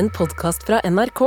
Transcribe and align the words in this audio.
en 0.00 0.08
podkast 0.16 0.62
fra 0.64 0.78
NRK. 0.88 1.20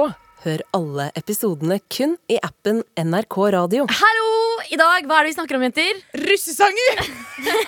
Hør 0.44 0.62
alle 0.74 1.04
episodene 1.20 1.76
kun 1.94 2.16
i 2.32 2.40
appen 2.42 2.80
NRK 2.98 3.36
Radio. 3.54 3.84
Hallo! 4.00 4.32
I 4.74 4.80
dag, 4.80 5.06
hva 5.06 5.20
er 5.20 5.28
det 5.28 5.30
vi 5.30 5.36
snakker 5.36 5.60
om, 5.60 5.66
jenter? 5.68 6.00
Russesanger! 6.24 7.04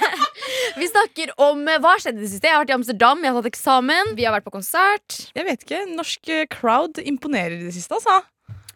Vi 0.82 0.88
snakker 0.90 1.32
om 1.42 1.62
eh, 1.70 1.78
hva 1.82 1.94
skjedde 2.02 2.20
i 2.20 2.26
det 2.26 2.32
siste. 2.32 2.48
Jeg 2.48 2.56
har 2.56 2.64
vært 2.64 2.74
i 2.74 2.76
Amsterdam, 2.76 3.22
jeg 3.22 3.32
har 3.32 3.38
tatt 3.38 3.52
eksamen. 3.52 4.12
Vi 4.18 4.26
har 4.26 4.34
vært 4.34 4.48
på 4.48 4.54
konsert. 4.56 5.18
Jeg 5.38 5.46
vet 5.48 5.64
ikke. 5.66 5.84
Norsk 5.94 6.32
eh, 6.34 6.44
crowd 6.52 7.00
imponerer 7.02 7.56
i 7.60 7.68
det 7.68 7.76
siste, 7.78 7.98
altså. 8.00 8.20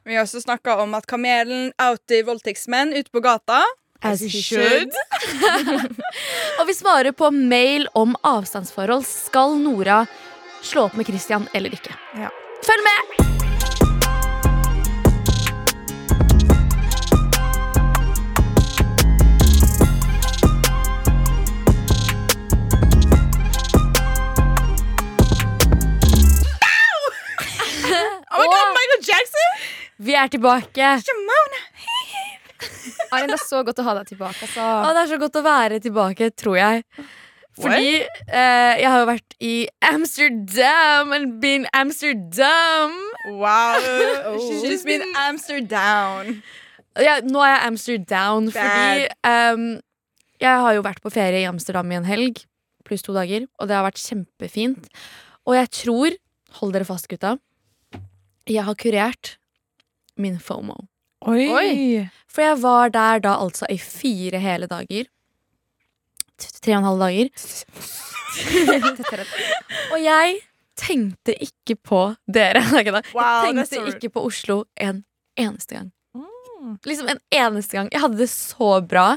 Vi 0.06 0.18
har 0.18 0.26
også 0.26 0.44
snakka 0.46 0.78
om 0.84 0.94
at 0.98 1.10
Kamelen 1.10 1.72
outer 1.82 2.26
voldtektsmenn 2.30 2.94
ute 2.98 3.10
på 3.14 3.24
gata. 3.26 3.64
As 4.06 4.22
he 4.22 4.30
should. 4.30 4.94
Og 6.62 6.70
vi 6.70 6.78
svarer 6.78 7.12
på 7.12 7.34
mail 7.36 7.90
om 8.00 8.14
avstandsforhold. 8.24 9.04
Skal 9.08 9.58
Nora 9.60 10.04
slå 10.62 10.86
opp 10.90 10.98
med 11.00 11.08
Christian 11.08 11.48
eller 11.54 11.74
ikke? 11.74 11.96
Ja. 12.20 12.30
Følg 12.66 12.84
med! 12.86 13.10
Oh 28.32 28.42
my 28.42 28.46
god, 28.46 28.68
Michael 28.78 29.02
Jackson! 29.08 29.52
Vi 29.98 30.14
er 30.16 30.28
tilbake. 30.32 30.90
Arin, 33.12 33.32
det 33.32 33.38
er 33.40 33.42
så 33.42 33.64
godt 33.66 33.80
å 33.82 33.86
ha 33.88 33.94
deg 34.00 34.10
tilbake. 34.12 34.38
Altså. 34.46 34.62
Å, 34.62 34.92
det 34.94 35.02
er 35.02 35.10
så 35.12 35.18
godt 35.22 35.40
å 35.40 35.44
være 35.46 35.80
tilbake, 35.84 36.30
tror 36.38 36.58
jeg. 36.60 36.84
Fordi 37.58 37.96
eh, 38.04 38.74
jeg 38.80 38.88
har 38.88 39.02
jo 39.02 39.08
vært 39.10 39.36
i 39.44 39.54
Amsterdam 39.90 41.12
and 41.16 41.40
been 41.42 41.68
Amsterdam. 41.74 42.96
Wow. 43.34 43.80
Oh. 44.30 44.38
She's 44.62 44.84
been 44.86 45.02
Amsterdam. 45.18 46.42
Ja, 47.00 47.20
nå 47.24 47.42
er 47.42 47.54
jeg 47.56 47.62
Amsterdam 47.70 48.50
fordi 48.52 49.08
um, 49.26 49.64
jeg 50.42 50.62
har 50.64 50.76
jo 50.76 50.84
vært 50.86 51.02
på 51.04 51.12
ferie 51.14 51.42
i 51.42 51.48
Amsterdam 51.50 51.90
i 51.92 51.98
en 51.98 52.08
helg, 52.08 52.44
pluss 52.88 53.04
to 53.06 53.16
dager, 53.16 53.48
og 53.60 53.70
det 53.70 53.78
har 53.78 53.86
vært 53.88 54.02
kjempefint. 54.02 54.90
Og 55.48 55.56
jeg 55.58 55.72
tror, 55.76 56.18
hold 56.60 56.76
dere 56.76 56.88
fast, 56.88 57.10
gutta, 57.12 57.38
jeg 58.50 58.66
har 58.66 58.78
kurert 58.80 59.36
min 60.20 60.40
FOMO. 60.42 60.78
Oi. 61.30 61.48
Oi. 61.52 61.72
For 62.32 62.46
jeg 62.46 62.60
var 62.64 62.94
der 62.96 63.24
da 63.24 63.36
altså 63.44 63.68
i 63.72 63.80
fire 63.82 64.40
hele 64.44 64.70
dager. 64.72 65.10
Tre 66.60 66.76
og 66.76 66.80
en 66.82 66.88
halv 66.90 67.04
dager. 67.04 67.30
og 69.94 70.00
jeg 70.04 70.40
tenkte 70.80 71.36
ikke 71.44 71.76
på 71.76 72.02
dere. 72.30 72.62
Jeg 72.80 73.04
tenkte 73.14 73.82
ikke 73.92 74.12
på 74.16 74.24
Oslo 74.30 74.62
en 74.80 75.02
eneste 75.40 75.76
gang. 75.76 75.90
Mm. 76.16 76.76
Liksom 76.86 77.10
en 77.12 77.20
eneste 77.36 77.78
gang. 77.78 77.90
Jeg 77.92 78.04
hadde 78.04 78.20
det 78.22 78.30
så 78.32 78.70
bra. 78.86 79.08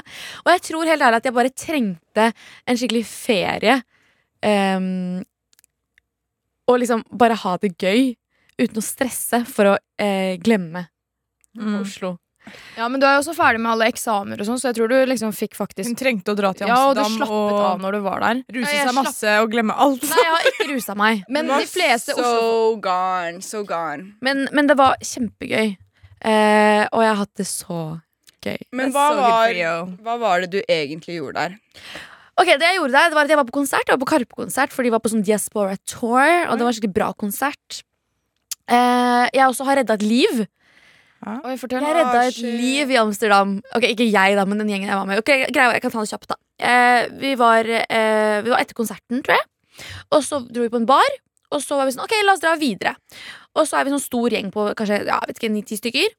Og 0.43 0.49
jeg 0.51 0.63
tror 0.69 0.89
helt 0.89 1.03
ærlig 1.03 1.19
at 1.21 1.27
jeg 1.29 1.35
bare 1.35 1.51
trengte 1.55 2.25
en 2.67 2.79
skikkelig 2.79 3.03
ferie. 3.07 3.77
Um, 4.43 5.23
og 6.67 6.79
liksom 6.79 7.03
bare 7.11 7.35
ha 7.43 7.55
det 7.61 7.73
gøy 7.79 8.13
uten 8.59 8.79
å 8.79 8.85
stresse 8.85 9.43
for 9.49 9.73
å 9.73 9.77
eh, 10.01 10.35
glemme 10.43 10.87
Mm. 11.53 11.83
Oslo. 11.83 12.15
Ja, 12.77 12.87
men 12.89 12.99
Du 12.99 13.05
er 13.07 13.15
jo 13.15 13.21
også 13.23 13.35
ferdig 13.37 13.61
med 13.63 13.71
alle 13.71 13.87
eksamener, 13.91 14.41
og 14.41 14.47
sånn 14.47 14.59
så 14.61 14.69
jeg 14.71 14.77
tror 14.79 14.91
du 14.91 14.97
liksom 15.09 15.33
fikk 15.35 15.55
Hun 15.55 15.95
trengte 15.99 16.33
å 16.33 16.37
dra 16.37 16.53
til 16.53 16.67
Amsterdam 16.67 16.73
Ja, 16.73 16.87
og 16.89 16.95
du 16.95 17.17
slappet 17.17 17.57
og, 17.57 17.65
av 17.67 17.83
når 17.83 17.97
du 17.97 17.99
var 18.05 18.19
der. 18.25 18.43
ruse 18.57 18.73
Ja, 18.75 18.87
seg 18.87 18.95
masse 18.97 19.35
og 19.41 19.51
glemme 19.53 19.75
alt. 19.77 20.03
Nei, 20.03 20.23
jeg 20.23 20.33
har 20.35 20.47
ikke 20.51 20.69
rusa 20.73 20.95
meg. 20.99 21.23
Men 21.33 21.51
de 21.51 21.67
fleste 21.69 22.15
so 22.15 22.21
Oslo 22.23 22.79
gone, 22.83 23.41
so 23.41 23.63
gone. 23.67 24.13
Men, 24.21 24.47
men 24.51 24.67
det 24.67 24.77
var 24.79 24.97
kjempegøy. 25.01 25.75
Eh, 26.23 26.83
og 26.91 27.03
jeg 27.03 27.11
har 27.11 27.19
hatt 27.19 27.35
det 27.39 27.47
så 27.49 27.79
gøy. 28.43 28.57
Men 28.75 28.91
hva 28.95 29.05
so 29.11 29.21
var, 29.21 29.61
hva 30.03 30.17
var 30.21 30.43
det 30.43 30.51
du 30.55 30.59
egentlig 30.67 31.19
gjorde 31.19 31.45
der? 31.45 31.57
Ok, 32.39 32.49
det 32.57 32.65
Jeg 32.65 32.79
gjorde 32.79 32.95
der, 32.97 33.09
det 33.11 33.17
var 33.17 33.27
at 33.27 33.29
jeg 33.29 33.37
var 33.37 33.45
på 33.45 33.53
konsert 33.59 33.85
Jeg 33.85 33.93
var 33.93 34.01
på 34.01 34.09
Karpe-konsert, 34.09 34.73
for 34.73 34.85
de 34.85 34.91
var 34.93 35.01
på 35.03 35.11
sånn 35.13 35.25
Diaspora 35.25 35.75
Tour. 35.85 36.25
Og 36.49 36.57
det 36.57 36.65
var 36.65 36.71
en 36.71 36.77
skikkelig 36.79 36.95
bra 36.95 37.11
konsert. 37.13 37.83
Eh, 38.65 39.25
jeg 39.35 39.45
også 39.45 39.67
har 39.67 39.81
redda 39.81 39.97
et 39.99 40.05
liv. 40.07 40.45
Oi, 41.23 41.55
fortell. 41.61 41.83
Jeg 41.85 41.95
redda 41.97 42.21
Ah, 42.23 42.29
et 42.29 42.39
liv 42.43 42.91
i 42.91 42.97
Amsterdam. 42.99 43.57
Ok, 43.75 43.83
Ikke 43.93 44.07
jeg, 44.09 44.35
da, 44.37 44.45
men 44.45 44.59
den 44.61 44.69
gjengen 44.71 44.89
jeg 44.91 44.97
var 44.99 45.05
med. 45.09 45.19
Ok, 45.23 45.31
greia, 45.53 45.73
Jeg 45.73 45.81
kan 45.81 45.91
ta 45.91 46.01
det 46.03 46.11
kjapt, 46.11 46.27
da. 46.33 46.35
Eh, 46.59 47.07
vi, 47.19 47.35
var, 47.39 47.65
eh, 47.65 48.41
vi 48.43 48.49
var 48.51 48.59
etter 48.59 48.75
konserten, 48.77 49.23
tror 49.23 49.37
jeg. 49.37 49.47
Og 50.11 50.23
så 50.23 50.41
dro 50.47 50.61
vi 50.65 50.69
på 50.73 50.81
en 50.81 50.85
bar. 50.89 51.15
Og 51.53 51.61
så 51.61 51.77
var 51.77 51.85
vi 51.85 51.93
sånn, 51.95 52.03
ok, 52.05 52.13
la 52.25 52.33
oss 52.33 52.41
dra 52.43 52.55
videre. 52.57 52.95
Og 53.55 53.67
så 53.69 53.77
er 53.79 53.85
vi 53.85 53.93
sånn 53.93 54.01
stor 54.03 54.29
gjeng 54.33 54.51
på 54.51 54.67
kanskje 54.75 55.05
ja, 55.05 55.19
vet 55.27 55.37
ikke, 55.37 55.51
ni-ti 55.53 55.77
stykker. 55.77 56.13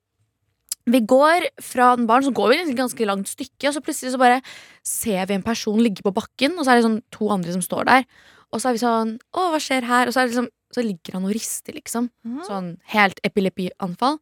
Vi 0.86 1.00
går 1.00 1.48
fra 1.64 1.94
den 1.96 2.06
baren, 2.06 2.26
så 2.26 2.32
går 2.34 2.50
vi 2.52 2.58
et 2.60 2.76
ganske 2.76 3.06
langt 3.08 3.30
stykke, 3.30 3.68
og 3.68 3.74
så 3.74 3.80
plutselig 3.80 4.12
så 4.12 4.20
bare 4.20 4.42
ser 4.84 5.24
vi 5.26 5.34
en 5.38 5.42
person 5.42 5.80
ligge 5.80 6.04
på 6.04 6.12
bakken, 6.12 6.58
og 6.58 6.64
så 6.66 6.74
er 6.74 6.80
det 6.80 6.84
sånn 6.86 7.00
to 7.10 7.30
andre 7.32 7.54
som 7.54 7.62
står 7.64 7.88
der. 7.88 8.04
Og 8.52 8.60
så 8.60 8.68
er 8.68 8.76
vi 8.76 8.82
sånn 8.84 9.14
Å, 9.34 9.46
hva 9.50 9.58
skjer 9.58 9.82
her? 9.88 10.06
Og 10.06 10.14
så, 10.14 10.20
er 10.20 10.28
det 10.28 10.34
liksom, 10.36 10.50
så 10.76 10.84
ligger 10.84 11.16
han 11.16 11.24
og 11.24 11.32
rister, 11.34 11.74
liksom. 11.74 12.10
Sånn 12.46 12.76
helt 12.92 13.18
epilepianfall 13.26 14.20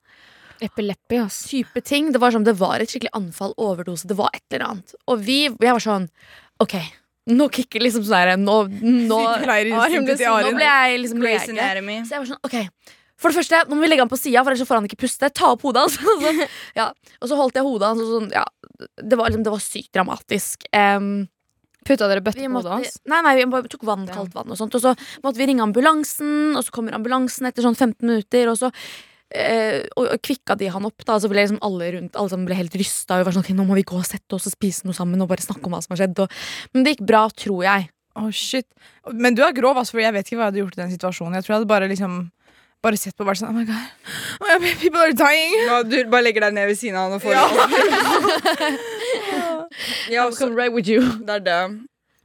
Epileppi, 0.62 1.18
ass. 1.22 1.42
type 1.50 1.82
ting. 1.84 2.12
Det 2.14 2.20
var 2.22 2.34
som 2.34 2.46
det 2.46 2.54
var 2.60 2.82
et 2.82 2.90
skikkelig 2.92 3.12
anfall, 3.18 3.54
overdose, 3.60 4.08
det 4.08 4.16
var 4.18 4.32
et 4.36 4.44
eller 4.50 4.66
annet. 4.68 4.96
Og 5.10 5.22
vi, 5.22 5.44
jeg 5.50 5.76
var 5.76 5.82
sånn 5.82 6.08
OK, 6.62 6.76
nå 7.32 7.46
kicker 7.54 7.82
liksom 7.84 8.02
sånn 8.06 8.18
her 8.18 8.40
Nå, 8.40 8.56
nå, 8.82 9.18
Sykepleierinstinktet 9.20 10.24
nå 10.26 10.54
ble 10.56 10.66
jeg 10.66 11.02
liksom 11.04 11.22
Grey's. 11.22 11.46
Anatomy. 11.50 12.00
Så 12.06 12.16
jeg 12.16 12.24
var 12.24 12.30
sånn, 12.32 12.40
ok 12.48 12.56
For 13.22 13.30
det 13.30 13.38
første, 13.38 13.60
nå 13.68 13.78
må 13.78 13.84
vi 13.84 13.92
legge 13.92 14.02
han 14.02 14.10
på 14.10 14.18
sida, 14.18 14.42
for 14.42 14.54
ellers 14.54 14.66
får 14.66 14.80
han 14.80 14.88
ikke 14.88 15.02
puste. 15.04 15.30
Ta 15.30 15.52
opp 15.54 15.62
hodet 15.66 15.84
hans. 15.84 16.00
Og 16.10 16.24
så, 16.24 16.48
ja. 16.78 16.88
og 17.20 17.30
så 17.30 17.38
holdt 17.38 17.60
jeg 17.60 17.66
hodet 17.68 17.92
hans, 17.92 18.02
og 18.02 18.16
sånn, 18.16 18.32
ja. 18.34 18.42
Det 18.98 19.18
var, 19.18 19.30
liksom, 19.30 19.44
det 19.46 19.52
var 19.54 19.62
sykt 19.62 19.92
dramatisk. 19.94 20.66
Um, 20.74 21.12
Putta 21.86 22.06
dere 22.10 22.22
bøtte 22.22 22.42
på 22.42 22.58
hodet 22.58 22.74
hans? 22.74 22.98
nei, 23.10 23.20
nei, 23.26 23.36
vi 23.38 23.46
bare 23.50 23.70
tok 23.70 23.86
vann, 23.86 24.04
kaldt 24.10 24.34
vann 24.34 24.50
og 24.50 24.58
sånt. 24.58 24.74
Og 24.78 24.82
så 24.82 24.94
måtte 25.22 25.38
vi 25.38 25.46
ringe 25.50 25.62
ambulansen, 25.62 26.56
og 26.58 26.66
så 26.66 26.74
kommer 26.74 26.98
ambulansen 26.98 27.46
etter 27.46 27.66
sånn 27.66 27.78
15 27.78 28.02
minutter, 28.06 28.50
og 28.50 28.58
så 28.58 28.70
eh, 29.34 29.80
og, 29.96 30.04
og 30.14 30.18
kvikka 30.24 30.56
de 30.60 30.66
han 30.74 30.86
opp, 30.88 31.00
da. 31.08 31.14
Så 31.22 31.26
ble 31.32 31.40
liksom 31.42 31.60
alle 31.64 31.84
rundt 31.96 32.14
Alle 32.18 32.30
sammen 32.32 32.48
ble 32.48 32.56
helt 32.58 32.76
rysta. 32.78 33.12
Og 33.20 33.24
var 33.28 33.34
sånn, 33.36 33.44
okay, 33.46 33.56
nå 33.58 33.64
må 33.68 33.74
vi 33.78 33.86
gå 33.88 33.96
og 33.98 34.06
sette 34.08 34.32
oss 34.38 34.48
og 34.50 34.54
spise 34.56 34.80
noe 34.88 34.96
sammen 34.96 35.22
og 35.24 35.30
bare 35.32 35.44
snakke 35.44 35.64
om 35.68 35.72
hva 35.76 35.82
som 35.84 35.92
har 35.96 36.00
skjedd. 36.04 36.16
Og, 36.24 36.28
men 36.74 36.80
det 36.86 36.90
gikk 36.96 37.04
bra, 37.08 37.22
tror 37.44 37.60
jeg. 37.66 37.82
Oh, 38.20 38.28
shit. 38.34 38.68
Men 39.08 39.32
du 39.36 39.40
er 39.46 39.54
grov, 39.56 39.76
altså, 39.80 39.92
for 39.96 40.02
jeg 40.04 40.12
vet 40.12 40.26
ikke 40.28 40.36
hva 40.36 40.44
jeg 40.48 40.52
hadde 40.52 40.62
gjort 40.64 40.76
i 40.76 40.82
den 40.82 40.94
situasjonen. 40.98 41.34
Jeg 41.38 41.44
tror 41.46 41.52
jeg 41.54 41.60
hadde 41.62 41.72
bare 41.74 41.92
liksom 41.92 42.12
Bare 42.82 42.98
sett 42.98 43.14
på 43.14 43.22
og 43.22 43.28
vært 43.30 43.38
sånn 43.38 43.52
Oh 43.52 43.54
my 43.54 43.62
god. 43.62 43.86
Oh 44.42 44.56
my 44.58 44.72
people 44.80 44.98
are 44.98 45.14
dying. 45.14 45.52
Nå, 45.68 45.76
du 45.86 45.94
bare 46.10 46.24
legger 46.26 46.42
deg 46.48 46.54
ned 46.56 46.66
ved 46.66 46.74
siden 46.80 46.98
av 46.98 47.06
han 47.06 47.14
og 47.14 47.22
får 47.22 47.30
Ja. 47.36 47.46
ja, 50.16 50.24
også, 50.26 50.48
right 50.50 50.74
with 50.74 50.90
you. 50.90 50.98
det 51.22 51.36
er 51.40 51.44
det. 51.46 51.60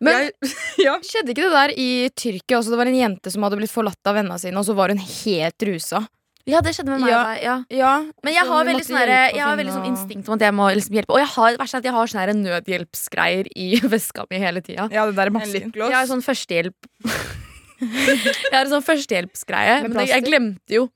Men- 0.01 0.17
jeg, 0.25 0.31
ja. 0.87 0.95
Skjedde 1.05 1.33
ikke 1.33 1.45
det 1.45 1.53
der 1.55 1.71
i 1.77 1.87
Tyrkia 2.13 2.57
også? 2.59 2.73
Det 2.73 2.79
var 2.81 2.89
en 2.89 2.97
jente 2.99 3.31
som 3.33 3.45
hadde 3.45 3.57
blitt 3.61 3.73
forlatt 3.73 4.09
av 4.09 4.17
vennene 4.19 4.37
sine, 4.41 4.57
og 4.57 4.65
så 4.67 4.73
var 4.77 4.87
hun 4.93 5.01
helt 5.01 5.59
rusa. 5.69 5.99
Ja, 6.47 6.61
det 6.63 6.71
skjedde 6.77 6.93
med 6.93 7.03
meg. 7.03 7.11
Ja. 7.11 7.21
Ja. 7.43 7.55
Ja, 7.75 7.93
Men 8.23 8.33
jeg 8.33 8.45
så 8.45 8.53
har 8.53 8.67
veldig 8.69 8.85
sånne, 8.87 9.01
sånn, 9.03 9.35
jeg 9.35 9.43
har 9.43 9.57
veldig 9.59 9.73
sånn 9.75 9.87
instinkt 9.89 10.29
om 10.29 10.37
at 10.37 10.45
jeg 10.47 10.55
må 10.55 10.67
liksom 10.77 10.95
hjelpe. 10.95 11.15
Og 11.17 11.19
jeg 11.19 11.31
har, 11.33 11.57
sånn 11.67 11.87
jeg 11.89 11.95
har 11.97 12.11
sånne 12.13 12.35
nødhjelpsgreier 12.39 13.49
i 13.51 13.67
veska 13.95 14.27
mi 14.31 14.39
hele 14.39 14.63
tida. 14.63 14.87
Ja, 14.93 15.03
det 15.09 15.17
der 15.19 15.27
er 15.27 15.35
En 15.35 15.73
Jeg 15.75 15.97
har 15.97 16.07
sånn 16.07 16.23
førstehjelp 16.23 16.91
Jeg 17.77 18.53
har 18.55 18.63
en 18.63 18.71
sånn 18.71 18.85
førstehjelpsgreie, 18.85 19.81
men 19.83 19.93
det, 19.99 20.07
jeg 20.09 20.23
glemte 20.25 20.79
jo 20.79 20.87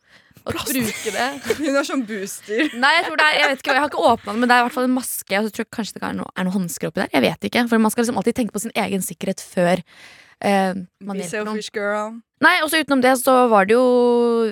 å 0.42 0.54
bruke 0.56 1.12
det. 1.14 1.28
Hun 1.60 1.76
har 1.76 1.86
sånn 1.86 2.06
booster. 2.08 2.72
Nei, 2.74 2.94
jeg 2.98 3.06
tror 3.06 3.20
det 3.20 3.28
er 3.28 3.36
Jeg 3.38 3.52
vet 3.52 3.62
ikke, 3.62 3.76
jeg 3.76 3.84
har 3.84 3.92
ikke 3.92 4.08
åpna 4.08 4.32
den, 4.32 4.40
men 4.42 4.50
det 4.50 4.56
er 4.56 4.64
i 4.64 4.66
hvert 4.66 4.78
fall 4.80 4.88
en 4.88 4.96
maske. 4.96 5.38
Og 5.38 5.46
så 5.46 5.54
tror 5.54 5.66
jeg 5.68 5.72
kanskje 5.78 6.00
det 6.00 6.08
er 6.08 6.18
noe, 6.18 6.32
er 6.34 6.48
noe 6.48 6.56
hansker 6.56 6.90
oppi 6.90 7.04
der. 7.04 7.12
Jeg 7.14 7.26
vet 7.28 7.48
ikke, 7.52 7.68
For 7.70 7.84
man 7.84 7.94
skal 7.94 8.06
liksom 8.08 8.18
alltid 8.22 8.40
tenke 8.40 8.56
på 8.56 8.64
sin 8.64 8.74
egen 8.86 9.06
sikkerhet 9.06 9.44
før 9.44 9.84
eh, 10.46 10.74
man 11.06 11.22
Be 11.22 11.28
selfish 11.28 11.74
girl. 11.76 12.18
Nei, 12.42 12.56
også 12.66 12.82
utenom 12.82 13.04
det 13.04 13.14
så 13.22 13.36
var 13.52 13.68
det 13.70 13.78
jo 13.78 13.86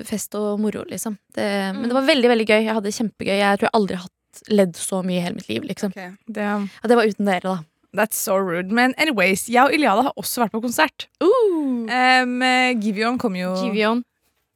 fest 0.06 0.36
og 0.38 0.60
moro, 0.62 0.84
liksom. 0.86 1.16
Det, 1.34 1.46
Men 1.74 1.88
det 1.90 1.96
var 1.96 2.06
veldig, 2.06 2.28
veldig 2.30 2.46
gøy. 2.46 2.60
Jeg 2.62 2.74
hadde 2.76 2.86
det 2.86 2.94
kjempegøy. 2.94 3.34
Jeg 3.34 3.58
tror 3.58 3.66
jeg 3.66 3.76
aldri 3.80 3.98
har 3.98 4.06
hatt 4.06 4.44
ledd 4.54 4.78
så 4.78 5.00
mye 5.02 5.18
i 5.18 5.24
hele 5.24 5.40
mitt 5.40 5.50
liv, 5.50 5.66
liksom. 5.66 5.90
Okay. 5.90 6.12
Det, 6.30 6.46
det 6.86 6.98
var 7.00 7.10
uten 7.10 7.26
dere, 7.26 7.42
da. 7.42 7.58
that's 7.92 8.18
so 8.18 8.36
rude. 8.36 8.70
Men 8.70 8.94
anyways, 8.98 9.48
jeg 9.48 9.64
og 9.64 9.74
Iliada 9.74 10.06
har 10.08 10.16
også 10.20 10.44
vært 10.44 10.54
på 10.54 10.62
konsert. 10.64 11.08
Um, 11.20 12.42
eh, 12.42 12.72
Givion 12.78 13.18
kom 13.18 13.36
jo 13.38 13.52
Givion. 13.58 14.04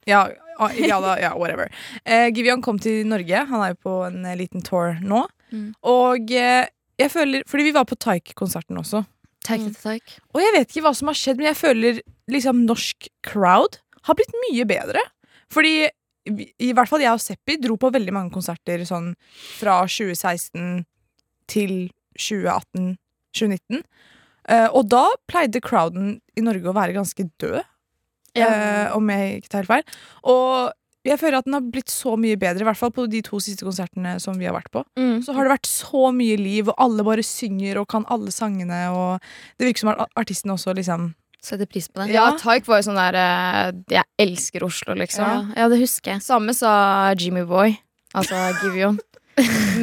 Ja, 0.06 0.26
Iliada, 0.74 1.16
ja, 1.20 1.32
whatever. 1.38 1.70
Uh, 2.06 2.28
Givion 2.34 2.62
kom 2.62 2.78
til 2.78 3.06
Norge. 3.06 3.44
Han 3.50 3.64
er 3.64 3.74
jo 3.74 3.80
på 3.88 3.96
en 4.08 4.24
eh, 4.26 4.38
liten 4.38 4.62
tour 4.62 4.98
nå. 5.02 5.24
Mm. 5.50 5.72
Og 5.82 6.30
uh, 6.30 6.64
jeg 6.98 7.10
føler 7.10 7.42
Fordi 7.46 7.64
vi 7.66 7.74
var 7.74 7.84
på 7.90 7.98
Taik-konserten 7.98 8.78
også. 8.78 9.04
Takk, 9.44 9.60
Mm. 9.60 9.74
takk. 9.76 10.14
Og 10.34 10.40
jeg 10.40 10.52
vet 10.56 10.70
ikke 10.72 10.84
hva 10.86 10.94
som 10.96 11.10
har 11.10 11.18
skjedd, 11.20 11.36
men 11.36 11.50
jeg 11.52 11.58
føler 11.60 12.00
liksom 12.32 12.62
norsk 12.64 13.08
crowd 13.22 13.78
har 14.08 14.16
blitt 14.16 14.32
mye 14.48 14.64
bedre. 14.68 15.02
Fordi 15.52 15.88
i 16.26 16.72
hvert 16.72 16.88
fall 16.88 17.00
jeg 17.04 17.12
og 17.12 17.20
Seppi 17.20 17.58
dro 17.60 17.76
på 17.76 17.90
veldig 17.92 18.12
mange 18.16 18.32
konserter 18.32 18.80
sånn 18.88 19.10
fra 19.58 19.82
2016 19.84 20.86
til 21.52 21.90
2018-2019. 22.16 23.82
Uh, 24.44 24.68
og 24.76 24.88
da 24.92 25.04
pleide 25.28 25.60
crowden 25.64 26.18
i 26.36 26.44
Norge 26.44 26.68
å 26.68 26.76
være 26.76 26.96
ganske 26.96 27.28
død. 27.40 27.62
Ja. 28.34 28.48
uh, 28.90 28.96
om 28.96 29.06
jeg 29.12 29.42
ikke 29.42 29.50
tar 29.52 29.62
helt 29.62 29.70
feil. 29.70 29.98
Og 30.26 30.72
jeg 31.04 31.20
føler 31.20 31.36
at 31.38 31.48
den 31.48 31.56
har 31.58 31.64
blitt 31.68 31.92
så 31.92 32.14
mye 32.20 32.38
bedre, 32.40 32.62
i 32.64 32.68
hvert 32.68 32.80
fall 32.80 32.92
på 32.94 33.04
de 33.12 33.20
to 33.26 33.40
siste 33.42 33.66
konsertene 33.66 34.14
som 34.22 34.38
vi 34.40 34.46
har 34.48 34.54
vært 34.56 34.70
på. 34.72 34.84
Mm. 34.96 35.18
Så 35.26 35.34
har 35.36 35.44
det 35.44 35.52
vært 35.56 35.68
så 35.68 36.06
mye 36.16 36.38
liv, 36.40 36.70
og 36.72 36.78
alle 36.80 37.04
bare 37.04 37.24
synger 37.26 37.82
og 37.82 37.88
kan 37.92 38.06
alle 38.12 38.32
sangene, 38.32 38.86
og 38.94 39.20
det 39.58 39.68
virker 39.68 39.84
som 39.84 39.92
at 39.92 40.06
artisten 40.20 40.54
også 40.54 40.76
liksom 40.76 41.12
Setter 41.44 41.68
pris 41.68 41.90
på 41.92 42.00
det. 42.00 42.14
Ja, 42.14 42.30
Ja. 42.30 42.38
Taik 42.40 42.64
var 42.64 42.78
jo 42.80 42.86
sånn 42.86 42.96
der 42.96 43.16
eh, 43.20 43.72
Jeg 43.92 44.08
elsker 44.16 44.64
Oslo, 44.64 44.94
liksom. 44.96 45.26
Ja, 45.28 45.42
ja, 45.60 45.66
det 45.68 45.76
husker 45.82 46.14
jeg. 46.14 46.22
Samme 46.24 46.54
sa 46.56 47.12
Jimmy 47.20 47.42
Boy, 47.44 47.74
altså 48.16 48.38
Givion. 48.62 48.96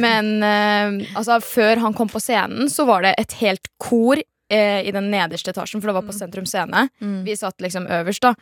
Men 0.02 0.42
eh, 0.42 1.06
altså, 1.14 1.38
før 1.38 1.78
han 1.84 1.94
kom 1.94 2.10
på 2.10 2.18
scenen, 2.18 2.66
så 2.72 2.82
var 2.88 3.06
det 3.06 3.14
et 3.20 3.36
helt 3.44 3.70
kor 3.78 4.18
eh, 4.18 4.80
i 4.82 4.90
den 4.90 5.06
nederste 5.12 5.54
etasjen, 5.54 5.78
for 5.78 5.92
det 5.92 5.96
var 6.00 6.06
på 6.08 6.16
Sentrum 6.16 6.48
Scene. 6.50 6.88
Mm. 6.98 7.20
Vi 7.28 7.36
satt 7.38 7.62
liksom 7.62 7.86
øverst, 7.86 8.26
da. 8.26 8.34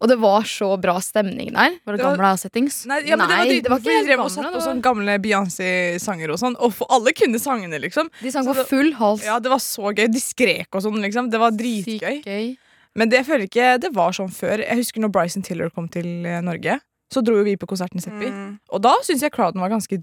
Og 0.00 0.08
det 0.10 0.18
var 0.20 0.42
så 0.44 0.68
bra 0.80 0.98
stemning 1.00 1.52
der. 1.54 1.76
Var 1.84 1.92
det 1.96 2.00
Det 2.02 2.04
var- 2.04 2.16
gamle 2.16 2.38
settings? 2.38 2.84
Nei, 2.86 3.00
ja, 3.06 3.16
men 3.16 3.28
det 3.28 3.36
var 3.36 3.44
Nei, 3.46 3.60
det 3.60 3.70
var 3.70 3.78
ikke 3.80 3.96
helt 3.96 4.08
gamle, 4.12 4.30
satt 4.30 4.44
det 4.44 4.52
på 4.52 4.60
var- 4.60 4.66
sånne 4.68 4.82
gamle 4.82 5.18
Beyoncé-sanger 5.24 6.30
og 6.30 6.38
sånn, 6.38 6.56
og 6.60 6.74
for 6.74 6.86
alle 6.90 7.12
kunne 7.12 7.38
sangene, 7.40 7.80
liksom. 7.80 8.10
De 8.22 8.30
sang 8.30 8.44
på 8.44 8.66
full 8.66 8.92
hals. 8.94 9.24
Ja, 9.24 9.38
Det 9.38 9.48
var 9.50 9.58
så 9.58 9.94
gøy. 9.94 10.10
De 10.12 10.20
skrek 10.20 10.66
og 10.72 10.82
sånn, 10.82 11.00
liksom. 11.02 11.30
Det 11.30 11.38
var 11.40 11.50
dritgøy. 11.52 12.56
Men 12.96 13.08
det 13.10 13.24
jeg 13.24 13.26
føler 13.26 13.44
ikke 13.48 13.80
det 13.80 13.92
var 13.94 14.10
sånn 14.12 14.30
før. 14.32 14.58
Jeg 14.58 14.76
husker 14.78 15.00
når 15.00 15.12
Bryson 15.12 15.42
Tiller 15.42 15.68
kom 15.70 15.88
til 15.88 16.24
eh, 16.26 16.40
Norge. 16.40 16.80
Så 17.12 17.22
dro 17.22 17.36
jo 17.36 17.44
vi 17.44 17.54
på 17.56 17.66
konserten 17.68 18.00
Seppi. 18.00 18.26
Mm. 18.32 18.58
Og 18.72 18.82
da 18.82 18.94
syns 19.02 19.20
jeg 19.20 19.30
crowden 19.32 19.60
var 19.60 19.68
ganske 19.70 20.02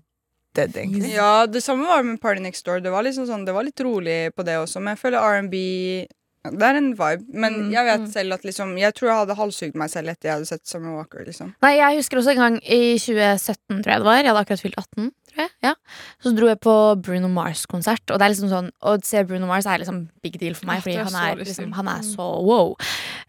dead, 0.56 0.72
egentlig. 0.74 1.12
Ja, 1.13 1.46
det 1.48 1.63
samme 1.63 1.86
var 1.88 2.04
med 2.04 2.22
Party 2.22 2.39
Next 2.39 2.63
Door. 2.66 2.80
Det 2.81 2.92
var, 2.92 3.01
liksom 3.04 3.25
sånn, 3.28 3.46
det 3.46 3.54
var 3.54 3.63
litt 3.63 3.75
rolig 3.81 4.31
på 4.36 4.46
det 4.46 4.54
også, 4.62 4.80
men 4.81 4.96
jeg 4.96 5.01
føler 5.01 5.19
R&B 5.19 6.07
Det 6.44 6.68
er 6.68 6.75
en 6.75 6.90
vibe. 7.00 7.24
Men 7.31 7.54
Mm, 7.54 7.72
jeg 7.72 7.86
vet 7.88 8.10
selv 8.12 8.34
at 8.36 8.42
liksom 8.44 8.74
Jeg 8.78 8.94
tror 8.98 9.07
jeg 9.10 9.18
hadde 9.22 9.36
halshugd 9.40 9.75
meg 9.80 9.90
selv 9.90 10.10
etter 10.12 10.28
jeg 10.28 10.34
hadde 10.36 10.48
sett 10.50 10.68
Summer 10.68 10.98
Walker. 10.98 11.24
liksom 11.24 11.54
Nei, 11.63 11.78
jeg 11.78 12.00
husker 12.01 12.19
også 12.19 12.34
en 12.34 12.42
gang 12.42 12.57
i 12.68 12.98
2017, 13.00 13.84
tror 13.84 13.92
jeg 13.94 14.01
det 14.01 14.07
var. 14.10 14.18
Jeg 14.19 14.28
hadde 14.28 14.42
akkurat 14.44 14.63
fylt 14.66 14.75
18. 14.78 15.12
tror 15.31 15.42
jeg, 15.45 15.50
ja. 15.63 15.74
Så 16.22 16.34
dro 16.36 16.50
jeg 16.51 16.60
på 16.60 16.74
Bruno 17.01 17.30
Mars-konsert. 17.31 18.04
Og 18.12 18.19
det 18.19 18.25
er 18.28 18.34
liksom 18.36 18.51
sånn 18.51 18.68
Å 18.84 18.98
se 19.07 19.24
Bruno 19.24 19.48
Mars 19.48 19.66
er 19.66 19.80
liksom 19.80 20.10
big 20.22 20.36
deal 20.42 20.54
for 20.54 20.68
meg, 20.68 20.84
fordi 20.84 20.98
han 21.00 21.16
er, 21.16 21.40
liksom, 21.40 21.72
han 21.80 21.88
er 21.88 22.04
så 22.04 22.28
wow. 22.44 22.75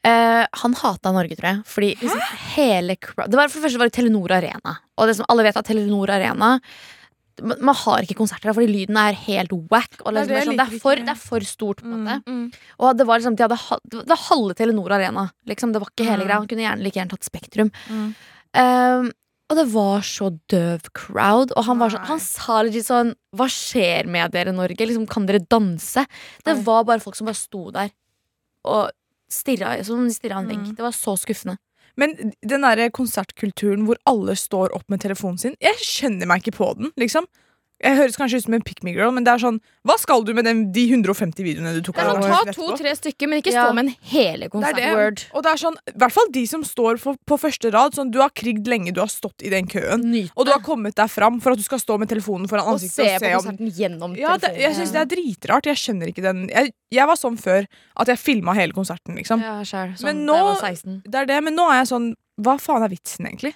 Uh, 0.05 0.43
han 0.65 0.75
hata 0.83 1.13
Norge, 1.15 1.39
tror 1.39 1.51
jeg. 1.53 1.63
Fordi 1.71 1.93
liksom 2.03 2.21
hele 2.57 2.97
Det 2.99 3.39
var 3.39 3.49
For 3.49 3.61
det 3.61 3.67
første 3.69 3.79
var 3.79 3.89
det 3.93 3.97
Telenor 4.01 4.33
Arena. 4.41 4.79
Og 4.99 5.07
det 5.07 5.17
som 5.17 5.27
alle 5.29 5.47
vet 5.47 5.57
at 5.57 5.71
Telenor 5.71 6.11
Arena 6.11 6.59
man 7.43 7.75
har 7.75 8.03
ikke 8.05 8.15
konserter 8.19 8.51
der 8.51 8.55
fordi 8.55 8.69
lyden 8.71 8.97
er 8.97 9.13
helt 9.15 9.51
wack. 9.73 9.97
Og 10.05 10.13
liksom, 10.15 10.29
det 10.29 10.37
er 10.39 10.45
sånn, 10.47 10.59
det, 10.61 10.67
er 10.69 10.79
for, 10.85 10.95
det 10.97 11.09
er 11.15 11.19
for 11.19 11.41
stort. 11.49 11.83
på 11.83 11.89
en 11.91 12.05
måte 12.05 12.23
Mm. 12.31 12.53
og 12.79 12.97
det 12.97 13.07
var 13.07 13.19
liksom, 13.19 13.37
de 13.37 13.43
hadde, 13.49 13.81
det 13.91 14.09
var 14.09 14.23
halve 14.29 14.55
Telenor 14.55 14.93
Arena. 14.93 15.31
Liksom. 15.47 15.73
Det 15.73 15.81
var 15.83 15.89
ikke 15.91 16.07
hele 16.09 16.23
Mm. 16.23 16.29
greia. 16.29 16.39
Han 16.39 16.49
kunne 16.49 16.67
gjerne 16.67 16.83
like 16.83 16.95
gjerne 17.01 17.11
tatt 17.11 17.25
Spektrum. 17.25 17.71
Mm. 17.91 18.15
Um, 18.55 19.13
og 19.51 19.57
det 19.59 19.67
var 19.75 20.01
så 20.01 20.31
døv 20.49 20.87
crowd. 20.95 21.53
Og 21.57 21.65
han, 21.65 21.79
var 21.79 21.91
sånn, 21.91 22.07
han 22.07 22.21
sa 22.21 22.63
litt 22.63 22.87
sånn 22.87 23.15
Hva 23.37 23.47
skjer 23.51 24.07
med 24.07 24.31
dere, 24.33 24.53
Norge? 24.55 24.79
Liksom, 24.87 25.07
kan 25.11 25.27
dere 25.27 25.41
danse? 25.41 26.07
Det 26.45 26.57
var 26.65 26.85
bare 26.85 27.01
folk 27.01 27.17
som 27.17 27.27
bare 27.27 27.35
sto 27.37 27.71
der 27.75 27.91
og 28.65 28.91
stirra 29.29 29.75
som 29.85 29.99
en 30.07 30.09
vegg. 30.49 30.63
Mm. 30.71 30.77
Det 30.77 30.81
var 30.81 30.93
så 30.93 31.17
skuffende. 31.19 31.59
Men 32.01 32.35
den 32.43 32.67
der 32.67 32.91
konsertkulturen 32.95 33.85
hvor 33.87 34.01
alle 34.09 34.35
står 34.39 34.75
opp 34.75 34.89
med 34.91 35.05
telefonen 35.05 35.39
sin, 35.41 35.59
jeg 35.63 35.79
skjønner 35.83 36.31
meg 36.31 36.43
ikke 36.43 36.59
på 36.59 36.73
den. 36.79 36.93
liksom 37.01 37.29
Jeg 37.85 37.99
høres 37.99 38.17
kanskje 38.17 38.39
ut 38.41 38.45
som 38.47 38.55
en 38.57 38.63
pick 38.65 38.79
me 38.87 38.95
girl, 38.97 39.11
men 39.13 39.25
det 39.27 39.33
er 39.35 39.41
sånn 39.43 39.59
Hva 39.85 39.99
skal 40.01 40.23
du 40.25 40.33
med 40.33 40.47
den, 40.49 40.63
de 40.73 40.87
150 40.89 41.45
videoene 41.45 41.75
du 41.77 41.83
tok? 41.85 41.99
Det 41.99 42.05
er 42.05 42.17
sånn, 42.17 42.49
Ta 42.49 42.55
to-tre 42.57 42.95
stykker, 42.97 43.29
men 43.29 43.43
ikke 43.43 43.53
Ja. 43.53 43.67
stå 43.69 43.75
med 43.77 43.85
en 43.85 43.95
hele 44.09 44.49
Det 44.49 44.49
er 44.49 44.49
konsert. 44.55 45.17
det. 45.21 45.27
Og 45.35 45.43
det 45.45 45.51
er 45.53 45.61
sånn, 45.61 45.77
i 45.93 45.99
hvert 46.01 46.13
fall 46.17 46.31
de 46.33 46.45
som 46.49 46.65
står 46.65 46.99
for, 46.99 47.15
på 47.29 47.37
første 47.39 47.71
rad. 47.75 47.93
Sånn, 47.95 48.11
du 48.11 48.19
har 48.23 48.31
krigd 48.31 48.67
lenge, 48.67 48.95
du 48.95 49.01
har 49.05 49.09
stått 49.13 49.45
i 49.45 49.51
den 49.53 49.67
køen. 49.69 50.01
Nyte. 50.03 50.33
Og 50.37 50.47
du 50.47 50.53
har 50.53 50.61
kommet 50.65 50.95
deg 50.97 51.11
fram 51.13 51.41
for 51.45 51.53
at 51.53 51.59
du 51.59 51.63
skal 51.67 51.79
stå 51.79 51.99
med 52.01 52.09
telefonen 52.09 52.49
foran 52.49 52.67
Og 52.73 52.81
se 52.81 52.89
på 52.89 53.05
og 53.05 53.21
se 53.21 53.35
om 53.35 53.43
konserten 53.45 53.71
gjennom 53.77 54.17
ja, 54.17 54.37
det, 54.39 54.57
jeg 54.59 54.75
syns 54.81 54.93
det 54.97 55.01
er 55.05 55.11
dritrart. 55.15 55.65
Jeg 55.69 55.77
skjønner 55.77 56.09
ikke 56.09 56.23
den 56.25 56.49
Jeg, 56.49 56.73
jeg 56.91 57.07
var 57.07 57.17
sånn 57.21 57.37
før 57.39 57.67
at 58.01 58.07
jeg 58.09 58.19
filma 58.19 58.55
hele 58.57 58.73
konserten, 58.73 59.15
liksom. 59.15 59.41
Ja, 59.45 59.61
selv, 59.63 59.99
sånn, 60.01 60.05
Men 60.09 60.27
da 60.27 60.33
jeg 60.33 60.43
nå- 60.43 60.49
var 60.49 60.71
16. 60.73 61.03
Det 61.05 61.15
er 61.21 61.27
det, 61.27 61.43
Men 61.45 61.55
nå 61.57 61.69
er 61.71 61.85
jeg 61.85 61.89
sånn 61.93 62.15
Hva 62.41 62.57
faen 62.59 62.83
er 62.83 62.89
vitsen, 62.89 63.27
egentlig? 63.29 63.53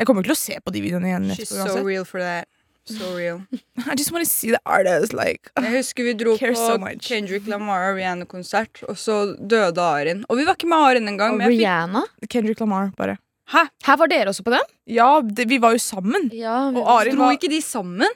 Jeg 0.00 0.06
kommer 0.08 0.22
ikke 0.24 0.32
til 0.32 0.38
å 0.38 0.40
se 0.40 0.58
på 0.64 0.72
de 0.72 0.80
videoene 0.80 1.08
igjen. 1.12 1.30
She's 1.36 1.48
so 1.52 1.82
real 1.84 2.04
for 2.04 2.20
that. 2.20 2.48
So 2.86 3.14
real. 3.16 3.42
I 3.86 3.94
just 3.94 4.10
want 4.12 4.24
to 4.24 4.30
see 4.30 4.50
the 4.50 4.60
artist, 4.66 5.12
like 5.12 5.50
Jeg 5.56 5.70
husker 5.76 6.04
vi 6.04 6.14
dro 6.14 6.36
på 6.36 6.54
so. 6.56 6.78
Kendrick 7.00 7.46
Lamar 7.46 7.90
og 7.90 7.96
Rihanna-konsert, 7.98 8.82
og 8.88 8.96
så 8.98 9.36
døde 9.36 9.80
Arin. 9.80 10.24
Og 10.28 10.36
vi 10.40 10.46
var 10.48 10.56
ikke 10.58 10.68
med 10.70 10.78
Arin 10.88 11.08
engang. 11.08 11.36
Og 11.40 11.48
Rihanna? 11.52 12.06
fikk. 12.20 12.30
Kendrick 12.30 12.60
Lamar, 12.60 12.90
bare. 12.96 13.18
Hæ? 13.50 13.66
Her 13.86 13.96
var 13.96 14.06
dere 14.06 14.30
også 14.30 14.42
på 14.46 14.50
den? 14.54 14.66
Ja, 14.86 15.20
det, 15.20 15.48
vi 15.50 15.58
var 15.58 15.72
jo 15.74 15.78
sammen. 15.82 16.30
Ja, 16.32 16.68
Og 16.70 16.84
Arin 17.00 17.16
Dro 17.16 17.24
var 17.26 17.38
ikke 17.38 17.50
de 17.50 17.62
sammen? 17.62 18.06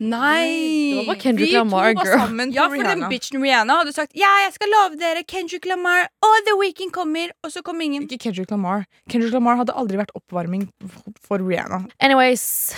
Nei! 0.00 0.90
det 0.90 0.96
var 0.96 1.14
bare 1.14 1.20
Kendrick 1.22 1.50
Vi 1.52 1.54
Lamar, 1.54 1.92
to 1.92 1.98
var 2.00 2.04
girl. 2.08 2.18
sammen 2.18 2.50
på 2.50 2.54
Ja, 2.56 2.64
for 2.68 2.82
den 2.88 3.04
bitchen 3.12 3.42
Rihanna 3.42 3.76
hadde 3.78 3.92
sagt 3.94 4.16
Ja, 4.18 4.30
jeg 4.42 4.52
skal 4.56 4.72
love 4.72 4.98
dere 4.98 5.22
Kendrick 5.22 5.64
Lamar 5.70 6.08
og 6.24 6.34
The 6.48 6.56
Weeknd 6.58 6.90
kommer, 6.92 7.30
og 7.44 7.52
så 7.54 7.62
kom 7.62 7.80
ingen. 7.80 8.02
Ikke 8.08 8.18
Kendrick 8.26 8.50
Lamar. 8.50 8.84
Kendrick 9.08 9.32
Lamar 9.32 9.56
hadde 9.60 9.72
aldri 9.76 10.00
vært 10.00 10.10
oppvarming 10.18 10.66
for 11.22 11.38
Rihanna. 11.38 11.84
Anyways. 12.00 12.74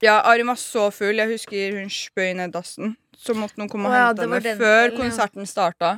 Ja, 0.00 0.22
Arim 0.24 0.48
var 0.48 0.58
så 0.60 0.88
full. 0.94 1.18
Jeg 1.20 1.28
husker 1.34 1.76
hun 1.76 1.90
spøy 1.92 2.32
ned 2.38 2.54
dassen. 2.56 2.94
Så 3.20 3.34
måtte 3.36 3.60
noen 3.60 3.68
komme 3.68 3.90
og 3.90 3.92
ja, 3.92 4.06
hente 4.08 4.24
henne 4.24 4.54
før 4.56 4.94
konserten 4.96 5.44
starta. 5.48 5.90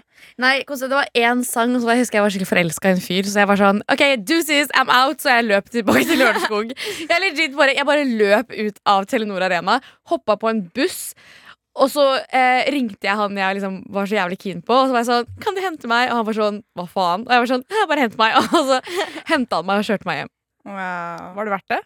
Nei, 0.43 0.65
det 0.67 0.89
var 0.91 1.07
én 1.15 1.45
sang, 1.47 1.77
og 1.77 1.85
så 1.85 1.93
jeg 1.93 2.03
husker 2.03 2.19
jeg 2.19 2.25
var 2.25 2.33
skikkelig 2.35 2.51
forelska 2.51 2.91
i 2.91 2.97
en 2.97 3.05
fyr. 3.05 3.29
Så 3.31 3.45
jeg 3.45 3.51
var 3.53 3.61
sånn 3.61 3.79
OK, 3.95 4.03
deuces, 4.27 4.73
I'm 4.75 4.91
out. 4.91 5.23
Så 5.23 5.31
jeg 5.31 5.47
løp 5.47 5.71
tilbake 5.71 6.03
til 6.09 6.19
Lørenskog. 6.19 6.75
Jeg, 7.13 7.21
legit 7.23 7.55
bare, 7.55 7.75
jeg 7.77 7.87
bare 7.87 8.03
løp 8.09 8.51
ut 8.57 8.79
av 8.89 9.05
Telenor 9.11 9.45
Arena, 9.45 9.77
hoppa 10.11 10.35
på 10.41 10.51
en 10.51 10.65
buss. 10.75 11.13
Og 11.79 11.89
så 11.93 12.05
eh, 12.35 12.67
ringte 12.73 13.07
jeg 13.07 13.17
han 13.17 13.37
jeg 13.39 13.57
liksom 13.57 13.79
var 13.95 14.09
så 14.09 14.19
jævlig 14.19 14.39
keen 14.43 14.61
på. 14.65 14.75
Og 14.77 14.91
så 14.91 14.97
var 14.97 15.05
jeg 15.05 15.09
sånn, 15.09 15.31
kan 15.45 15.57
du 15.57 15.63
hente 15.65 15.91
meg? 15.91 16.11
Og 16.11 16.19
han 16.19 16.27
var 16.29 16.37
sånn, 16.37 16.61
hva 16.79 16.89
faen? 16.91 17.25
Og 17.29 17.33
jeg 17.33 17.45
var 17.45 17.53
sånn, 17.55 17.65
bare 17.91 18.05
hent 18.07 18.19
meg. 18.21 18.37
Og 18.59 18.69
så 18.73 18.81
henta 19.31 19.61
han 19.61 19.71
meg 19.71 19.81
og 19.83 19.89
kjørte 19.89 20.09
meg 20.09 20.23
hjem. 20.23 20.33
Wow. 20.69 21.33
Var 21.39 21.49
det 21.49 21.55
verdt 21.57 21.73
det? 21.75 21.81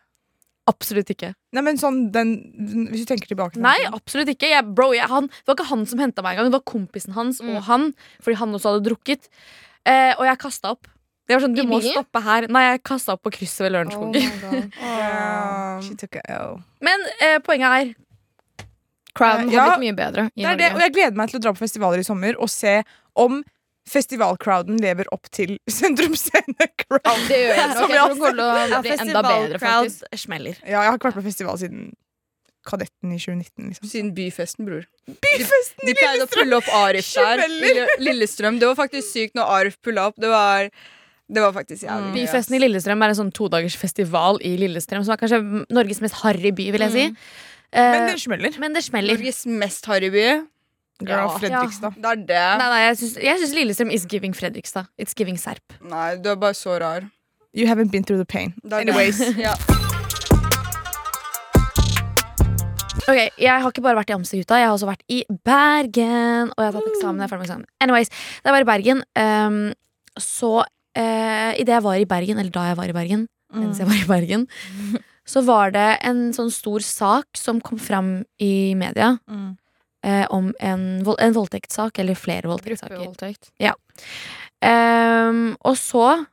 Absolutt 0.66 1.10
ikke. 1.14 1.28
Nei, 1.54 1.62
men 1.62 1.78
sånn 1.78 2.00
den, 2.10 2.32
den 2.58 2.88
Hvis 2.90 3.04
du 3.04 3.10
tenker 3.12 3.30
tilbake 3.30 3.60
Nei, 3.62 3.76
absolutt 3.86 4.32
ikke. 4.32 4.48
Jeg, 4.50 4.66
bro, 4.74 4.88
jeg, 4.96 5.06
han, 5.12 5.28
det 5.30 5.46
var 5.46 5.54
ikke 5.60 5.68
han 5.70 5.84
som 5.86 6.02
henta 6.02 6.24
meg 6.26 6.34
engang. 6.34 6.50
Det 6.50 6.56
var 6.58 6.64
kompisen 6.72 7.14
hans 7.14 7.38
og 7.44 7.60
han, 7.68 7.92
fordi 8.24 8.40
han 8.40 8.54
også 8.58 8.72
hadde 8.74 8.86
drukket. 8.88 9.28
Eh, 9.86 10.12
og 10.18 10.24
jeg 10.26 10.40
kasta 10.42 10.74
opp. 10.74 10.88
Det 11.26 11.34
var 11.36 11.42
sånn, 11.42 11.54
Du 11.58 11.62
I 11.62 11.66
må 11.66 11.78
bilen? 11.80 11.94
stoppe 11.94 12.22
her. 12.22 12.48
Nei, 12.50 12.64
jeg 12.72 12.82
kasta 12.86 13.14
opp 13.14 13.22
på 13.26 13.32
krysset 13.38 13.64
ved 13.66 13.72
Lørenskog. 13.76 14.18
Oh 14.82 15.86
L. 16.40 16.58
Men 16.86 17.06
eh, 17.22 17.38
poenget 17.46 17.70
er 17.70 17.94
Crowden 19.16 19.48
Ja, 19.50 19.62
har 19.64 19.76
blitt 19.78 19.86
mye 19.86 19.96
bedre 19.96 20.26
i 20.34 20.42
Det 20.44 20.50
er 20.50 20.58
det, 20.60 20.72
og 20.74 20.82
jeg 20.84 20.92
gleder 20.98 21.16
meg 21.18 21.30
til 21.30 21.38
å 21.40 21.44
dra 21.46 21.52
på 21.56 21.62
festivaler 21.62 22.02
i 22.02 22.06
sommer 22.06 22.36
og 22.42 22.50
se 22.52 22.80
om 23.16 23.38
festivalcrowden 23.90 24.80
lever 24.82 25.08
opp 25.14 25.28
til 25.34 25.56
Sentrum 25.78 26.16
Scene-crowd. 26.18 27.22
Det 27.28 27.38
gjør 27.42 27.54
jeg 27.60 27.76
Som 27.76 27.84
nok. 27.84 27.94
Jeg 27.94 28.00
har 28.00 28.16
tror 28.16 28.18
det 28.18 28.18
kommer 28.18 28.32
til 28.32 28.42
å 28.42 28.80
bli 28.82 28.96
enda 29.06 29.22
bedre, 29.28 29.60
faktisk. 29.62 30.04
smeller. 30.24 30.58
Ja, 30.64 30.80
jeg 30.82 30.90
har 30.90 30.98
ikke 30.98 31.10
vært 31.10 31.20
på 31.20 31.26
festival 31.28 31.60
siden 31.62 31.86
Kadetten 32.66 33.12
i 33.14 33.18
2019, 33.22 33.68
liksom. 33.70 33.86
Siden 33.86 34.08
Byfesten, 34.16 34.66
bror. 34.66 34.86
Byfesten 35.22 35.86
De 35.86 35.92
pleide 35.94 36.24
å 36.26 36.30
pulle 36.32 36.56
opp 36.58 36.70
Arif 36.74 37.12
der. 37.14 37.44
Lillestrøm. 38.02 38.56
Det 38.58 38.66
var 38.66 38.74
faktisk 38.80 39.06
sykt 39.12 39.36
når 39.38 39.52
Arif 39.60 39.76
pulla 39.86 40.08
opp. 40.10 40.16
Det 40.18 40.32
var, 40.32 40.66
det 41.30 41.44
var 41.44 41.54
faktisk 41.54 41.84
jævlig 41.86 42.08
mm. 42.10 42.16
Byfesten 42.16 42.56
i 42.58 42.60
Lillestrøm 42.64 43.04
er 43.06 43.14
en 43.14 43.20
sånn 43.20 43.30
todagers 43.38 43.76
festival 43.78 44.40
i 44.42 44.56
Lillestrøm, 44.64 45.06
som 45.06 45.14
er 45.14 45.20
kanskje 45.22 45.38
Norges 45.78 46.02
mest 46.02 46.18
harry 46.24 46.50
by, 46.58 46.66
vil 46.74 46.86
jeg 46.88 46.94
si. 46.96 47.06
Eh, 47.70 47.86
Men 47.94 48.10
den 48.10 48.18
smeller. 48.24 48.58
men 48.66 48.74
det 48.74 48.82
smeller. 48.88 49.14
Norges 49.14 49.40
mest 49.62 49.86
harry 49.92 50.10
by. 50.10 50.26
Girl, 51.04 51.28
Ja. 51.28 51.38
Fredrikstad. 51.38 51.94
Det 52.00 52.04
er 52.12 52.16
det. 52.26 52.44
Nei, 52.58 52.68
nei, 52.72 52.80
jeg 52.86 52.96
syns, 53.02 53.16
jeg 53.22 53.38
syns 53.42 53.54
Lillestrøm 53.54 53.90
is 53.92 54.06
giving 54.08 54.32
Fredrikstad. 54.36 54.86
It's 54.98 55.12
giving 55.16 55.36
Serp. 55.38 55.76
Nei, 55.84 56.16
du 56.16 56.30
er 56.32 56.36
bare 56.40 56.54
så 56.56 56.78
rar. 56.80 57.10
You 57.56 57.66
haven't 57.68 57.90
been 57.92 58.04
through 58.04 58.18
the 58.20 58.24
pain. 58.24 58.54
Det 58.64 58.72
er 58.72 58.84
det. 58.84 58.94
Anyways. 58.94 59.20
Ja. 59.46 59.52
Ok, 63.06 63.18
Jeg 63.38 63.60
har 63.62 63.70
ikke 63.70 63.82
bare 63.84 63.94
vært 64.00 64.10
i 64.10 64.14
Amsterdam, 64.16 64.58
jeg 64.58 64.66
har 64.66 64.72
også 64.74 64.88
vært 64.88 65.04
i 65.14 65.20
Bergen. 65.46 66.48
Og 66.56 66.62
jeg 66.62 66.66
har 66.70 66.74
tatt 66.74 66.88
eksamen. 66.90 67.20
Jeg 67.20 67.26
er 67.28 67.30
ferdig 67.30 67.42
med 67.42 67.46
eksamen. 67.46 67.66
Anyways, 67.84 68.10
da 68.42 68.48
jeg 68.50 68.56
var 68.56 68.64
i 68.64 68.68
Bergen, 68.70 69.02
um, 69.20 69.58
så 70.18 70.50
uh, 70.64 71.52
Idet 71.60 71.76
jeg 71.76 71.84
var 71.84 72.00
i 72.00 72.08
Bergen, 72.08 72.40
eller 72.42 72.50
da 72.56 72.64
jeg 72.70 72.78
var 72.80 72.90
i 72.90 72.96
Bergen, 72.96 73.28
mens 73.54 73.78
jeg 73.78 73.86
var 73.86 74.00
i 74.00 74.08
Bergen, 74.10 74.48
så 75.32 75.42
var 75.46 75.70
det 75.76 75.86
en 76.08 76.24
sånn 76.34 76.50
stor 76.54 76.82
sak 76.82 77.38
som 77.38 77.60
kom 77.62 77.78
fram 77.82 78.10
i 78.42 78.74
media 78.78 79.18
Mm. 79.30 79.54
Eh, 80.06 80.24
om 80.30 80.52
en, 80.62 80.86
vold, 81.06 81.18
en 81.24 81.34
voldtektssak, 81.36 81.98
eller 82.02 82.14
flere 82.18 82.46
voldtektssaker. 82.50 82.94
Gruppevoldtekt. 83.00 83.50
Ehm, 84.64 85.56
og 85.66 85.76
så, 85.76 86.26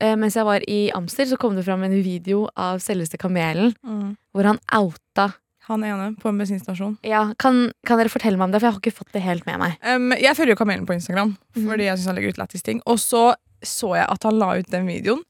eh, 0.00 0.14
mens 0.16 0.36
jeg 0.36 0.44
var 0.46 0.60
i 0.68 0.90
Amster, 0.94 1.26
så 1.26 1.38
kom 1.40 1.56
det 1.56 1.64
fram 1.66 1.82
en 1.86 1.96
video 2.02 2.48
av 2.56 2.78
selveste 2.84 3.18
Kamelen, 3.18 3.74
Mm. 3.84 4.16
hvor 4.34 4.44
han 4.44 4.58
outa 4.72 5.34
Han 5.68 5.82
ene 5.82 6.14
på 6.14 6.28
en 6.28 6.38
bensinstasjon. 6.38 6.96
Ja, 7.02 7.32
kan, 7.42 7.72
kan 7.84 7.98
dere 7.98 8.08
fortelle 8.08 8.38
meg 8.38 8.44
om 8.44 8.52
det, 8.52 8.60
for 8.60 8.68
jeg 8.68 8.74
har 8.74 8.80
ikke 8.80 8.98
fått 9.00 9.12
det 9.12 9.22
helt 9.22 9.46
med 9.46 9.58
meg. 9.58 9.72
Um, 9.82 10.12
jeg 10.12 10.36
følger 10.36 10.54
jo 10.54 10.60
Kamelen 10.64 10.86
på 10.86 10.94
Instagram, 10.94 11.32
fordi 11.56 11.88
jeg 11.88 11.98
syns 11.98 12.06
han 12.06 12.14
legger 12.14 12.28
ut 12.28 12.38
lættis 12.38 12.62
ting. 12.62 12.80
Og 12.86 13.00
så 13.02 13.34
så 13.64 13.96
jeg 13.96 14.06
at 14.08 14.22
han 14.22 14.38
la 14.38 14.52
ut 14.60 14.70
den 14.70 14.86
videoen. 14.86 15.24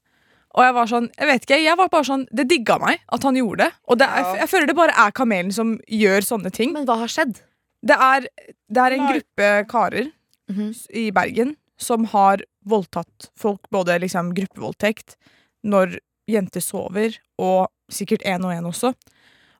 Og 0.53 0.63
jeg 0.63 0.73
var 0.75 0.85
sånn, 0.85 1.09
jeg 1.17 1.27
vet 1.27 1.41
ikke, 1.47 1.57
jeg 1.63 1.77
var 1.77 1.89
bare 1.89 2.03
sånn, 2.05 2.27
Det 2.33 2.47
digga 2.47 2.77
meg 2.77 2.99
at 3.11 3.23
han 3.23 3.33
gjorde 3.35 3.57
det. 3.65 3.71
Og 3.87 3.97
det 3.97 4.05
ja. 4.07 4.15
jeg, 4.33 4.39
jeg 4.41 4.49
føler 4.49 4.67
det 4.67 4.75
bare 4.75 4.93
er 5.07 5.11
kamelen 5.11 5.51
som 5.51 5.79
gjør 5.89 6.21
sånne 6.21 6.51
ting. 6.53 6.73
Men 6.73 6.85
hva 6.85 6.99
har 7.01 7.07
skjedd? 7.07 7.41
Det 7.85 7.95
er, 7.95 8.27
det 8.73 8.83
er 8.83 8.95
en 8.95 9.07
gruppe 9.07 9.49
karer 9.69 10.11
mm 10.49 10.55
-hmm. 10.55 10.71
i 10.89 11.11
Bergen 11.11 11.55
som 11.77 12.05
har 12.05 12.43
voldtatt 12.65 13.31
folk, 13.37 13.61
både 13.69 13.99
liksom 13.99 14.33
gruppevoldtekt, 14.33 15.15
når 15.63 15.99
jenter 16.27 16.59
sover, 16.59 17.17
og 17.37 17.67
sikkert 17.91 18.25
én 18.25 18.43
og 18.45 18.51
én 18.51 18.67
også. 18.67 18.93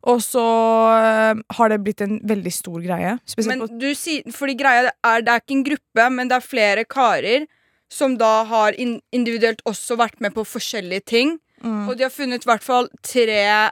Og 0.07 0.21
så 0.23 0.43
øh, 0.93 1.41
har 1.57 1.69
det 1.69 1.83
blitt 1.83 2.01
en 2.01 2.19
veldig 2.23 2.53
stor 2.53 2.81
greie. 2.81 3.17
Men 3.45 3.65
du 3.79 3.89
sier, 3.97 4.23
fordi 4.31 4.55
greia 4.59 4.91
er, 4.91 5.21
det 5.21 5.33
er 5.33 5.41
ikke 5.41 5.57
en 5.57 5.65
gruppe, 5.67 6.09
men 6.09 6.29
det 6.29 6.37
er 6.37 6.45
flere 6.45 6.85
karer 6.85 7.47
som 7.91 8.17
da 8.19 8.43
har 8.47 8.75
individuelt 8.75 9.61
også 9.67 9.97
vært 9.99 10.19
med 10.23 10.35
på 10.35 10.43
forskjellige 10.43 11.07
ting. 11.07 11.37
mm, 11.63 11.87
Og 11.87 11.97
de 11.97 12.03
har 12.03 12.11
funnet 12.11 12.43
i 12.43 12.49
hvert 12.49 12.63
fall 12.63 12.89
tre 13.03 13.71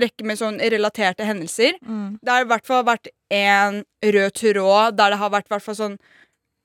rekker 0.00 0.24
med 0.26 0.38
sånn 0.40 0.58
relaterte 0.60 1.24
hendelser. 1.28 1.76
mm, 1.82 2.18
Det 2.22 2.32
har 2.32 2.44
i 2.46 2.50
hvert 2.50 2.66
fall 2.66 2.84
vært 2.84 3.08
en 3.30 3.84
rød 4.04 4.32
tråd 4.34 4.96
der 4.96 5.10
det 5.14 5.18
har 5.18 5.30
vært 5.30 5.48
hvert 5.48 5.62
fall 5.62 5.78
sånn 5.78 5.98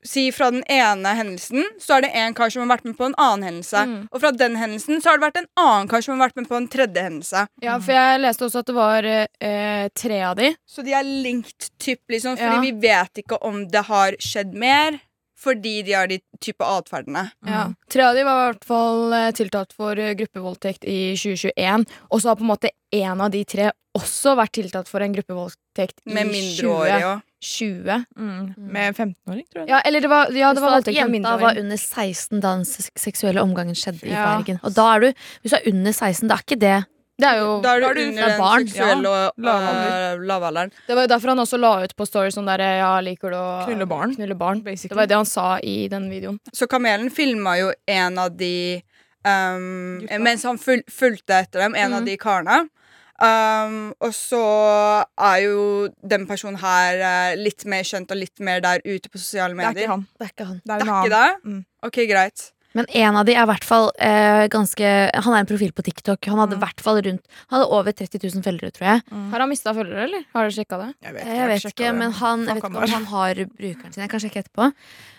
Si 0.06 0.28
fra 0.32 0.52
den 0.54 0.62
ene 0.70 1.16
hendelsen 1.18 1.64
så 1.82 1.96
er 1.96 2.02
det 2.06 2.12
en 2.14 2.34
kar 2.38 2.52
som 2.54 2.62
har 2.62 2.78
vært 2.78 2.86
med 2.86 2.94
på 2.94 3.08
en 3.08 3.16
annen 3.18 3.48
hendelse. 3.48 3.82
Mm. 3.90 4.04
Og 4.14 4.22
fra 4.22 4.30
den 4.38 4.54
hendelsen 4.56 5.02
så 5.02 5.10
har 5.10 5.18
det 5.18 5.26
vært 5.26 5.40
en 5.40 5.48
annen 5.64 5.88
kar 5.90 6.04
som 6.06 6.14
har 6.20 6.28
vært 6.28 6.36
med 6.38 6.48
på 6.52 6.60
en 6.60 6.68
tredje 6.70 7.02
hendelse. 7.08 7.48
Ja, 7.66 7.80
for 7.82 7.98
jeg 7.98 8.20
leste 8.22 8.46
også 8.46 8.62
at 8.62 8.70
det 8.70 8.76
var 8.78 9.08
eh, 9.10 9.88
tre 9.98 10.20
av 10.28 10.36
de. 10.38 10.52
Så 10.70 10.86
de 10.86 10.94
er 10.94 11.10
linked 11.10 11.72
typ, 11.82 12.04
liksom, 12.14 12.38
fordi 12.38 12.54
Ja. 12.54 12.62
vi 12.62 12.72
vet 12.86 13.24
ikke 13.24 13.42
om 13.42 13.64
det 13.68 13.84
har 13.90 14.12
skjedd 14.22 14.54
mer. 14.54 15.00
Fordi 15.36 15.82
de 15.84 15.94
har 15.94 16.08
de 16.08 16.20
type 16.42 16.64
atferdene. 16.64 17.26
Ja. 17.46 17.66
Tre 17.92 18.04
av 18.08 18.16
de 18.16 18.24
var 18.24 18.38
i 18.40 18.46
hvert 18.54 18.68
fall 18.68 19.14
eh, 19.18 19.32
tiltalt 19.36 19.74
for 19.76 20.00
eh, 20.00 20.14
gruppevoldtekt 20.16 20.88
i 20.88 21.16
2021. 21.20 21.84
Og 22.10 22.22
så 22.24 22.32
har 22.32 22.40
på 22.40 22.46
en 22.48 22.54
måte 22.54 22.72
en 22.96 23.22
av 23.26 23.34
de 23.34 23.44
tre 23.44 23.72
også 23.96 24.36
vært 24.40 24.56
tiltalt 24.58 24.90
for 24.92 25.04
en 25.04 25.14
gruppevoldtekt 25.16 26.02
Med 26.08 26.32
og 26.32 27.22
2020. 27.40 28.06
mm, 28.18 28.48
Med 28.58 28.96
15-åring, 28.96 29.46
tror 29.52 29.62
jeg. 29.64 29.70
Ja, 29.70 29.82
eller 29.86 30.04
det 30.04 30.10
var, 30.12 30.32
ja, 30.36 30.54
det 30.56 30.64
var 30.64 30.76
voldtekt 30.78 31.00
med 31.04 31.20
jenta 31.20 31.36
var 31.44 31.60
under 31.62 31.78
16 31.80 32.42
da 32.42 32.56
den 32.58 32.66
seksuelle 33.00 33.44
omgangen 33.44 33.76
skjedde 33.78 34.08
i 34.08 34.12
Ja. 34.16 34.26
Bergen. 34.38 34.60
Og 34.64 34.76
da 34.76 34.88
er 34.96 35.00
du, 35.06 35.08
hvis 35.44 35.52
du 35.54 35.58
er 35.60 35.72
under 35.72 35.92
16, 35.96 36.28
da 36.32 36.36
er 36.40 36.44
ikke 36.48 36.60
det 36.64 36.76
Det 37.18 37.28
er 37.30 37.38
jo 37.40 37.62
Da 37.64 37.76
er 37.76 37.80
du 37.80 37.86
er 37.88 37.94
du- 37.96 38.02
under 38.10 38.24
er 38.24 38.30
den 38.30 38.40
barn. 38.42 38.68
seksuelle 38.68 39.08
og 39.08 39.32
lavalder. 39.38 40.16
øh, 40.18 40.26
lavalderen. 40.28 40.72
Det 40.88 40.96
var 40.96 41.02
jo 41.04 41.08
derfor 41.08 41.28
han 41.30 41.38
også 41.40 41.58
la 41.60 41.84
ut 41.84 41.96
på 41.96 42.06
story 42.08 42.28
sånn 42.30 42.46
der 42.46 42.60
Ja, 42.60 43.00
liker 43.00 43.30
du 43.32 43.36
å 43.38 43.66
Knulle 43.66 43.88
barn, 43.88 44.16
Knulle 44.16 44.36
barn. 44.36 44.62
Det 44.64 44.92
var 44.92 45.06
det 45.08 45.16
han 45.16 45.26
sa 45.26 45.58
i 45.64 45.88
den 45.88 46.10
videoen. 46.10 46.40
Så 46.54 46.68
Kamelen 46.68 47.10
filma 47.10 47.58
jo 47.58 47.72
en 47.88 48.18
av 48.20 48.36
de 48.36 48.82
um, 49.26 50.06
Mens 50.22 50.44
han 50.44 50.58
ful 50.58 50.84
fulgte 50.92 51.34
etter 51.42 51.60
dem, 51.64 51.74
en 51.76 51.94
av 51.94 52.02
Mhm. 52.02 52.06
de 52.06 52.18
karene. 52.18 52.70
Um, 53.18 53.94
og 54.02 54.12
så 54.12 55.06
er 55.18 55.38
jo 55.46 55.88
den 56.06 56.28
personen 56.28 56.58
her 56.60 57.00
uh, 57.32 57.36
litt 57.42 57.64
mer 57.66 57.82
kjent 57.84 58.12
og 58.12 58.18
litt 58.18 58.40
mer 58.42 58.60
der 58.60 58.82
ute 58.86 59.08
på 59.10 59.18
sosiale 59.18 59.56
Det 59.56 59.64
er 59.64 59.68
medier. 59.70 59.84
ikke 59.88 59.88
han. 59.88 60.08
Det 60.20 60.26
er 60.28 60.32
ikke 60.36 60.48
han. 60.48 60.62
Det 60.66 60.74
er 60.74 60.80
Det 60.80 60.88
er 60.90 61.04
ikke 61.06 61.10
det? 61.10 61.44
Mm. 61.46 61.66
Ok, 61.82 61.94
greit. 62.12 62.52
Men 62.76 62.86
en 62.92 63.16
av 63.16 63.26
de 63.26 63.32
er 63.34 63.46
i 63.46 63.48
hvert 63.48 63.64
fall 63.64 63.86
eh, 64.04 64.46
ganske 64.52 64.90
Han 65.24 65.34
er 65.34 65.40
en 65.46 65.48
profil 65.48 65.72
på 65.72 65.84
TikTok. 65.88 66.28
Han 66.28 66.42
hadde 66.44 66.58
i 66.58 66.60
Mm. 66.60 66.64
hvert 66.66 66.82
fall 66.84 66.98
rundt 67.06 67.24
Han 67.48 67.56
hadde 67.60 67.70
over 67.72 67.92
30 67.96 68.20
000 68.36 68.44
følgere, 68.44 68.72
tror 68.76 68.88
jeg. 68.90 69.04
Har 69.32 69.40
han 69.40 69.50
mista 69.50 69.74
følgere, 69.74 70.04
eller? 70.10 70.26
Har 70.34 70.44
dere 70.50 70.56
sjekka 70.58 70.78
det? 70.82 70.90
Jeg 71.06 71.14
vet 71.16 71.26
Jeg 71.26 71.40
har 71.40 71.48
vet 71.54 71.62
sjekket 71.64 71.80
ikke, 71.80 71.92
det. 71.92 72.00
men 72.02 72.12
han, 72.20 72.46
jeg 72.46 72.56
vet 72.56 72.64
ikke 72.64 72.84
om 72.84 72.92
han 72.98 73.06
har 73.14 73.36
brukeren 73.56 73.94
sin. 73.96 74.02
Jeg 74.04 74.10
kan 74.12 74.20
sjekke 74.26 74.44
etterpå. 74.44 74.68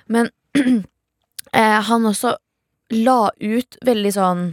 Men 0.08 0.30
eh, 1.52 1.80
han 1.88 2.06
også 2.12 2.36
la 2.92 3.30
ut 3.40 3.78
veldig 3.84 4.12
sånn 4.14 4.44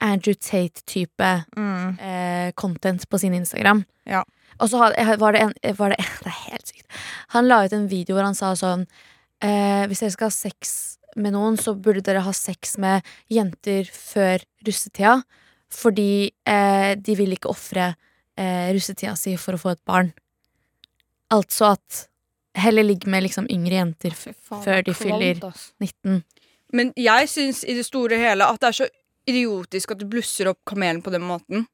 Andrew 0.00 0.34
Tate-type 0.34 1.32
Mm. 1.56 1.98
eh, 2.00 2.52
content 2.54 3.08
på 3.08 3.18
sin 3.18 3.34
Instagram. 3.34 3.84
Ja. 4.06 4.24
Og 4.60 4.68
så 4.70 4.78
var 4.78 4.92
det 4.92 4.98
en 4.98 5.18
var 5.18 5.32
det, 5.90 5.98
det 6.22 6.26
er 6.30 6.38
helt 6.50 6.66
sykt. 6.66 6.86
Han 7.34 7.48
la 7.48 7.64
ut 7.64 7.72
en 7.72 7.88
video 7.88 8.14
hvor 8.16 8.24
han 8.24 8.34
sa 8.38 8.52
sånn 8.54 8.86
eh, 9.42 9.86
Hvis 9.90 10.00
dere 10.00 10.10
skal 10.14 10.30
ha 10.30 10.30
sex 10.30 10.98
med 11.16 11.34
noen, 11.36 11.58
så 11.60 11.74
burde 11.74 12.04
dere 12.04 12.24
ha 12.24 12.32
sex 12.34 12.76
med 12.82 13.04
jenter 13.32 13.88
før 13.90 14.44
russetida. 14.66 15.20
Fordi 15.74 16.30
eh, 16.46 16.94
de 17.00 17.16
vil 17.18 17.34
ikke 17.34 17.50
ofre 17.50 17.92
eh, 18.38 18.70
russetida 18.74 19.14
si 19.18 19.34
for 19.40 19.56
å 19.56 19.62
få 19.62 19.74
et 19.74 19.84
barn. 19.86 20.12
Altså 21.34 21.72
at 21.74 22.04
heller 22.54 22.86
ligge 22.86 23.10
med 23.10 23.24
liksom 23.24 23.48
yngre 23.50 23.80
jenter 23.80 24.14
f 24.14 24.28
før 24.62 24.84
de 24.86 24.94
fyller 24.94 25.40
19. 25.82 26.22
Men 26.74 26.92
jeg 26.98 27.30
syns 27.30 27.64
i 27.66 27.74
det 27.74 27.86
store 27.86 28.18
og 28.18 28.22
hele 28.22 28.46
at 28.46 28.60
det 28.62 28.70
er 28.70 28.78
så 28.82 28.90
idiotisk 29.30 29.94
at 29.94 30.02
du 30.02 30.06
blusser 30.10 30.50
opp 30.50 30.60
kamelen 30.68 31.02
på 31.02 31.12
den 31.14 31.24
måten. 31.26 31.66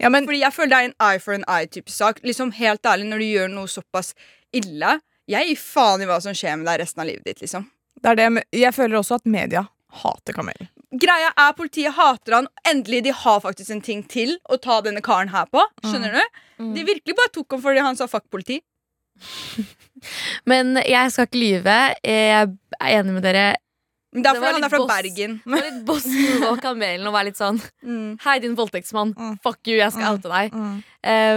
Ja, 0.00 0.08
men 0.08 0.26
Fordi 0.26 0.40
jeg 0.40 0.54
føler 0.54 0.70
det 0.70 0.78
er 0.78 0.88
en 0.88 0.98
eye 1.10 1.20
for 1.22 1.36
an 1.36 1.44
eye-type 1.48 1.90
sak. 1.92 2.22
Liksom 2.24 2.52
Helt 2.56 2.86
ærlig, 2.86 3.06
når 3.06 3.18
du 3.18 3.24
gjør 3.24 3.52
noe 3.52 3.68
såpass 3.70 4.14
ille 4.52 4.98
Jeg 5.30 5.48
gir 5.48 5.60
faen 5.60 6.02
i 6.02 6.08
hva 6.08 6.18
som 6.20 6.34
skjer 6.34 6.58
med 6.58 6.66
deg 6.66 6.80
resten 6.82 7.04
av 7.04 7.06
livet 7.06 7.24
ditt. 7.28 7.44
liksom 7.44 7.68
det 8.02 8.10
er 8.10 8.16
det, 8.18 8.28
med- 8.32 8.44
jeg 8.52 8.74
føler 8.74 8.98
også 8.98 9.14
at 9.20 9.26
media 9.26 9.64
hater 10.02 10.32
kamelen. 10.36 10.68
Greia 10.92 11.30
er 11.38 11.52
Politiet 11.56 11.94
hater 11.96 12.34
han. 12.34 12.48
Endelig, 12.68 13.02
de 13.04 13.12
har 13.16 13.40
faktisk 13.40 13.70
en 13.72 13.80
ting 13.80 14.02
til 14.08 14.34
å 14.50 14.58
ta 14.60 14.80
denne 14.84 15.00
karen 15.04 15.28
her 15.32 15.46
på. 15.52 15.62
Skjønner 15.84 16.12
du? 16.18 16.40
Mm. 16.60 16.74
De 16.74 16.84
virkelig 16.84 17.16
bare 17.16 17.32
tok 17.32 17.50
ham 17.56 17.62
fordi 17.64 17.80
han 17.80 17.96
sa 17.96 18.06
fuck 18.06 18.26
politi. 18.30 18.58
Men 20.50 20.76
jeg 20.82 21.12
skal 21.14 21.28
ikke 21.28 21.40
lyve. 21.42 21.76
Jeg 22.04 22.48
er 22.80 22.96
enig 22.98 23.14
med 23.16 23.22
dere. 23.26 23.46
Men 24.12 24.24
det 24.24 24.28
er 24.28 24.34
Det 24.34 24.40
var 24.42 24.48
fordi 24.50 24.58
han 24.58 24.64
er 24.66 24.72
fra 24.74 24.80
boss. 24.82 24.92
Bergen. 24.92 25.38
Det 25.44 25.52
var 25.54 25.64
litt 25.70 25.80
bossen 25.88 26.42
og 26.50 26.60
kamelen 26.60 27.08
å 27.08 27.12
være 27.14 27.30
litt 27.30 27.40
sånn 27.40 27.60
Mm. 27.82 28.18
Hei, 28.24 28.38
din 28.44 28.56
voldtektsmann. 28.58 29.14
Mm. 29.16 29.38
Fuck 29.44 29.60
you, 29.70 29.78
jeg 29.80 29.92
skal 29.94 30.04
Mm. 30.04 30.18
oute 30.18 30.28
deg. 30.34 30.52
Mm. 30.52 30.82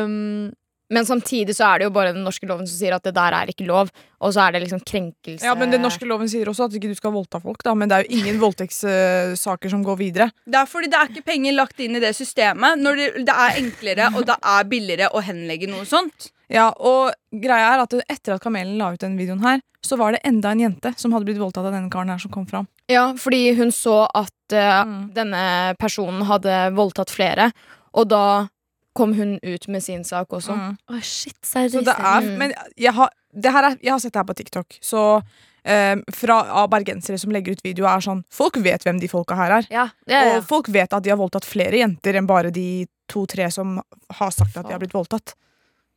Um, 0.06 0.54
Men 0.94 1.06
samtidig 1.08 1.56
så 1.58 1.66
er 1.72 1.80
det 1.82 1.88
jo 1.88 1.94
bare 1.96 2.12
den 2.14 2.22
norske 2.26 2.46
loven 2.46 2.68
som 2.70 2.78
sier 2.78 2.94
at 2.94 3.04
det 3.08 3.14
der 3.16 3.34
er 3.34 3.50
ikke 3.50 3.66
lov. 3.66 3.90
Og 4.22 4.34
så 4.36 4.44
er 4.46 4.54
det 4.54 4.62
liksom 4.66 4.84
krenkelse 4.86 5.46
Ja, 5.46 5.56
men 5.58 5.72
Den 5.74 5.82
norske 5.82 6.06
loven 6.06 6.30
sier 6.30 6.46
også 6.52 6.68
at 6.68 6.76
ikke 6.78 6.92
du 6.92 6.96
skal 6.98 7.14
voldta 7.16 7.40
folk, 7.42 7.64
da, 7.66 7.74
men 7.74 7.90
det 7.90 7.98
er 7.98 8.06
jo 8.06 8.20
ingen 8.20 8.38
voldtektssaker 8.42 9.70
som 9.74 9.84
går 9.86 9.98
videre. 10.00 10.30
Det 10.46 10.60
er 10.60 10.70
fordi 10.70 10.90
det 10.92 11.00
er 11.00 11.12
ikke 11.12 11.26
penger 11.26 11.56
lagt 11.58 11.80
inn 11.82 11.98
i 11.98 12.02
det 12.04 12.14
systemet. 12.18 12.80
Når 12.82 12.96
det, 13.02 13.08
det 13.28 13.36
er 13.36 13.60
enklere 13.62 14.10
og 14.16 14.26
det 14.30 14.38
er 14.42 14.70
billigere 14.72 15.10
å 15.16 15.24
henlegge 15.26 15.70
noe 15.72 15.86
sånt. 15.90 16.30
Ja, 16.54 16.70
og 16.78 17.14
greia 17.34 17.74
er 17.74 17.82
at 17.88 17.94
Etter 18.06 18.36
at 18.36 18.44
Kamelen 18.44 18.78
la 18.78 18.92
ut 18.94 19.02
den 19.02 19.18
videoen 19.18 19.42
her, 19.42 19.62
så 19.86 19.98
var 19.98 20.14
det 20.14 20.22
enda 20.26 20.52
en 20.54 20.62
jente 20.62 20.92
som 20.98 21.14
hadde 21.14 21.26
blitt 21.26 21.42
voldtatt 21.42 21.66
av 21.66 21.74
denne 21.74 21.90
karen 21.94 22.10
her 22.14 22.22
som 22.22 22.32
kom 22.34 22.46
fram. 22.50 22.68
Ja, 22.90 23.08
fordi 23.18 23.56
hun 23.58 23.72
så 23.74 24.04
at 24.14 24.32
uh, 24.54 24.84
Mm. 24.86 25.08
denne 25.16 25.44
personen 25.82 26.22
hadde 26.30 26.70
voldtatt 26.78 27.10
flere, 27.10 27.50
og 27.98 28.10
da 28.12 28.48
kom 28.96 29.14
hun 29.18 29.36
ut 29.44 29.68
med 29.68 29.84
sin 29.84 30.04
sak 30.08 30.34
også. 30.34 30.56
Mm. 30.56 30.78
Oh, 30.90 31.02
shit, 31.02 31.38
Så 31.44 31.66
seriøst. 31.68 31.86
det 31.90 31.96
er, 32.00 32.30
men 32.40 32.54
jeg 32.80 32.94
har, 32.96 33.12
det 33.36 33.52
her 33.52 33.70
er, 33.72 33.78
jeg 33.84 33.92
har 33.92 34.00
sett 34.00 34.14
det 34.16 34.22
her 34.22 34.30
på 34.30 34.38
TikTok. 34.40 34.78
Så 34.82 35.02
um, 35.20 36.04
fra 36.16 36.38
av 36.62 36.70
bergensere 36.72 37.20
som 37.20 37.34
legger 37.36 37.58
ut 37.58 37.64
video, 37.66 37.88
er 37.90 38.04
sånn 38.06 38.24
Folk 38.32 38.60
vet 38.64 38.86
hvem 38.88 39.02
de 39.02 39.10
folka 39.12 39.38
her 39.40 39.58
er. 39.60 39.68
Ja, 39.74 39.90
ja, 40.08 40.22
ja. 40.30 40.38
Og 40.38 40.48
folk 40.48 40.70
vet 40.74 40.96
at 40.96 41.04
de 41.04 41.12
har 41.12 41.20
voldtatt 41.20 41.48
flere 41.48 41.82
jenter 41.82 42.16
enn 42.16 42.30
bare 42.30 42.54
de 42.56 42.86
to-tre 43.12 43.50
som 43.54 43.82
har 44.20 44.32
sagt 44.34 44.56
at 44.58 44.66
de 44.66 44.74
har 44.74 44.82
blitt 44.82 44.96
voldtatt. 44.96 45.36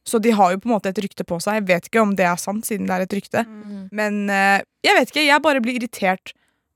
Så 0.09 0.19
de 0.25 0.33
har 0.33 0.53
jo 0.53 0.61
på 0.63 0.69
en 0.71 0.75
måte 0.75 0.91
et 0.91 0.99
rykte 1.05 1.25
på 1.29 1.39
seg. 1.45 1.61
Jeg 1.61 1.69
vet 1.69 1.89
ikke 1.89 2.03
om 2.03 2.15
det 2.17 2.27
er 2.27 2.41
sant, 2.41 2.67
siden 2.67 2.89
det 2.89 2.97
er 2.97 3.05
et 3.05 3.17
rykte. 3.19 3.45
Mm. 3.45 3.81
Men 3.93 4.21
uh, 4.33 4.59
jeg 4.85 4.99
vet 4.99 5.13
ikke, 5.13 5.27
jeg 5.29 5.45
bare 5.45 5.63
blir 5.65 5.79
irritert 5.79 6.33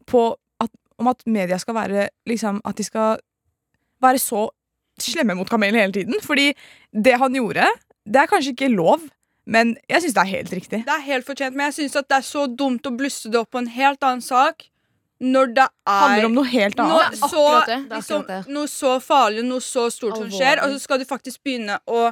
på 0.07 0.26
at, 0.62 0.71
om 1.00 1.11
at 1.11 1.23
media 1.26 1.59
skal 1.59 1.79
være 1.79 2.09
liksom, 2.29 2.61
At 2.69 2.79
de 2.79 2.85
skal 2.87 3.23
være 4.02 4.19
så 4.23 4.50
slemme 5.02 5.37
mot 5.38 5.50
Kamelen 5.50 5.80
hele 5.80 5.92
tiden. 5.92 6.21
Fordi 6.25 6.52
det 6.92 7.18
han 7.21 7.35
gjorde, 7.35 7.68
det 8.04 8.23
er 8.23 8.30
kanskje 8.30 8.54
ikke 8.54 8.71
lov, 8.73 9.04
men 9.47 9.76
jeg 9.90 10.04
syns 10.04 10.16
det 10.16 10.23
er 10.23 10.30
helt 10.32 10.52
riktig. 10.54 10.82
Det 10.87 10.94
er 10.97 11.06
helt 11.06 11.26
fortjent, 11.26 11.56
men 11.56 11.71
jeg 11.71 11.80
syns 11.80 11.97
det 11.99 12.18
er 12.18 12.26
så 12.26 12.47
dumt 12.47 12.87
å 12.87 12.94
blusse 12.94 13.30
det 13.32 13.40
opp 13.40 13.50
på 13.54 13.62
en 13.62 13.71
helt 13.73 14.02
annen 14.06 14.23
sak 14.25 14.68
når 15.23 15.52
det 15.54 15.64
er 15.87 15.99
handler 16.02 16.25
er 16.25 16.26
om 16.26 16.35
noe 16.35 16.50
helt 16.50 16.80
annet. 16.82 17.14
Er 17.14 17.30
så, 17.30 17.42
det. 17.66 17.76
Det 17.88 17.99
liksom, 18.00 18.25
noe 18.56 18.71
så 18.71 18.94
farlig 19.02 19.44
og 19.44 19.50
noe 19.52 19.62
så 19.64 19.87
stort 19.94 20.18
som 20.18 20.30
skjer, 20.32 20.62
og 20.64 20.75
så 20.75 20.80
skal 20.82 20.99
du 20.99 21.06
faktisk 21.06 21.42
begynne 21.47 21.78
å 21.87 22.09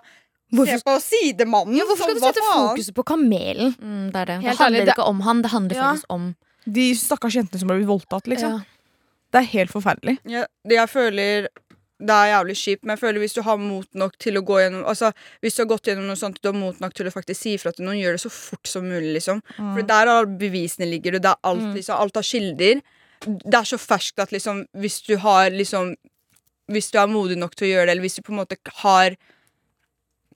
se 0.50 0.76
på 0.86 0.94
sidemannen. 1.02 1.78
Ja, 1.78 1.86
hvorfor 1.88 2.06
skal 2.06 2.18
du 2.18 2.22
sette 2.22 2.44
fokuset 2.46 2.94
på 2.94 3.06
kamelen? 3.06 3.74
Mm, 3.78 4.04
det 4.14 4.22
er 4.22 4.30
det. 4.30 4.38
Det 4.46 4.56
handler 4.58 4.92
ikke 4.94 5.08
om 5.10 5.24
han, 5.26 5.42
det 5.42 5.50
handler 5.54 5.76
Ja. 5.76 5.88
faktisk 5.90 6.14
om 6.18 6.30
De 6.70 6.94
stakkars 6.94 7.34
jentene 7.34 7.58
som 7.58 7.70
har 7.70 7.78
blitt 7.78 7.88
voldtatt, 7.88 8.26
liksom. 8.28 8.60
Ja. 8.60 8.80
Det 9.32 9.38
er 9.40 9.46
helt 9.48 9.70
forferdelig. 9.72 10.18
Ja, 10.28 10.44
det 10.68 10.76
jeg 10.76 10.90
føler 10.92 11.48
det 12.00 12.14
er 12.16 12.28
jævlig 12.32 12.54
kjipt, 12.56 12.82
men 12.84 12.94
jeg 12.96 13.00
føler 13.02 13.20
hvis 13.20 13.34
du 13.36 13.42
har 13.44 13.58
mot 13.60 13.88
nok 13.94 14.14
til 14.18 14.38
å 14.40 14.42
gå 14.46 14.56
gjennom 14.62 14.86
Altså, 14.88 15.12
Hvis 15.42 15.54
du 15.56 15.62
har 15.62 15.68
gått 15.68 15.88
gjennom 15.90 16.06
noe 16.08 16.16
sånt, 16.16 16.38
du 16.40 16.48
har 16.48 16.56
mot 16.56 16.78
nok 16.80 16.94
til 16.96 17.06
å 17.06 17.12
faktisk 17.12 17.40
si 17.40 17.54
ifra 17.58 17.72
til 17.76 17.84
noen, 17.84 17.98
gjør 18.00 18.16
det 18.16 18.22
så 18.24 18.30
fort 18.32 18.66
som 18.66 18.86
mulig, 18.88 19.12
liksom. 19.18 19.42
For 19.56 19.82
der 19.82 20.06
har 20.08 20.24
bevisene 20.40 20.88
ligger, 20.88 21.16
og 21.18 21.22
det 21.22 21.30
er 21.34 21.40
alt, 21.44 21.60
Mm. 21.66 21.74
liksom, 21.76 21.96
alt 22.00 22.14
har 22.16 22.22
kilder. 22.30 22.80
Det 23.20 23.54
er 23.54 23.68
så 23.68 23.76
ferskt 23.78 24.18
at 24.18 24.30
liksom 24.32 24.66
Hvis 24.74 25.02
du 25.06 25.16
har 25.18 25.50
liksom 25.50 25.94
Hvis 26.70 26.90
du 26.90 26.98
er 26.98 27.06
modig 27.06 27.36
nok 27.36 27.54
til 27.56 27.66
å 27.68 27.70
gjøre 27.74 27.86
det, 27.86 27.90
eller 27.92 28.02
hvis 28.06 28.16
du 28.16 28.22
på 28.22 28.32
en 28.32 28.38
måte 28.40 28.56
har 28.82 29.16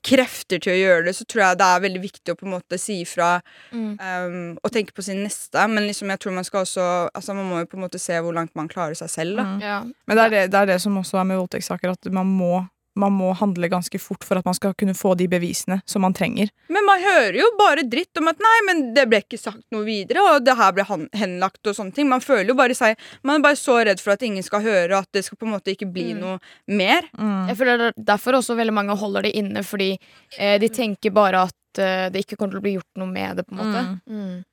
krefter 0.05 0.61
til 0.61 0.73
å 0.73 0.77
gjøre 0.77 1.05
det, 1.07 1.13
så 1.17 1.25
tror 1.25 1.41
jeg 1.43 1.57
det 1.59 1.65
er 1.67 1.83
veldig 1.85 2.01
viktig 2.03 2.33
å 2.33 2.37
på 2.39 2.45
en 2.47 2.53
måte 2.55 2.77
si 2.81 2.99
ifra 3.01 3.41
Mm. 3.71 3.97
um, 3.99 4.57
og 4.63 4.71
tenke 4.71 4.93
på 4.95 5.03
sin 5.03 5.23
neste. 5.25 5.65
Men 5.71 5.87
liksom 5.89 6.09
jeg 6.13 6.19
tror 6.21 6.35
man 6.35 6.43
skal 6.47 6.61
også 6.65 6.85
Altså 7.15 7.33
man 7.33 7.45
må 7.49 7.59
jo 7.63 7.65
på 7.71 7.77
en 7.79 7.83
måte 7.87 7.99
se 7.99 8.13
hvor 8.21 8.33
langt 8.33 8.53
man 8.55 8.67
klarer 8.71 8.95
seg 8.95 9.09
selv. 9.09 9.37
da 9.37 9.43
Mm. 9.45 9.59
Ja. 9.61 9.79
Men 10.07 10.17
det 10.17 10.23
er 10.25 10.29
det, 10.29 10.51
det 10.51 10.59
er 10.61 10.65
det 10.73 10.81
som 10.81 10.97
også 10.97 11.17
er 11.19 11.23
med 11.23 11.37
voldtektssaker, 11.37 11.91
at 11.91 12.11
man 12.11 12.27
må, 12.27 12.67
man 12.95 13.11
må 13.11 13.33
handle 13.35 13.67
ganske 13.69 13.99
fort 13.99 14.23
for 14.23 14.39
at 14.39 14.45
man 14.47 14.55
skal 14.55 14.73
kunne 14.73 14.93
få 14.95 15.13
de 15.19 15.27
bevisene 15.27 15.81
som 15.85 16.01
man 16.05 16.13
trenger. 16.15 16.49
Men 16.71 16.85
man 16.87 17.01
hører 17.03 17.35
jo 17.41 17.49
bare 17.59 17.83
dritt 17.91 18.17
om 18.21 18.29
at 18.31 18.39
nei, 18.39 18.53
men 18.69 18.83
det 18.95 19.03
ble 19.11 19.19
ikke 19.23 19.39
sagt 19.41 19.65
noe 19.75 19.83
videre, 19.87 20.23
og 20.31 20.45
det 20.47 20.55
her 20.55 20.71
ble 20.77 20.85
henlagt 21.13 21.67
og 21.67 21.75
sånne 21.75 21.93
ting. 21.97 22.07
Man 22.09 22.23
føler 22.23 22.53
jo 22.53 22.55
bare 22.55 22.75
seg 22.77 22.95
Man 23.23 23.39
er 23.41 23.43
bare 23.49 23.59
så 23.59 23.75
redd 23.85 23.99
for 23.99 24.15
at 24.15 24.23
ingen 24.23 24.43
skal 24.43 24.63
høre, 24.63 24.93
og 24.95 25.03
at 25.03 25.11
det 25.11 25.25
skal 25.27 25.37
på 25.41 25.45
en 25.49 25.53
måte 25.57 25.73
ikke 25.75 25.91
bli 25.91 26.13
Mm. 26.15 26.19
noe 26.21 26.39
mer. 26.67 27.03
Jeg 27.49 27.57
føler 27.57 27.87
er 27.89 27.93
derfor 27.97 28.39
også 28.39 28.55
veldig 28.55 28.73
mange 28.73 28.95
holder 28.97 29.23
det 29.23 29.35
inne, 29.35 29.63
fordi 29.63 29.97
eh, 30.37 30.57
de 30.59 30.69
tenker 30.69 31.11
bare 31.11 31.43
at 31.49 31.79
eh, 31.79 32.09
det 32.09 32.23
ikke 32.25 32.37
kommer 32.37 32.53
til 32.55 32.59
å 32.59 32.65
bli 32.67 32.75
gjort 32.77 32.95
noe 33.01 33.07
med 33.11 33.37
det. 33.37 33.47
på 33.47 33.55
en 33.55 33.57
måte 33.57 33.99
Mm. 34.07 34.19
Mm. 34.19 34.43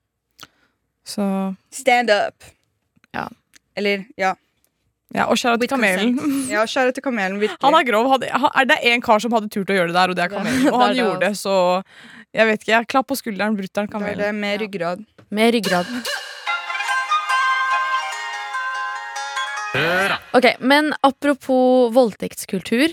Så 1.04 1.56
Stand 1.70 2.10
up. 2.10 2.44
Ja. 3.12 3.28
Eller, 3.76 4.04
ja. 4.16 4.34
Ja, 5.14 5.26
Og 5.28 5.36
kjære 5.36 5.58
til 5.60 5.68
Kamelen. 5.68 6.14
Ja, 6.54 6.62
Kjære 6.68 6.92
til 6.96 7.02
kamelen, 7.04 7.38
virkelig. 7.40 7.60
Han 7.64 7.74
er 7.78 7.84
grov. 7.88 8.08
Hadde, 8.14 8.30
er 8.32 8.64
det 8.70 8.78
én 8.92 9.00
kar 9.04 9.20
som 9.20 9.32
hadde 9.36 9.48
turt 9.52 9.70
å 9.72 9.76
gjøre 9.76 9.92
det 9.92 9.96
der, 9.98 10.10
og 10.14 10.16
det 10.16 10.24
er 10.24 10.32
Kamelen. 10.32 10.66
Og 10.72 10.72
Det 10.72 10.74
er 10.74 10.82
han 10.86 10.96
det, 10.96 11.02
gjorde 11.02 11.20
det, 11.26 11.32
så 11.40 11.54
jeg 12.32 12.48
vet 12.48 12.62
ikke. 12.64 12.72
jeg 12.78 12.90
Klapp 12.94 13.08
på 13.12 13.18
skulderen, 13.20 13.56
brutter'n 13.58 13.86
Da 13.86 13.90
er 13.90 13.92
Kamelen. 13.98 14.18
det 14.24 14.34
med 14.40 14.60
ryggrad. 14.66 15.04
Med 15.30 15.54
ryggrad. 15.58 15.86
Ok, 20.36 20.46
men 20.60 20.90
apropos 21.04 21.88
voldtektskultur 21.94 22.92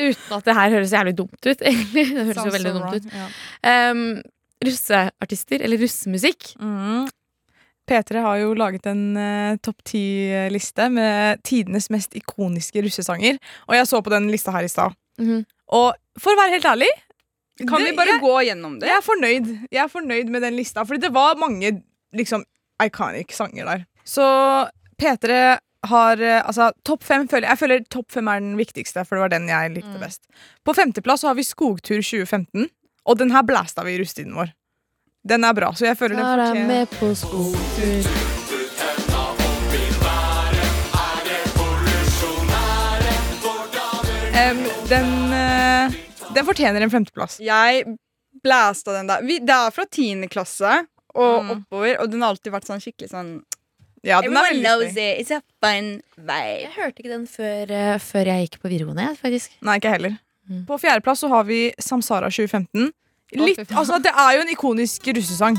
Uten 0.00 0.34
at 0.34 0.46
det 0.46 0.54
her 0.56 0.72
høres 0.74 0.92
jævlig 0.94 1.12
dumt 1.18 1.46
ut, 1.46 1.62
egentlig. 1.66 2.04
Det 2.14 2.24
høres 2.30 2.44
jo 2.46 2.52
veldig 2.54 2.70
so 2.70 2.76
dumt 2.78 2.86
wrong, 2.86 2.94
ut. 2.96 3.06
ja. 3.12 3.90
Um, 3.90 4.02
russeartister, 4.64 5.62
eller 5.66 5.80
russemusikk. 5.82 6.52
Mm. 6.62 7.08
P3 7.90 8.22
har 8.22 8.36
jo 8.38 8.52
laget 8.54 8.86
en 8.86 9.02
uh, 9.18 9.56
topp 9.66 9.82
ti-liste 9.90 10.86
med 10.94 11.42
tidenes 11.46 11.90
mest 11.90 12.14
ikoniske 12.18 12.82
russesanger. 12.86 13.38
Og 13.68 13.74
jeg 13.74 13.88
så 13.90 14.00
på 14.06 14.12
den 14.14 14.28
lista 14.30 14.54
her 14.54 14.66
i 14.68 14.70
stad. 14.70 14.94
Mhm. 15.20 15.42
Og 15.74 15.94
for 16.18 16.34
å 16.34 16.38
være 16.40 16.54
helt 16.56 16.64
ærlig 16.66 16.88
Kan 17.60 17.78
det- 17.82 17.90
vi 17.90 17.96
bare 17.96 18.14
jeg, 18.14 18.20
gå 18.22 18.36
gjennom 18.48 18.78
det? 18.80 18.88
jeg 18.88 18.96
er 18.96 19.04
fornøyd. 19.04 19.48
Jeg 19.70 19.82
er 19.84 19.88
fornøyd 19.92 20.30
med 20.30 20.42
den 20.42 20.56
lista, 20.56 20.84
fordi 20.84 21.00
det 21.02 21.12
var 21.12 21.34
mange 21.36 21.82
liksom 22.16 22.42
iconic 22.82 23.34
sanger 23.36 23.64
der. 23.68 23.84
Så 24.04 24.24
P3 24.98 25.58
har 25.86 26.20
eh, 26.20 26.42
altså 26.44 26.70
topp 26.84 27.02
fem 27.04 27.26
føler, 27.28 27.48
Jeg 27.48 27.58
føler 27.58 27.84
topp 27.90 28.10
fem 28.12 28.28
er 28.28 28.40
den 28.40 28.56
viktigste, 28.56 29.04
for 29.06 29.16
det 29.16 29.20
var 29.26 29.28
den 29.32 29.46
jeg 29.48 29.74
likte 29.74 29.94
Mm. 29.96 30.00
best. 30.00 30.26
På 30.64 30.74
femteplass 30.74 31.22
har 31.22 31.34
vi 31.34 31.42
Skogtur 31.42 32.00
2015, 32.02 32.68
og 33.06 33.18
den 33.18 33.30
her 33.30 33.42
blæsta 33.42 33.84
vi 33.84 33.94
i 33.94 33.98
russetiden 34.00 34.34
vår. 34.34 34.52
Den 35.28 35.44
er 35.44 35.52
bra, 35.52 35.72
så 35.76 35.84
jeg 35.86 35.98
føler 36.00 36.16
den 36.16 36.24
fortjener 36.24 36.66
med 36.66 36.86
på 36.98 37.10
skogtur. 37.14 38.28
Em, 44.34 44.60
den, 44.88 45.10
eh, 45.32 45.92
den 46.34 46.46
fortjener 46.46 46.80
en 46.84 46.90
femteplass. 46.92 47.38
Jeg 47.42 47.84
blæsta 48.44 48.94
den 48.96 49.10
der. 49.10 49.22
Vi, 49.26 49.38
det 49.44 49.54
er 49.56 49.74
fra 49.74 49.84
tiende 49.90 50.28
klasse 50.32 50.70
og 51.14 51.44
Mm. 51.44 51.50
oppover, 51.56 51.96
og 52.00 52.10
den 52.10 52.22
har 52.22 52.30
alltid 52.32 52.52
vært 52.52 52.68
sånn 52.70 52.80
skikkelig 52.80 53.10
sånn 53.10 53.32
Ja, 54.02 54.22
den 54.22 54.32
er 54.32 54.40
Everyone 54.40 54.48
veldig 54.48 54.64
knows 54.64 54.96
it. 54.96 55.18
It's 55.20 55.30
a 55.36 55.42
fun 55.60 56.00
vibe. 56.16 56.60
Jeg 56.62 56.70
hørte 56.76 57.02
ikke 57.02 57.10
den 57.12 57.26
før, 57.26 57.70
eh, 57.70 57.98
før 57.98 58.24
jeg 58.24 58.48
gikk 58.48 58.60
på 58.62 58.68
videregående. 58.70 59.08
jeg, 59.08 59.18
faktisk 59.18 59.50
Nei, 59.60 59.76
ikke 59.78 59.90
heller. 59.92 60.18
Mm. 60.48 60.64
På 60.66 60.78
fjerdeplass 60.80 61.20
så 61.20 61.28
har 61.28 61.44
vi 61.44 61.72
Samsara 61.78 62.30
2015. 62.30 62.92
Litt, 63.32 63.58
altså, 63.70 63.98
det 64.02 64.10
er 64.10 64.32
jo 64.36 64.40
en 64.42 64.48
ikonisk 64.50 65.06
russesang. 65.16 65.58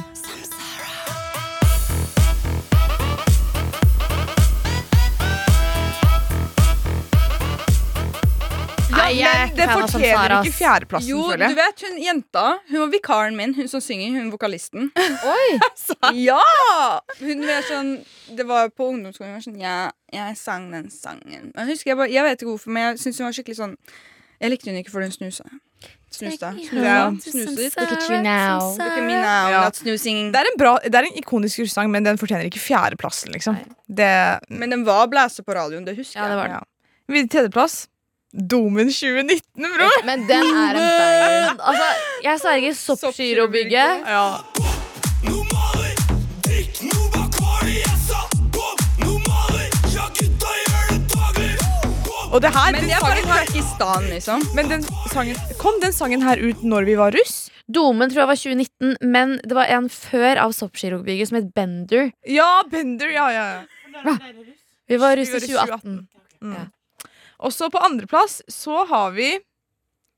Jeg 9.11 9.23
Men 9.23 9.55
det 9.55 9.65
fortjener 9.71 10.33
ikke 10.37 10.51
ass. 10.51 10.57
fjerdeplassen, 10.57 11.09
Jo, 11.09 11.23
føler 11.31 11.51
du 11.51 11.55
vet 11.55 11.83
hun 11.87 11.97
jenta 11.99 12.43
Hun 12.69 12.79
var 12.79 12.91
vikaren 12.91 13.35
min, 13.35 13.53
hun 13.55 13.67
som 13.67 13.81
synger, 13.83 14.11
hun 14.19 14.29
vokalisten. 14.31 14.91
Oi! 15.33 15.47
ja! 16.27 16.39
Hun 17.19 17.43
var 17.47 17.65
sånn 17.67 17.91
Det 18.37 18.45
var 18.47 18.69
på 18.69 18.87
ungdomsskolen. 18.91 19.33
Hun 19.33 19.39
var 19.39 19.45
sånn 19.47 19.59
Ja, 19.59 19.75
jeg 20.11 20.37
sang 20.39 20.69
den 20.71 20.89
sangen. 20.91 21.51
Jeg 21.55 21.71
husker 21.71 21.91
jeg 21.93 21.99
bare 22.03 22.11
Jeg 22.11 22.27
vet 22.27 22.39
ikke 22.39 22.51
hvorfor, 22.53 22.71
men 22.75 22.89
jeg 22.89 23.03
syns 23.05 23.19
hun 23.19 23.27
var 23.29 23.35
skikkelig 23.39 23.59
sånn 23.59 23.77
Jeg 24.41 24.49
likte 24.55 24.71
hun 24.71 24.79
ikke 24.81 24.91
for 24.93 25.05
hun 25.05 25.11
snusa. 25.13 25.45
Snuste. 26.11 26.49
Ja. 26.75 27.11
Snuste 27.23 27.55
litt. 27.55 27.77
Look 27.79 27.91
at 27.95 28.09
you 28.09 28.17
now. 28.21 28.59
Look 28.75 28.97
at 28.97 29.03
me 29.05 29.13
now, 29.15 29.49
Ja. 29.53 29.61
not 29.63 29.75
snoozing. 29.79 30.31
Det 30.33 30.41
er 30.41 30.49
en, 30.51 30.57
bra, 30.59 30.73
det 30.83 30.95
er 30.95 31.07
en 31.07 31.15
ikonisk 31.21 31.59
russesang, 31.63 31.89
men 31.93 32.03
den 32.03 32.17
fortjener 32.19 32.43
ikke 32.49 32.59
fjerdeplassen, 32.59 33.31
liksom. 33.31 33.55
Det, 33.87 34.09
Men 34.49 34.69
den 34.75 34.83
var 34.85 35.07
blæse 35.07 35.43
på 35.43 35.53
radioen, 35.55 35.85
det 35.87 35.95
husker 35.97 36.19
Ja, 36.19 36.27
det 36.29 36.35
var 36.41 36.47
den. 36.47 36.59
ja. 37.21 37.25
Tredjeplass. 37.31 37.87
Domen 38.31 38.87
2019, 38.87 39.41
bror! 39.59 40.05
Men 40.07 40.21
den 40.27 40.45
er 40.55 40.77
en 40.77 41.57
banger. 41.57 41.57
Altså, 41.67 41.87
jeg 42.23 42.39
sverger 42.39 42.73
soppgirobygget. 42.79 44.05
Ja. 44.07 44.37
Og 52.31 52.39
det 52.41 52.51
her, 52.55 52.71
Men 52.71 52.79
den 52.79 52.89
det 52.89 52.95
er 52.95 53.01
bare 53.03 53.15
sangen 53.19 53.31
her, 53.31 53.45
Pakistan, 53.45 54.05
liksom. 54.07 54.43
men 54.55 54.69
den 54.71 54.83
sangen, 55.11 55.39
kom 55.59 55.79
den 55.81 55.91
sangen 55.93 56.21
her 56.23 56.39
ut 56.39 56.63
når 56.63 56.87
vi 56.87 56.95
var 56.95 57.11
russ? 57.11 57.49
Domen 57.67 58.09
tror 58.11 58.23
jeg 58.23 58.29
var 58.29 58.39
2019, 58.39 58.95
men 59.11 59.33
det 59.43 59.57
var 59.57 59.71
en 59.75 59.89
før 59.91 60.39
av 60.45 60.55
soppgirobygget 60.55 61.31
som 61.31 61.41
het 61.41 61.51
Bender. 61.55 62.11
Ja, 62.27 62.63
Bender. 62.71 63.11
Ja, 63.11 63.27
ja, 63.35 63.45
ja. 64.05 64.15
Vi 64.87 64.99
var 64.99 65.17
russ 65.19 65.33
i 65.35 65.41
2018. 65.43 66.07
Mm. 66.41 66.55
Ja. 66.55 66.65
Og 67.41 67.53
så 67.53 67.69
på 67.73 67.81
andreplass 67.83 68.41
så 68.47 68.85
har 68.87 69.11
vi 69.11 69.33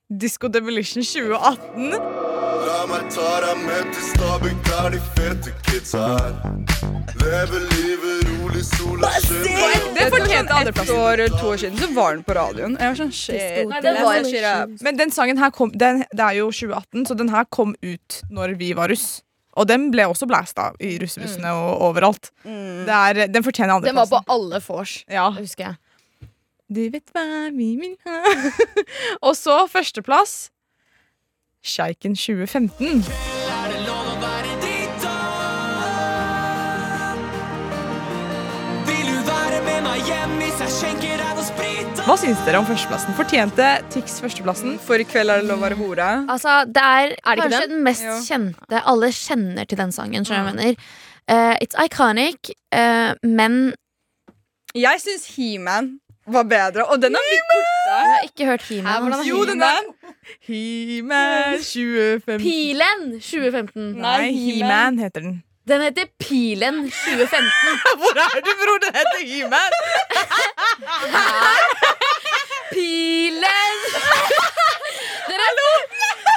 Disco 0.10 0.48
Demolition 0.54 1.04
2018. 1.04 1.98
La 2.68 2.84
meg 2.90 3.10
ta 3.14 3.30
deg 3.48 3.66
med 3.66 3.90
til 3.90 4.06
Stabekk, 4.12 4.62
der 4.70 4.94
de 4.94 5.02
fete 5.18 5.56
kidsa 5.66 6.06
er. 6.20 6.38
Leve 7.24 7.66
livet. 7.74 8.33
Det 8.64 10.06
fortjente 10.12 10.52
Et 10.52 10.56
andreplassen. 10.60 10.96
år 11.00 11.14
eller 11.14 11.38
to 11.40 11.48
år 11.54 11.58
siden 11.62 11.78
så 11.80 11.90
var 11.96 12.16
den 12.16 12.24
på 12.24 12.36
radioen. 12.38 12.78
Jeg 12.80 12.90
var 12.94 12.96
sånn 13.00 13.12
shit. 13.14 13.68
Nei, 13.70 13.82
det 13.82 13.94
var- 14.02 14.24
shit 14.24 14.44
up. 14.44 14.82
Men 14.82 14.98
den 14.98 15.12
sangen 15.12 15.38
her 15.38 15.52
kom 15.52 15.72
den, 15.72 16.06
Det 16.12 16.20
er 16.20 16.34
jo 16.40 16.52
2018, 16.52 17.06
så 17.06 17.18
den 17.18 17.30
her 17.30 17.44
kom 17.46 17.76
ut 17.84 18.22
når 18.32 18.58
vi 18.58 18.74
var 18.74 18.88
russ. 18.90 19.22
Og 19.56 19.68
den 19.68 19.92
ble 19.92 20.04
også 20.10 20.26
blæsta 20.28 20.72
i 20.82 20.98
russebussene 20.98 21.46
og 21.54 21.82
overalt. 21.94 22.32
Mm. 22.46 22.86
Det 22.86 22.90
er, 22.90 23.28
den 23.28 23.44
fortjener 23.44 23.82
Den 23.84 23.96
var 23.96 24.08
på 24.08 24.24
alle 24.28 24.60
vors. 24.60 25.04
Ja. 25.08 25.30
Husker 25.32 25.64
jeg. 25.66 25.76
Du 26.72 26.90
vet 26.90 27.06
hva 27.14 27.52
vi 27.56 27.76
vil 27.78 27.98
ha 28.06 28.24
Og 29.22 29.36
så 29.36 29.68
førsteplass 29.70 30.50
Sjeiken 31.64 32.16
2015. 32.16 33.04
Hva 40.54 42.16
syns 42.20 42.42
dere 42.46 42.60
om 42.60 42.66
førsteplassen? 42.68 43.16
Fortjente 43.18 43.68
Tix 43.94 44.20
førsteplassen? 44.22 44.76
For 44.84 45.02
i 45.02 45.06
kveld 45.08 45.32
er 45.32 45.40
det 45.42 45.48
lov 45.50 45.62
å 45.62 45.64
være 45.64 45.78
hore. 45.80 46.10
Altså, 46.30 46.60
det 46.70 46.84
er, 46.84 47.14
Er 47.26 47.40
det 47.40 47.46
kanskje 47.48 47.70
den 47.72 47.84
mest 47.86 48.04
Jo. 48.04 48.18
kjente. 48.28 48.82
Alle 48.86 49.10
kjenner 49.16 49.66
til 49.66 49.78
den 49.80 49.92
sangen. 49.96 50.26
skjønner 50.28 50.52
jeg 50.52 50.56
mener. 50.56 50.76
Eh, 51.28 51.56
it's 51.64 51.78
iconic, 51.80 52.52
uh, 52.76 53.14
men 53.24 53.74
Jeg 54.76 55.00
syns 55.02 55.26
He-Man 55.36 56.00
var 56.28 56.44
bedre, 56.44 56.86
og 56.86 57.02
den 57.02 57.16
er 57.16 57.24
blitt 57.30 57.50
borte. 57.50 57.88
jeg 57.88 58.12
har 58.12 58.28
ikke 58.28 58.46
hørt 58.46 58.62
He-Man. 58.70 59.02
hvordan 59.02 59.26
Jo, 59.26 59.46
den 59.46 59.64
He-Man 60.48 61.58
2015. 61.64 62.40
Pilen 62.44 63.20
2015. 63.22 63.94
Nei, 63.96 64.32
He-Man 64.32 65.00
heter 65.00 65.22
den. 65.22 65.44
Den 65.68 65.82
heter 65.82 66.06
Pilen 66.20 66.92
2015. 66.92 67.50
Hvor 68.02 68.18
er 68.20 68.42
du, 68.46 68.52
bror? 68.62 68.78
Den 68.84 68.94
heter 69.00 69.22
He-Man! 69.30 69.72
Pilen! 72.74 73.78
Dere 75.30 75.48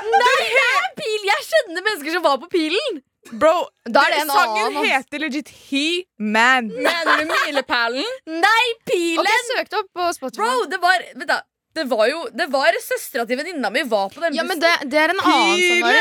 Nei, 0.06 0.44
det 0.52 0.62
er 0.62 0.86
pil! 1.00 1.26
Jeg 1.26 1.46
skjønner 1.48 1.82
mennesker 1.82 2.14
som 2.14 2.24
var 2.26 2.38
på 2.44 2.48
Pilen. 2.52 3.00
Bro, 3.40 3.54
Da 3.90 4.04
er 4.06 4.14
det 4.14 4.20
en 4.22 4.30
sangen 4.30 4.68
annen, 4.68 4.86
heter 4.86 5.22
legit 5.24 5.50
He-Man. 5.66 6.70
Mener 6.70 7.18
du 7.18 7.26
Milepælen? 7.32 8.06
Nei, 8.30 8.64
Pilen! 8.86 9.26
Ok, 9.26 9.50
søkte 9.50 9.82
opp 9.82 9.90
på 9.90 10.12
Spotify. 10.20 10.44
Bro, 10.44 10.68
det 10.70 10.80
var 10.84 11.02
Vent, 11.16 11.28
da. 11.32 11.40
Det 11.76 11.84
var 11.90 12.06
jo 12.08 12.22
Det 12.32 12.46
var 12.52 12.76
søstera 12.80 13.26
til 13.28 13.36
venninna 13.40 13.68
mi 13.72 13.82
var 13.88 14.08
på 14.14 14.22
den 14.24 14.36
Ja, 14.36 14.44
men 14.48 14.60
det, 14.62 14.72
det 14.88 14.98
er 15.02 15.12
en 15.12 15.20
annen 15.20 15.60
som 15.60 15.82
var 15.84 15.92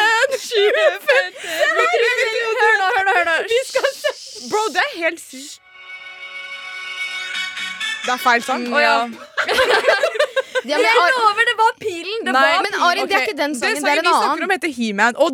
Hør 2.62 2.76
nå, 2.80 2.88
hør 2.96 3.06
nå. 3.10 3.12
hør 3.12 3.26
nå 3.30 3.36
Bro, 4.50 4.62
det 4.76 4.82
er 4.84 4.98
helt 5.02 5.20
sykt. 5.20 5.62
Det 8.06 8.14
er 8.14 8.22
feil 8.22 8.44
sang. 8.46 8.68
Å 8.70 8.82
ja. 8.84 8.98
Ja, 10.64 10.78
men 10.80 10.86
Jeg 10.88 11.14
lover, 11.18 11.44
det 11.50 11.56
var 11.60 11.72
Pilen! 11.82 12.20
Det 12.26 12.32
Nei, 12.36 12.54
Men 12.66 12.74
Arin, 12.88 13.08
det 13.10 13.16
er 13.18 13.26
ikke 13.28 13.38
den 13.38 13.54
sangen, 13.60 13.76
Den 13.76 13.84
det 13.84 13.92
er 13.92 14.00
en 14.00 14.08
annen. 14.08 14.16
vi 14.16 14.24
snakker 14.24 14.44
om, 14.48 14.52
heter 14.56 14.72
He-Man. 14.78 15.14
Og 15.26 15.30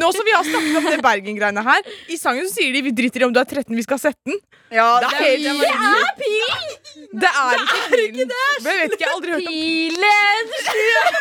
nå 0.00 0.08
som 0.14 0.24
vi 0.28 0.32
har 0.36 0.44
snakket 0.46 0.76
om 0.80 0.86
det 0.90 1.00
Bergen-greiene 1.04 1.62
her, 1.66 1.82
i 2.08 2.16
sangen 2.20 2.46
så 2.48 2.54
sier 2.60 2.70
de 2.76 2.80
vi 2.86 2.92
driter 3.02 3.20
i 3.24 3.26
om 3.28 3.34
du 3.34 3.40
er 3.42 3.48
13, 3.50 3.74
vi 3.76 3.82
skal 3.86 3.98
sette 4.02 4.22
den. 4.30 4.38
Ja, 4.70 4.86
Det 5.02 5.08
er 5.10 5.14
helt 5.24 5.42
det 5.42 5.74
er 5.74 6.14
pilen! 6.20 6.62
Det 7.20 7.30
er 7.42 7.54
ikke 7.58 7.80
pilen. 7.90 8.30
Men 8.62 8.70
jeg 8.70 8.78
vet 8.80 8.92
ikke, 8.94 9.02
jeg 9.02 9.10
har 9.10 9.16
aldri 9.18 9.30
hørt 9.34 9.42
om 9.42 9.50
Pilen! 9.50 10.44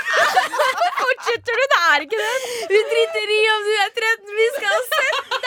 Fortsetter 1.01 1.53
du? 1.57 1.63
Det 1.73 1.79
er 1.89 1.97
ikke 2.05 2.19
den. 2.21 2.39
Vi 2.75 2.79
driter 2.93 3.27
i 3.33 3.41
om 3.55 3.62
du 3.65 3.73
er 3.85 3.89
13, 3.97 4.38
vi 4.39 4.47
skal 4.59 4.77
sette 4.93 5.38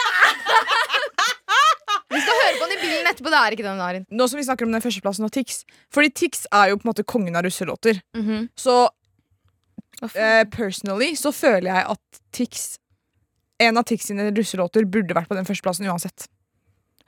Vi 2.13 2.21
skal 2.23 2.39
høre 2.41 2.57
på 2.59 2.67
den 2.69 2.75
i 2.77 2.81
bilen 2.83 3.09
etterpå. 3.11 3.31
Det 3.33 3.39
er 3.41 3.55
ikke 3.57 3.65
den, 3.67 3.81
Arin. 3.81 4.05
Nå 4.11 4.27
som 4.29 4.37
vi 4.39 4.45
snakker 4.47 4.67
om 4.67 4.73
den 4.75 4.83
førsteplassen 4.83 5.25
og 5.27 5.31
Tix. 5.35 5.63
Fordi 5.93 6.11
Tix 6.13 6.45
er 6.53 6.69
jo 6.71 6.77
på 6.79 6.85
en 6.87 6.91
måte 6.93 7.05
kongen 7.09 7.35
av 7.39 7.43
russelåter. 7.47 7.99
Mhm. 8.17 8.47
Så 8.59 8.77
eh, 10.15 10.43
personally 10.51 11.13
så 11.19 11.31
føler 11.35 11.69
jeg 11.73 11.85
at 11.95 12.23
Tix 12.35 12.77
En 13.61 13.77
av 13.79 13.85
Tix 13.87 14.07
sine 14.09 14.25
russelåter 14.35 14.83
burde 14.89 15.13
vært 15.15 15.29
på 15.29 15.35
den 15.37 15.45
førsteplassen 15.47 15.85
uansett. 15.87 16.25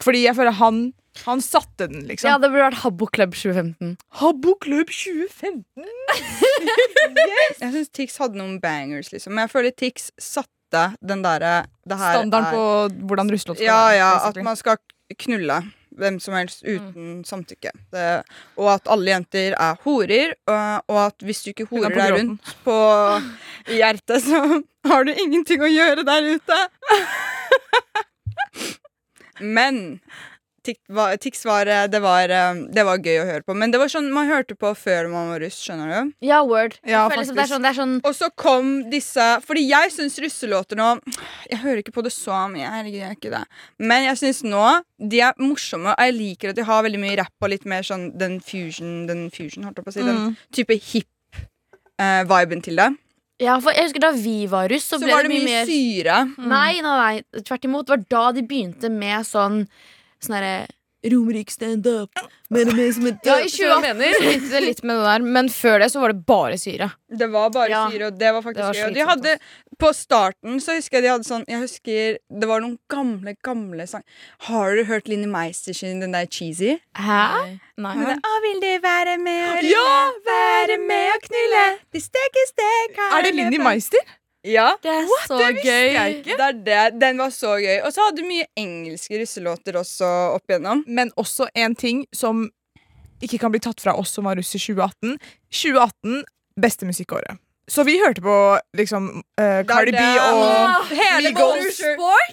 Fordi 0.03 0.21
jeg 0.25 0.35
føler 0.37 0.51
han 0.59 0.93
Han 1.25 1.39
satte 1.41 1.87
den, 1.87 2.03
liksom. 2.09 2.27
Ja, 2.27 2.37
det 2.37 2.49
burde 2.51 2.65
vært 2.69 2.81
Habbo 2.83 3.07
Club 3.07 3.31
2015. 3.35 3.93
Habbo 4.19 4.55
Club 4.63 4.89
2015. 4.91 5.63
Jeg 7.61 7.71
syns 7.71 7.89
Tix 7.95 8.17
hadde 8.19 8.35
noen 8.39 8.57
bangers, 8.63 9.11
liksom. 9.13 9.31
Men 9.35 9.45
jeg 9.45 9.51
føler 9.53 9.71
Tix 9.79 10.09
satte 10.21 10.51
den 10.99 11.21
derre 11.23 11.53
Standarden 11.87 12.49
er- 12.49 12.51
på 12.51 12.65
hvordan 13.07 13.31
russelåt 13.31 13.57
skal 13.61 13.65
Ja, 13.69 13.77
være. 13.87 13.97
ja, 14.01 14.09
at 14.27 14.39
man 14.43 14.55
skal 14.59 14.77
knulle 15.13 15.61
hvem 15.95 16.17
som 16.19 16.33
helst 16.35 16.63
uten 16.65 17.21
samtykke. 17.27 17.71
Det, 17.93 18.07
og 18.59 18.71
at 18.73 18.89
alle 18.91 19.13
jenter 19.13 19.55
er 19.55 19.77
horer, 19.85 20.33
og, 20.49 20.89
og 20.91 20.99
at 21.05 21.25
hvis 21.25 21.43
du 21.45 21.51
ikke 21.51 21.67
er 21.67 21.71
horer 21.71 21.93
på 21.93 22.01
deg 22.01 22.15
rundt 22.17 22.53
på 22.65 22.77
hjertet, 23.77 24.25
så 24.25 24.41
har 24.91 25.07
du 25.07 25.13
ingenting 25.13 25.63
å 25.63 25.71
gjøre 25.71 26.03
der 26.07 26.31
ute. 26.35 26.59
Men 29.57 29.99
Tix 30.65 31.45
var, 31.45 31.65
det, 31.69 31.99
var, 32.01 32.31
det 32.73 32.83
var 32.87 32.97
gøy 32.97 33.19
å 33.21 33.25
høre 33.29 33.43
på. 33.45 33.55
Men 33.55 33.71
det 33.73 33.79
var 33.81 33.91
sånn 33.93 34.09
man 34.13 34.27
hørte 34.29 34.55
på 34.57 34.71
før 34.75 35.07
man 35.11 35.29
var 35.29 35.39
russ. 35.45 35.59
skjønner 35.61 35.91
du? 35.93 36.13
Ja, 36.25 36.41
word. 36.43 36.75
Ja, 36.83 37.05
det 37.09 37.19
er 37.21 37.49
sånn, 37.51 37.61
det 37.63 37.71
er 37.71 37.77
sånn 37.77 37.93
Og 38.03 38.15
så 38.17 38.29
kom 38.35 38.73
disse 38.91 39.23
Fordi 39.45 39.63
jeg 39.69 39.91
syns 39.93 40.17
russelåter 40.23 40.79
nå 40.79 40.89
Jeg 41.51 41.61
hører 41.61 41.83
ikke 41.83 41.93
på 41.95 42.03
det 42.05 42.11
så 42.15 42.41
mye. 42.51 42.65
Herregud, 42.73 42.97
jeg 42.99 43.05
gjør 43.05 43.17
ikke 43.19 43.33
det. 43.37 43.43
Men 43.79 44.07
jeg 44.09 44.21
syns 44.23 44.43
nå 44.47 44.65
de 44.99 45.19
er 45.27 45.33
morsomme. 45.43 45.91
Og 45.93 46.05
jeg 46.07 46.17
liker 46.17 46.49
at 46.53 46.59
de 46.59 46.63
har 46.67 46.83
veldig 46.85 47.01
mye 47.01 47.17
rapp 47.21 47.43
og 47.45 47.51
litt 47.51 47.65
mer 47.69 47.83
sånn 47.85 48.09
den 48.17 48.39
fusion, 48.43 49.05
den 49.09 49.27
fusion 49.33 49.65
holdt 49.67 49.81
jeg 49.81 49.85
på 49.87 49.91
å 49.91 49.97
si, 49.97 50.05
den 50.07 50.21
Mm. 50.25 50.35
type 50.55 50.77
hip-viben 51.99 52.61
til 52.63 52.75
det. 52.79 52.91
Ja, 53.43 53.57
for 53.59 53.75
jeg 53.75 53.89
husker 53.89 53.99
Da 54.05 54.11
vi 54.15 54.45
var 54.47 54.69
russ, 54.71 54.85
så, 54.87 54.95
Så 54.99 55.03
ble 55.03 55.11
var 55.11 55.23
det 55.27 55.31
mye 55.33 55.43
mye 55.43 55.57
mer 55.59 55.65
syre. 55.67 56.19
Nei, 56.39 56.79
nei, 56.79 56.95
nei, 57.01 57.41
tvert 57.43 57.65
imot. 57.67 57.85
Det 57.85 57.91
var 57.97 58.05
da 58.15 58.31
de 58.37 58.43
begynte 58.47 58.89
med 58.91 59.25
sånn 59.27 59.65
Sånn 60.25 60.39
herre 60.39 60.55
Romerike 61.05 61.53
stand-up. 61.53 62.09
Det 62.49 62.63
som 62.95 63.05
et 63.05 63.27
Ja, 63.27 63.35
i 63.45 63.49
Skjønner 63.53 63.75
du 63.77 63.85
hva 63.85 63.91
jeg 63.91 63.93
2018 63.93 63.97
mener? 63.99 64.15
begynte 64.23 64.49
det 64.55 64.61
litt 64.63 64.79
med 64.83 64.95
det 64.97 65.03
der, 65.05 65.25
men 65.35 65.49
før 65.53 65.75
det 65.83 65.89
så 65.93 65.99
var 66.01 66.13
det 66.15 66.25
bare 66.25 66.57
syre. 66.57 66.87
Det 67.13 67.27
var 67.29 67.51
bare 67.53 67.69
Ja. 67.69 67.81
syre, 67.91 68.07
og 68.07 68.17
det 68.17 68.31
var 68.33 68.41
faktisk 68.41 68.55
Det 68.57 68.65
var 68.65 68.73
gøy. 68.73 68.87
Og 68.87 68.93
de 68.95 69.05
hadde 69.11 69.39
På 69.77 69.91
starten 69.93 70.57
så 70.63 70.73
husker 70.79 70.97
jeg 70.97 71.03
de 71.03 71.09
hadde 71.09 71.27
sånn 71.27 71.45
Jeg 71.47 71.59
husker 71.61 72.17
Det 72.41 72.47
var 72.47 72.59
noen 72.61 72.79
gamle, 72.89 73.35
gamle 73.43 73.85
sang 73.87 74.01
Har 74.47 74.73
dere 74.73 74.85
hørt 74.85 75.07
Linni 75.07 75.27
Meister 75.27 75.73
sin, 75.73 75.99
den 75.99 76.11
der 76.13 76.25
Cheesy? 76.25 76.79
Hæ? 76.95 77.59
Nei. 77.77 77.95
Men, 77.95 78.21
Å, 78.23 78.41
vil 78.41 78.59
de 78.61 78.79
være 78.81 79.17
med 79.21 79.57
og 79.59 79.63
Ja! 79.69 80.11
Være 80.25 80.77
med 80.79 81.09
og 81.13 81.21
knulle 81.29 81.65
De 81.93 81.99
steker 81.99 82.47
stek 82.49 82.97
Er 83.11 83.21
det 83.21 83.35
Linni 83.35 83.57
Meister? 83.59 83.99
Ja. 84.45 84.67
Det 84.83 84.91
er 84.93 85.07
så 85.27 85.37
Det 85.41 85.63
gøy. 85.63 85.87
jeg 85.95 86.17
ikke. 86.19 86.37
Det 86.37 86.45
er 86.47 86.59
det. 86.67 86.99
Den 87.01 87.17
var 87.21 87.31
så 87.33 87.55
gøy. 87.61 87.79
Og 87.85 87.93
så 87.93 88.05
hadde 88.05 88.21
du 88.21 88.27
mye 88.29 88.45
engelske 88.59 89.17
russelåter 89.21 89.79
også 89.81 90.09
opp 90.35 90.45
igjennom. 90.51 90.83
Men 90.87 91.11
også 91.17 91.47
en 91.55 91.75
ting 91.75 92.05
som 92.13 92.45
ikke 93.25 93.39
kan 93.41 93.53
bli 93.53 93.61
tatt 93.63 93.81
fra 93.81 93.95
oss 93.97 94.13
som 94.13 94.27
var 94.27 94.37
russ 94.37 94.53
i 94.55 94.61
2018. 94.61 95.17
2018 95.49 96.23
beste 96.61 96.85
musikkåret. 96.87 97.39
Så 97.67 97.83
vi 97.83 97.95
hørte 97.97 98.21
på 98.21 98.35
liksom 98.77 99.07
uh, 99.41 99.61
Cardi 99.65 99.93
B 99.95 100.01
og 100.21 100.41
og 100.45 100.91
Hele 100.93 101.31
Migos. 101.33 101.79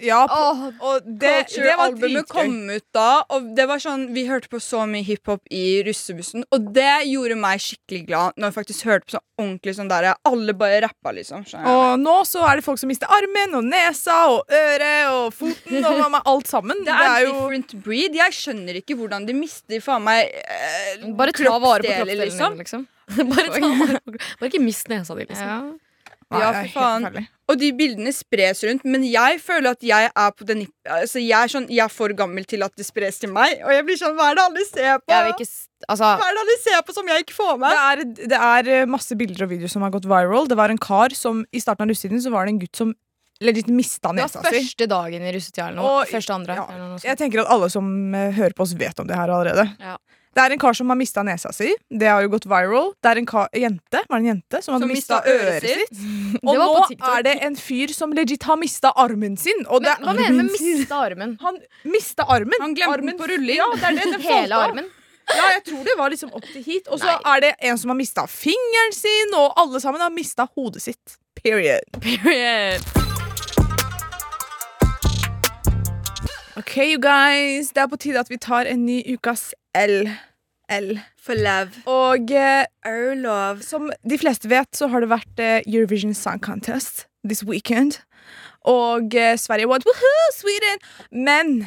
Ja, 0.05 0.27
Åh, 0.29 0.65
og 0.77 1.07
det, 1.07 1.47
det 1.55 1.77
var 1.79 1.95
dritgøy. 1.97 2.27
kom 2.29 2.57
ut 2.69 2.85
da, 2.93 3.23
og 3.33 3.53
det 3.57 3.67
var 3.71 3.81
sånn 3.81 4.11
Vi 4.13 4.27
hørte 4.29 4.51
på 4.53 4.61
så 4.61 4.85
mye 4.89 5.05
hiphop 5.07 5.41
i 5.49 5.81
russebussen, 5.87 6.45
og 6.53 6.69
det 6.77 7.07
gjorde 7.09 7.39
meg 7.41 7.63
skikkelig 7.65 8.03
glad 8.11 8.37
når 8.37 8.53
vi 8.53 8.59
faktisk 8.61 8.89
hørte 8.91 9.09
på 9.09 9.17
sånn 9.17 9.27
ordentlig 9.43 9.77
sånn 9.79 9.91
der 9.91 10.11
Alle 10.29 10.55
bare 10.59 10.83
rappa, 10.85 11.15
liksom. 11.17 11.47
skjønner? 11.49 11.73
Og 11.73 12.03
nå 12.03 12.19
så 12.29 12.45
er 12.51 12.61
det 12.61 12.67
folk 12.67 12.81
som 12.83 12.93
mister 12.93 13.11
armen 13.13 13.57
og 13.59 13.67
nesa 13.67 14.19
og 14.35 14.53
øret 14.53 15.13
og 15.17 15.33
foten 15.37 15.89
og 15.89 16.05
med 16.13 16.33
alt 16.35 16.51
sammen. 16.51 16.83
Det 16.87 16.93
er, 16.93 17.27
different 17.27 17.73
breed. 17.85 18.17
Jeg 18.19 18.35
skjønner 18.37 18.79
ikke 18.81 18.97
hvordan 18.99 19.27
de 19.29 19.37
mister 19.37 19.81
faen 19.83 20.05
meg 20.05 20.29
eh, 20.29 21.07
bare 21.17 21.33
ta 21.35 21.57
vare 21.57 21.85
på 21.85 21.89
kroppsdeler, 21.89 22.27
kroppsdelene, 22.27 22.27
liksom. 22.29 22.59
liksom. 22.61 22.89
Bare, 23.33 23.49
ta, 23.59 23.69
bare 24.41 24.49
ikke 24.51 24.63
mist 24.63 24.89
nesa 24.93 25.15
di, 25.19 25.25
liksom. 25.29 25.49
Ja. 25.49 25.63
Ja, 26.33 26.49
for 26.63 26.69
faen. 26.73 27.27
Og 27.51 27.59
de 27.61 27.69
bildene 27.77 28.13
spres 28.17 28.63
rundt, 28.65 28.87
men 28.89 29.03
jeg 29.05 29.41
føler 29.45 29.75
at 29.75 29.83
jeg 29.85 30.09
er 30.09 30.31
på 30.33 30.47
den 30.49 30.63
altså 30.89 31.21
jeg, 31.21 31.35
er 31.37 31.51
sånn, 31.53 31.67
jeg 31.69 31.83
er 31.85 31.93
for 31.93 32.15
gammel 32.17 32.47
til 32.49 32.65
at 32.65 32.73
det 32.79 32.87
spres 32.89 33.19
til 33.21 33.29
meg. 33.35 33.59
Og 33.67 33.75
jeg 33.75 33.85
blir 33.85 33.99
sånn 34.01 34.15
Hva 34.17 34.31
er 34.31 34.39
det 34.39 34.45
alle 34.47 34.65
ser 34.65 35.03
på? 35.03 35.19
Ikke 35.35 35.49
Altså, 35.91 36.07
Hva 36.15 36.29
er 36.31 36.37
det 36.39 36.43
alle 36.45 36.57
ser 36.63 36.81
på 36.87 36.95
som 36.95 37.09
jeg 37.11 37.25
ikke 37.27 37.35
får 37.37 37.57
Det 37.61 37.73
er, 37.83 38.03
det 38.33 38.39
er 38.39 38.69
eh, 38.79 38.87
masse 38.89 39.17
bilder 39.19 39.45
og 39.45 39.51
videoer 39.51 39.73
som 39.75 39.83
har 39.85 39.91
gått 39.93 40.07
viral. 40.09 40.47
Det 40.49 40.57
var 40.57 40.73
en 40.73 40.79
kar 40.81 41.13
som 41.19 41.43
I 41.53 41.61
starten 41.61 41.85
av 41.85 41.91
russetiden 41.93 42.23
så 42.23 42.31
var 42.33 42.47
det 42.47 42.55
en 42.55 42.63
gutt 42.63 42.81
som 42.81 42.95
legit 43.43 43.67
mista 43.67 44.13
det 44.15 44.23
var 44.23 44.47
første 44.55 44.87
dagen 44.87 45.25
i 45.27 45.33
russetida 45.35 45.67
eller 45.69 45.83
noe. 45.83 45.93
Og- 45.99 46.09
Første 46.15 46.33
andre. 46.33 46.55
ja. 46.63 46.97
Jeg 47.03 47.19
tenker 47.19 47.43
at 47.43 47.51
alle 47.51 47.69
som 47.75 48.15
eh, 48.15 48.31
hører 48.39 48.55
på 48.55 48.63
oss, 48.63 48.73
vet 48.79 49.01
om 49.03 49.09
det 49.11 49.19
her 49.19 49.29
allerede. 49.29 49.67
Ja. 49.83 49.97
Det 50.33 50.41
er 50.41 50.55
en 50.55 50.61
kar 50.61 50.73
som 50.73 50.89
har 50.89 50.97
mista 50.97 51.23
nesa 51.27 51.51
si. 51.53 51.75
Det 51.93 52.09
har 52.09 52.23
jo 52.25 52.31
gått 52.33 52.47
viral. 52.49 52.95
Det 53.05 53.11
er 53.11 53.19
en 53.21 53.27
kar, 53.29 53.51
jente, 53.53 54.01
var 54.09 54.17
det 54.17 54.23
en 54.23 54.29
jente 54.31 54.63
som 54.65 54.79
hadde 54.79 54.89
mista 54.89 55.19
øret 55.29 55.67
sitt. 55.67 56.01
Og 56.41 56.57
nå 56.57 56.69
er 57.13 57.27
det 57.27 57.35
en 57.45 57.59
fyr 57.61 57.93
som 57.93 58.15
legit 58.17 58.47
har 58.49 58.57
mista 58.61 58.95
armen 58.97 59.37
sin. 59.37 59.67
Og 59.69 59.85
det 59.85 59.93
Men, 60.01 60.09
hva 60.09 60.15
mener 60.17 60.33
du 60.33 60.49
med 60.49 60.57
mista 60.57 61.03
armen? 61.05 61.37
Han 61.43 61.61
mista 61.85 62.25
armen. 62.25 62.57
Han 62.65 62.73
glemte 62.79 62.97
armen 62.97 63.13
den 63.13 63.21
på 63.21 63.29
rulling. 63.29 63.61
Ja, 63.61 63.69
det 63.77 63.91
er 63.91 63.99
det. 64.01 64.09
Den 64.17 64.27
Hele 64.31 64.57
av. 64.57 64.71
armen? 64.71 64.89
Ja, 65.29 65.45
jeg 65.53 65.65
tror 65.69 65.85
det 65.85 65.99
var 65.99 66.11
liksom 66.11 66.33
opp 66.33 66.49
til 66.49 66.65
hit. 66.65 66.89
Og 66.89 67.01
så 67.01 67.13
er 67.13 67.45
det 67.45 67.55
en 67.61 67.79
som 67.79 67.93
har 67.93 68.01
mista 68.01 68.25
fingeren 68.27 68.97
sin, 68.97 69.37
og 69.37 69.53
alle 69.61 69.85
sammen 69.85 70.01
har 70.01 70.11
mista 70.11 70.49
hodet 70.57 70.83
sitt. 70.89 71.19
Period. 71.43 71.85
Period. 72.01 72.81
Ok, 76.57 76.77
you 76.77 76.99
guys. 77.01 77.73
Det 77.73 77.85
er 77.85 77.89
på 77.89 77.97
tide 78.01 78.21
at 78.21 78.31
vi 78.31 78.37
tar 78.41 78.69
en 78.69 78.87
ny 78.87 79.03
ukas 79.15 79.53
L. 79.75 80.09
L. 80.73 80.99
For 81.23 81.39
love. 81.39 81.83
Og 81.87 82.31
eh, 82.31 82.65
love. 83.17 83.63
som 83.63 83.91
de 84.03 84.19
fleste 84.19 84.49
vet, 84.51 84.69
så 84.77 84.89
har 84.91 85.05
det 85.05 85.13
vært 85.13 85.43
eh, 85.43 85.63
Eurovision 85.67 86.15
Song 86.15 86.41
Contest 86.43 87.07
this 87.25 87.45
weekend. 87.47 88.01
Og 88.69 89.15
eh, 89.15 89.37
Sverige 89.39 89.69
won. 89.71 89.85
Woohoo, 89.87 90.27
Sweden! 90.37 90.83
Men 91.11 91.67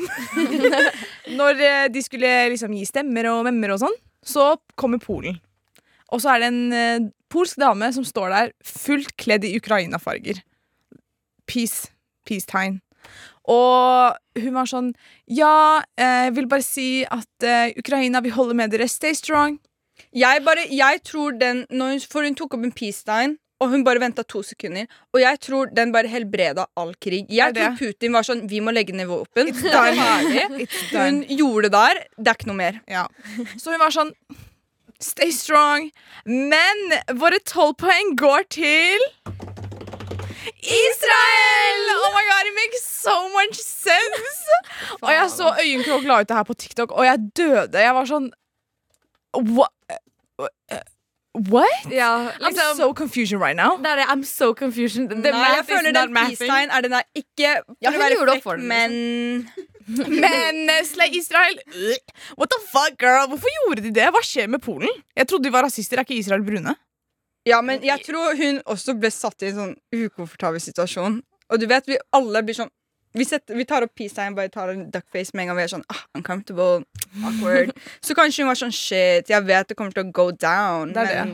når 1.40 1.60
eh, 1.60 1.86
de 1.92 2.02
skulle 2.02 2.32
liksom 2.52 2.74
gi 2.76 2.86
stemmer 2.88 3.28
og 3.32 3.44
memmer 3.48 3.74
og 3.74 3.82
sånn, 3.84 3.96
så 4.22 4.52
kommer 4.80 5.02
Polen. 5.02 5.40
Og 6.10 6.22
så 6.22 6.34
er 6.34 6.42
det 6.42 6.50
en 6.50 6.62
eh, 6.74 7.08
polsk 7.30 7.60
dame 7.62 7.90
som 7.94 8.06
står 8.06 8.32
der 8.34 8.54
fullt 8.66 9.14
kledd 9.20 9.46
i 9.46 9.54
Ukraina-farger. 9.58 10.42
Peace. 11.50 11.90
Peace-tegn. 12.28 12.80
Og 13.50 14.40
hun 14.40 14.54
var 14.54 14.70
sånn 14.70 14.92
Ja, 15.26 15.82
eh, 15.98 16.28
jeg 16.28 16.36
vil 16.38 16.48
bare 16.50 16.66
si 16.66 16.88
at 17.04 17.46
uh, 17.46 17.72
Ukraina, 17.80 18.22
vi 18.22 18.32
holder 18.34 18.58
med 18.58 18.74
dere. 18.74 18.88
Stay 18.90 19.16
strong. 19.18 19.58
Jeg 20.16 20.42
bare, 20.46 20.66
jeg 20.70 21.02
tror 21.06 21.36
den 21.38 21.64
hun, 21.70 22.00
For 22.00 22.26
hun 22.26 22.36
tok 22.38 22.56
opp 22.56 22.66
en 22.66 22.74
peace-tegn, 22.74 23.36
og 23.60 23.74
hun 23.74 23.82
bare 23.84 24.00
venta 24.00 24.24
to 24.24 24.40
sekunder. 24.46 24.88
Og 25.12 25.20
jeg 25.20 25.40
tror 25.44 25.72
den 25.76 25.92
bare 25.92 26.08
helbreda 26.08 26.64
all 26.80 26.94
krig. 27.02 27.28
Jeg 27.28 27.54
tror 27.56 27.76
Putin 27.78 28.16
var 28.16 28.26
sånn 28.26 28.46
Vi 28.48 28.62
må 28.64 28.72
legge 28.72 28.96
ned 28.96 29.10
våpen. 29.10 29.52
Hun 30.94 31.24
gjorde 31.28 31.68
det 31.68 31.74
der. 31.74 32.04
Det 32.16 32.32
er 32.32 32.38
ikke 32.38 32.52
noe 32.52 32.60
mer. 32.62 32.80
Ja. 32.88 33.04
Så 33.56 33.74
hun 33.74 33.82
var 33.82 33.92
sånn 33.94 34.14
Stay 35.00 35.32
strong. 35.32 35.88
Men 36.28 36.96
våre 37.20 37.40
tolv 37.48 37.78
poeng 37.80 38.14
går 38.20 38.48
til 38.52 39.04
Israel! 40.62 41.80
Oh 42.04 42.12
my 42.16 42.24
god, 42.30 42.44
it 42.50 42.56
makes 42.56 42.82
so 42.84 43.16
much 43.38 43.58
sense! 43.60 44.38
Og 45.00 45.12
jeg 45.12 45.30
så 45.30 45.54
øyenkrok 45.64 46.04
la 46.04 46.20
ut 46.20 46.28
det 46.28 46.36
her 46.36 46.42
på 46.42 46.54
TikTok, 46.54 46.92
og 46.92 47.04
jeg 47.04 47.18
døde. 47.36 47.78
Jeg 47.78 47.94
var 47.94 48.08
sånn 48.08 48.30
What? 49.36 49.70
What? 51.38 51.84
Ja, 51.92 52.32
I'm 52.40 52.48
liksom, 52.48 52.76
so 52.76 52.92
confusion 52.92 53.38
right 53.38 53.56
now. 53.56 53.76
det 53.78 53.86
er 53.86 53.96
det. 53.96 54.06
I'm 54.10 54.24
so 54.24 54.52
confusion. 54.54 55.08
The 55.08 55.14
Nei, 55.14 55.32
jeg 55.56 55.64
føler 55.68 55.92
not 55.92 56.08
den 56.08 56.16
peace-tegn 56.16 56.70
er 56.74 56.80
den 56.80 56.96
der 56.96 57.02
ikke 57.14 57.52
Ja, 57.82 57.92
hun 57.94 58.02
gjorde 58.16 58.32
opp 58.34 58.42
for 58.42 58.56
den, 58.56 58.66
men 58.66 59.50
Men 60.24 60.70
eh, 60.70 60.84
Slay 60.86 61.10
Israel 61.18 61.56
What 62.38 62.50
the 62.50 62.60
fuck, 62.72 62.98
girl? 62.98 63.26
Hvorfor 63.30 63.50
gjorde 63.56 63.82
de 63.86 63.94
det? 63.94 64.08
Hva 64.14 64.22
skjer 64.26 64.50
med 64.50 64.62
Polen? 64.62 64.90
Jeg 65.16 65.28
trodde 65.30 65.48
de 65.48 65.52
var 65.54 65.66
rasister. 65.66 65.98
Er 65.98 66.06
ikke 66.06 66.18
Israel 66.18 66.44
brune? 66.46 66.74
Ja, 67.48 67.62
men 67.64 67.80
jeg 67.82 68.02
tror 68.04 68.36
hun 68.36 68.60
også 68.68 68.94
ble 69.00 69.10
satt 69.14 69.42
i 69.42 69.48
en 69.50 69.56
sånn 69.56 69.76
ukomfortabel 69.96 70.60
situasjon. 70.60 71.22
Og 71.50 71.60
du 71.62 71.66
vet, 71.70 71.86
vi 71.88 71.96
alle 72.16 72.42
blir 72.46 72.54
sånn 72.58 72.70
Vi, 73.10 73.24
setter, 73.26 73.56
vi 73.58 73.64
tar 73.66 73.82
opp 73.82 73.90
peace-tegn, 73.98 74.36
bare 74.36 74.52
tar 74.54 74.68
en 74.70 74.84
duckface 74.94 75.34
med 75.34 75.42
en 75.42 75.48
gang 75.50 75.56
vi 75.58 75.62
er 75.64 75.70
sånn 75.72 75.82
ah, 75.90 76.04
uncomfortable, 76.14 76.84
awkward. 77.26 77.72
Så 78.06 78.14
kanskje 78.14 78.44
hun 78.44 78.50
var 78.52 78.58
sånn 78.60 78.70
shit, 78.70 79.26
jeg 79.32 79.46
vet 79.48 79.66
det 79.66 79.74
kommer 79.74 79.90
til 79.96 80.04
å 80.04 80.12
go 80.14 80.28
down, 80.30 80.92
Det 80.94 81.08
det. 81.08 81.16
men 81.24 81.32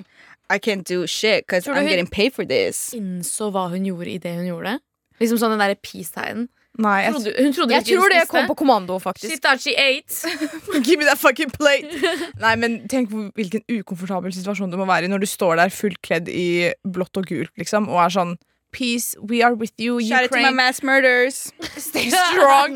I 0.49 0.57
can't 0.57 0.89
do 0.89 1.05
shit 1.07 1.45
because 1.45 1.69
I'm 1.69 1.85
getting 1.85 2.07
paid 2.09 2.33
for 2.33 2.49
this. 2.49 2.95
Innså 2.97 3.51
hva 3.53 3.67
hun 3.75 3.85
gjorde 3.85 4.09
i 4.09 4.17
det 4.25 4.33
hun 4.39 4.47
gjorde. 4.49 4.79
Liksom 5.21 5.37
sånn 5.43 5.53
den 5.53 5.61
derre 5.67 5.77
peace-tegnen. 5.77 6.49
Nei, 6.79 6.97
jeg, 7.07 7.13
Trodde- 7.15 7.33
Hun 7.43 7.53
trodde 7.57 7.73
Jeg 7.73 7.85
tror 7.87 8.09
det 8.13 8.19
spiste. 8.21 8.31
kom 8.35 8.47
på 8.51 8.55
kommando, 8.61 8.99
faktisk. 9.01 9.31
She 9.33 9.39
thought 9.41 9.63
she 9.65 9.73
ate. 9.81 10.13
Give 10.85 10.99
me 11.01 11.05
that 11.09 11.17
fucking 11.19 11.51
plate! 11.55 11.89
Nei, 12.45 12.55
men 12.61 12.83
tenk 12.89 13.09
på 13.11 13.31
hvilken 13.39 13.63
ukomfortabel 13.79 14.35
situasjon 14.37 14.71
du 14.71 14.77
må 14.77 14.85
være 14.89 15.09
i 15.09 15.13
når 15.13 15.25
du 15.25 15.27
står 15.31 15.57
der 15.57 15.73
fullt 15.73 16.03
kledd 16.05 16.29
i 16.29 16.73
blått 16.85 17.17
og 17.17 17.25
gult, 17.31 17.53
liksom, 17.57 17.89
og 17.89 18.03
er 18.05 18.13
sånn 18.19 18.37
Peace, 18.77 19.15
we 19.23 19.41
are 19.47 19.55
with 19.57 19.73
you, 19.81 20.03
Shout 20.05 20.27
out 20.27 20.31
to 20.35 20.43
my 20.43 20.51
mass 20.53 20.83
murders. 20.85 21.47
Stay 21.81 22.11
strong! 22.13 22.75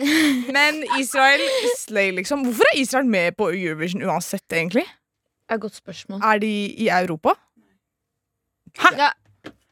Men 0.54 0.80
Israel 0.98 1.42
slay, 1.76 2.08
liksom. 2.16 2.46
Hvorfor 2.46 2.64
er 2.72 2.78
Israel 2.80 3.04
med 3.10 3.36
på 3.36 3.50
Eurovision 3.52 4.00
uansett, 4.08 4.46
egentlig? 4.48 4.86
Det 4.86 5.52
er 5.52 5.58
et 5.58 5.60
godt 5.66 5.76
spørsmål. 5.76 6.22
Er 6.24 6.38
de 6.40 6.52
i 6.78 6.88
Europa? 6.88 7.34
Hæ? 8.78 8.94
Ja, 8.96 9.10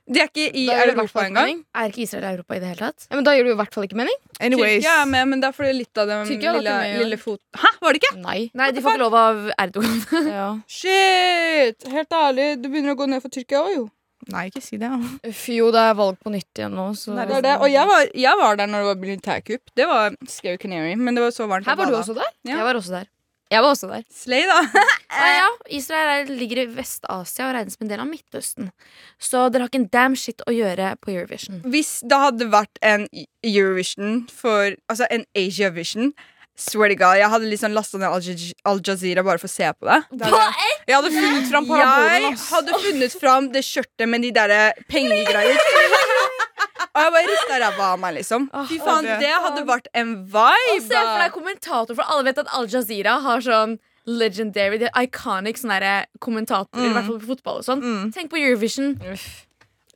De 0.09 0.23
er 0.23 0.31
ikke 0.31 0.47
i 0.57 0.65
da 0.69 0.79
Europa 0.87 1.25
engang. 1.27 1.59
Er 1.77 1.91
ikke 1.91 2.01
Israel 2.07 2.25
i 2.25 2.31
Europa 2.39 2.57
i 2.57 2.63
det 2.63 2.71
hele 2.71 2.81
tatt? 2.87 3.07
Ja, 3.11 3.19
men 3.19 3.27
da 3.27 3.35
gjør 3.37 3.45
det 3.45 3.53
jo 3.53 3.57
i 3.57 3.61
hvert 3.61 3.75
fall 3.77 3.85
ikke 3.89 3.99
mening. 4.01 4.17
Anyways. 4.41 4.79
Tyrkia 4.81 4.95
er 5.03 5.11
med, 5.13 5.29
men 5.33 5.43
det 5.43 5.51
er 5.51 5.57
fordi 5.59 5.75
litt 5.77 6.01
av 6.01 6.09
den 6.09 6.31
Tyrkia 6.31 6.55
lille, 6.57 6.77
lille 7.03 7.19
fot... 7.21 7.43
Hæ, 7.61 7.75
var 7.85 7.93
det 7.97 8.01
ikke? 8.03 8.15
Nei. 8.23 8.39
Nei, 8.57 8.71
de 8.73 8.85
får 8.85 8.97
ikke 8.97 9.05
lov 9.05 9.19
av 9.21 9.45
Erdogan. 9.67 10.01
Ja. 10.39 10.49
Shit! 10.71 11.87
Helt 11.93 12.19
ærlig, 12.23 12.49
du 12.63 12.69
begynner 12.73 12.97
å 12.97 12.99
gå 12.99 13.09
ned 13.11 13.25
for 13.25 13.33
Tyrkia 13.35 13.61
òg, 13.67 13.75
jo. 13.77 13.85
Nei, 14.33 14.49
ikke 14.51 14.61
si 14.65 14.77
det. 14.81 14.89
Fy, 14.91 15.29
Uff, 15.31 15.45
jo, 15.55 15.69
det 15.73 15.85
er 15.91 15.95
valg 15.97 16.19
på 16.25 16.33
nytt 16.33 16.61
igjen 16.61 16.75
nå, 16.77 16.89
så 16.99 17.15
Nei, 17.17 17.29
Det 17.29 17.39
er 17.39 17.45
det. 17.47 17.55
Og 17.65 17.71
jeg 17.73 17.89
var, 17.89 18.11
jeg 18.25 18.41
var 18.41 18.59
der 18.61 18.69
når 18.73 18.83
det 18.83 18.89
var 18.91 18.99
militærkupp. 19.05 19.71
Det 19.79 19.87
var 19.89 20.19
scary 20.29 20.59
canary, 20.61 20.97
men 20.99 21.17
det 21.17 21.25
var 21.25 21.33
så 21.37 21.47
varmt. 21.49 21.69
Her 21.69 21.79
var 21.79 21.89
du 21.93 21.97
også 22.01 22.17
der? 22.19 22.29
Ja. 22.49 22.59
Jeg 22.59 22.67
var 22.67 22.81
også 22.81 22.97
der. 22.99 23.07
Jeg 23.49 23.65
var 23.65 23.73
også 23.73 23.89
der. 23.89 24.03
Slay, 24.13 24.45
da. 24.49 24.61
Ja, 25.19 25.29
ja, 25.33 25.47
Israel 25.73 26.09
er, 26.13 26.33
ligger 26.37 26.61
i 26.63 26.67
Vest-Asia 26.77 27.47
og 27.49 27.55
regnes 27.57 27.79
som 27.79 27.87
en 27.87 27.91
del 27.91 28.03
av 28.03 28.09
Midtøsten. 28.11 28.69
Så 29.19 29.47
dere 29.49 29.65
har 29.65 29.71
ikke 29.73 29.81
en 29.81 29.89
damn 29.95 30.17
shit 30.21 30.45
å 30.47 30.53
gjøre 30.53 30.93
på 31.01 31.15
Eurovision. 31.15 31.63
Hvis 31.65 31.99
det 32.07 32.19
hadde 32.21 32.51
vært 32.53 32.79
en 32.85 33.09
Eurovision 33.43 34.27
for 34.31 34.77
Altså 34.91 35.09
en 35.11 35.25
Asia 35.39 35.73
Vision 35.75 36.13
Swear 36.59 36.91
to 36.91 36.97
God, 36.99 37.17
Jeg 37.21 37.31
hadde 37.31 37.47
liksom 37.47 37.75
lasta 37.75 37.99
ned 38.03 38.11
Al 38.67 38.81
Jazeera 38.83 39.23
bare 39.23 39.39
for 39.39 39.47
å 39.47 39.53
se 39.53 39.69
på 39.79 39.87
det. 39.87 39.99
Jeg 40.19 40.97
hadde 40.97 41.13
funnet 41.15 41.51
fram 41.53 41.69
parabolen. 41.69 42.25
Jeg 42.33 42.41
hadde 42.49 42.81
funnet 42.83 43.15
fram 43.21 43.51
det 43.55 43.63
skjørtet 43.63 44.11
med 44.11 44.27
de 44.27 44.33
der 44.35 44.55
pengegreier. 44.91 45.55
Og 46.99 47.05
jeg 47.05 47.13
bare 47.15 47.29
rista 47.31 47.59
ræva 47.63 47.85
av 47.95 47.99
meg, 48.03 48.15
liksom. 48.19 48.49
Fy 48.69 48.79
faen, 48.83 49.05
det- 49.07 49.21
det 49.23 49.31
hadde 49.45 49.63
vært 49.69 49.87
en 49.95 50.11
vibe. 50.27 50.73
Og 50.75 50.83
se 50.83 50.89
for 50.99 51.19
deg 51.23 51.33
kommentator, 51.33 51.95
for 51.95 52.03
alle 52.09 52.25
vet 52.25 52.39
at 52.43 52.49
Al 52.53 52.67
Jazeera 52.67 53.21
har 53.23 53.41
sånn 53.41 53.79
legendary, 54.09 54.79
iconic 54.97 55.59
sånne 55.61 55.81
der 55.81 56.07
kommentatorer, 56.21 56.89
i 56.91 56.93
hvert 56.97 57.07
fall 57.07 57.19
på 57.21 57.27
fotball 57.37 57.59
og 57.59 57.65
sånn. 57.65 57.83
Mm. 57.83 58.13
Tenk 58.15 58.31
på 58.33 58.39
Eurovision. 58.41 58.95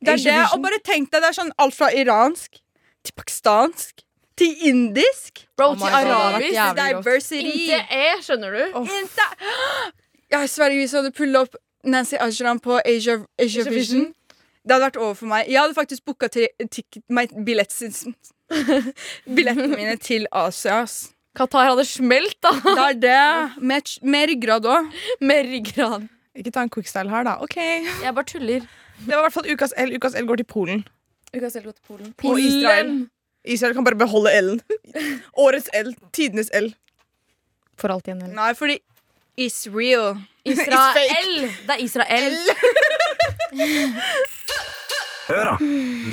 Det 0.03 0.13
er 0.13 0.17
det, 0.23 0.53
og 0.53 0.61
bare 0.61 0.79
tenk 0.83 1.09
deg, 1.11 1.21
det 1.21 1.29
er 1.31 1.37
sånn 1.43 1.51
alt 1.57 1.73
fra 1.73 1.89
iransk 1.91 2.59
til 3.03 3.13
pakistansk 3.17 4.03
til 4.37 4.55
indisk. 4.69 5.45
Bro, 5.57 5.71
Oh 5.71 5.75
til 5.75 5.85
God, 5.85 5.93
arabisk. 5.93 6.53
jævlig. 6.55 7.03
Diversity. 7.03 7.69
Inte 7.69 7.85
E, 7.89 8.15
skjønner 8.21 8.51
du? 8.51 8.79
Inte 8.79 9.27
Jeg 10.31 10.49
sverger 10.49 10.79
hvis 10.81 10.91
jeg 10.93 11.03
hadde 11.03 11.13
pullet 11.15 11.35
opp 11.41 11.55
Nancy 11.85 12.15
Ajram 12.17 12.59
på 12.59 12.79
Asia, 12.85 13.17
Asia 13.39 13.63
Vision. 13.69 14.13
Det 14.63 14.71
hadde 14.71 14.85
vært 14.85 14.99
over 15.01 15.15
for 15.19 15.27
meg. 15.27 15.49
Jeg 15.51 15.59
hadde 15.59 15.75
faktisk 15.75 16.05
booka 16.07 16.29
billettene 19.35 19.75
mine 19.75 19.95
til 19.99 20.27
Asia. 20.31 20.83
Qatar 21.35 21.71
hadde 21.71 21.85
smelt, 21.89 22.37
da. 22.45 22.51
Det 22.63 22.83
er 22.83 22.99
det. 23.01 23.63
Med, 23.63 23.89
med 24.05 24.29
ryggrad 24.29 24.67
òg. 24.69 24.91
Med 25.29 25.49
ryggrad. 25.49 26.07
Ikke 26.37 26.53
ta 26.53 26.63
en 26.65 26.71
quickstyle 26.73 27.09
her, 27.09 27.25
da. 27.27 27.35
Ok 27.45 27.57
Jeg 27.57 28.13
bare 28.13 28.25
tuller. 28.29 28.67
Det 28.99 29.09
var 29.09 29.23
i 29.23 29.25
hvert 29.27 29.35
fall 29.35 29.49
ukas 29.51 29.73
L. 29.77 29.95
Ukas 29.97 30.15
L 30.15 30.29
går 30.29 30.41
til 30.41 30.49
Polen. 30.49 30.85
Ukas 31.33 31.57
L 31.57 31.65
går 31.65 31.75
til 31.75 31.85
Polen. 31.87 32.13
Og 32.23 32.39
Israel. 32.39 32.93
Israel 33.43 33.75
kan 33.75 33.83
bare 33.83 33.99
beholde 33.99 34.31
L-en. 34.39 34.61
Årets 35.45 35.69
L. 35.73 35.91
Tidenes 36.13 36.53
L. 36.53 36.71
For 37.81 37.91
alt 37.91 38.07
igjen. 38.07 38.23
L. 38.29 38.35
Nei, 38.37 38.53
fordi 38.57 38.79
It's 39.33 39.65
real. 39.65 40.19
Israel! 40.45 41.49
Det 41.65 41.73
er 41.73 41.81
Israel. 41.81 42.35
Hør 45.27 45.43
da. 45.47 45.55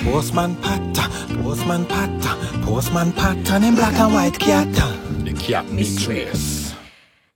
Båsmann 0.05 0.55
Patta, 0.63 1.05
båsmann 1.41 1.85
Patta, 1.91 2.33
båsmann 2.65 3.11
Patta, 3.17 3.57
en 3.59 3.75
black 3.75 3.99
and 3.99 4.13
white 4.15 4.39
mistress. 5.75 6.45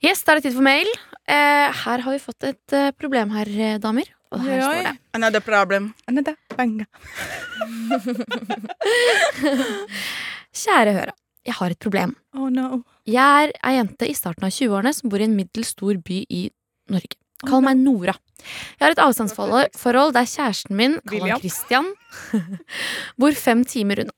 Yes, 0.04 0.20
da 0.22 0.32
er 0.34 0.38
det 0.38 0.44
tid 0.50 0.54
for 0.58 0.62
mail. 0.66 0.88
Eh, 1.24 1.68
her 1.72 1.98
har 2.04 2.12
vi 2.12 2.18
fått 2.20 2.44
et 2.44 2.72
eh, 2.76 2.90
problem 2.92 3.30
her, 3.34 3.46
eh, 3.48 3.78
damer. 3.80 4.04
Og 4.34 4.40
her 4.44 4.52
Oi, 4.52 4.58
oi. 4.60 4.64
står 4.64 4.82
det. 4.90 4.96
Another 5.16 5.40
problem. 5.40 5.94
Another 6.10 6.34
banga. 6.56 6.84
Kjære 10.64 10.92
Høra. 10.98 11.14
Jeg 11.44 11.54
har 11.58 11.68
et 11.74 11.80
problem. 11.82 12.10
Oh 12.37 12.48
no. 12.52 12.82
Jeg 13.08 13.48
er 13.48 13.52
ei 13.68 13.74
jente 13.78 14.04
i 14.08 14.14
starten 14.16 14.46
av 14.46 14.50
20-årene 14.54 14.92
som 14.96 15.10
bor 15.12 15.20
i 15.20 15.26
en 15.28 15.37
middels 15.37 15.70
stor 15.74 15.94
by 16.04 16.18
i 16.32 16.42
Norge. 16.92 17.16
Kall 17.48 17.64
meg 17.64 17.80
Nora. 17.80 18.16
Jeg 18.44 18.83
har 18.85 18.94
et 18.94 19.00
avstandsforhold 19.00 20.12
der 20.16 20.28
kjæresten 20.28 20.76
min, 20.76 20.98
kall 21.09 21.24
han 21.24 21.40
Christian, 21.40 21.88
bor 23.20 23.37
fem 23.38 23.64
timer 23.68 24.04
unna. 24.04 24.14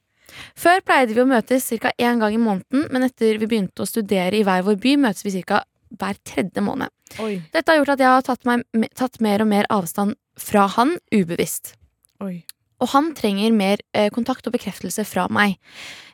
Før 0.56 0.82
pleide 0.84 1.14
vi 1.16 1.22
å 1.22 1.28
møtes 1.28 1.68
ca. 1.80 1.92
én 1.96 2.20
gang 2.20 2.34
i 2.34 2.40
måneden, 2.40 2.88
men 2.92 3.06
etter 3.06 3.38
vi 3.40 3.48
begynte 3.48 3.84
å 3.84 3.88
studere 3.88 4.36
i 4.36 4.44
hver 4.44 4.66
vår 4.66 4.76
by, 4.82 4.96
møtes 5.06 5.24
vi 5.24 5.42
ca. 5.46 5.62
hver 5.96 6.18
tredje 6.26 6.64
måned. 6.64 6.92
Oi. 7.22 7.38
Dette 7.54 7.72
har 7.72 7.80
gjort 7.80 7.94
at 7.94 8.02
jeg 8.02 8.12
har 8.12 8.26
tatt, 8.26 8.44
meg, 8.48 8.90
tatt 8.98 9.20
mer 9.24 9.44
og 9.44 9.50
mer 9.52 9.68
avstand 9.72 10.18
fra 10.36 10.66
han 10.76 10.96
ubevisst. 11.14 11.76
Oi. 12.24 12.42
Og 12.84 12.90
han 12.92 13.06
trenger 13.16 13.54
mer 13.56 13.80
eh, 13.96 14.10
kontakt 14.12 14.44
og 14.48 14.52
bekreftelse 14.52 15.04
fra 15.08 15.26
meg. 15.32 15.54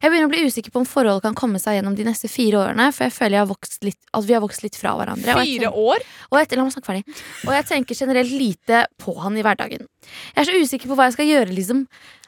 Jeg 0.02 0.10
begynner 0.12 0.28
å 0.28 0.32
bli 0.32 0.44
usikker 0.46 0.70
på 0.70 0.78
om 0.82 0.86
forholdet 0.86 1.24
kan 1.24 1.34
komme 1.38 1.58
seg 1.58 1.74
gjennom 1.80 1.96
de 1.98 2.06
neste 2.06 2.30
fire 2.30 2.60
årene, 2.60 2.86
for 2.94 3.08
jeg 3.08 3.14
føler 3.16 3.34
jeg 3.38 3.42
har 3.42 3.50
vokst 3.50 3.82
litt, 3.86 3.98
at 4.14 4.28
vi 4.28 4.36
har 4.36 4.44
vokst 4.44 4.62
litt 4.62 4.78
fra 4.78 4.92
hverandre. 4.98 5.34
Og 5.34 5.42
Fire 5.42 5.72
år? 5.74 6.04
og 6.30 6.38
jeg, 6.38 6.50
la 6.54 6.66
meg 6.68 6.74
snakke 6.76 6.90
ferdig. 6.92 7.16
Og 7.48 7.52
jeg 7.56 7.66
tenker 7.72 7.98
generelt 8.04 8.30
lite 8.30 8.84
på 9.02 9.16
han 9.24 9.36
i 9.38 9.42
hverdagen. 9.42 9.88
Jeg 10.36 10.44
er 10.44 10.48
så 10.52 10.58
usikker 10.62 10.92
på 10.92 10.98
hva 11.00 11.08
jeg 11.10 11.16
skal 11.18 11.30
gjøre, 11.32 11.56
liksom. 11.58 11.82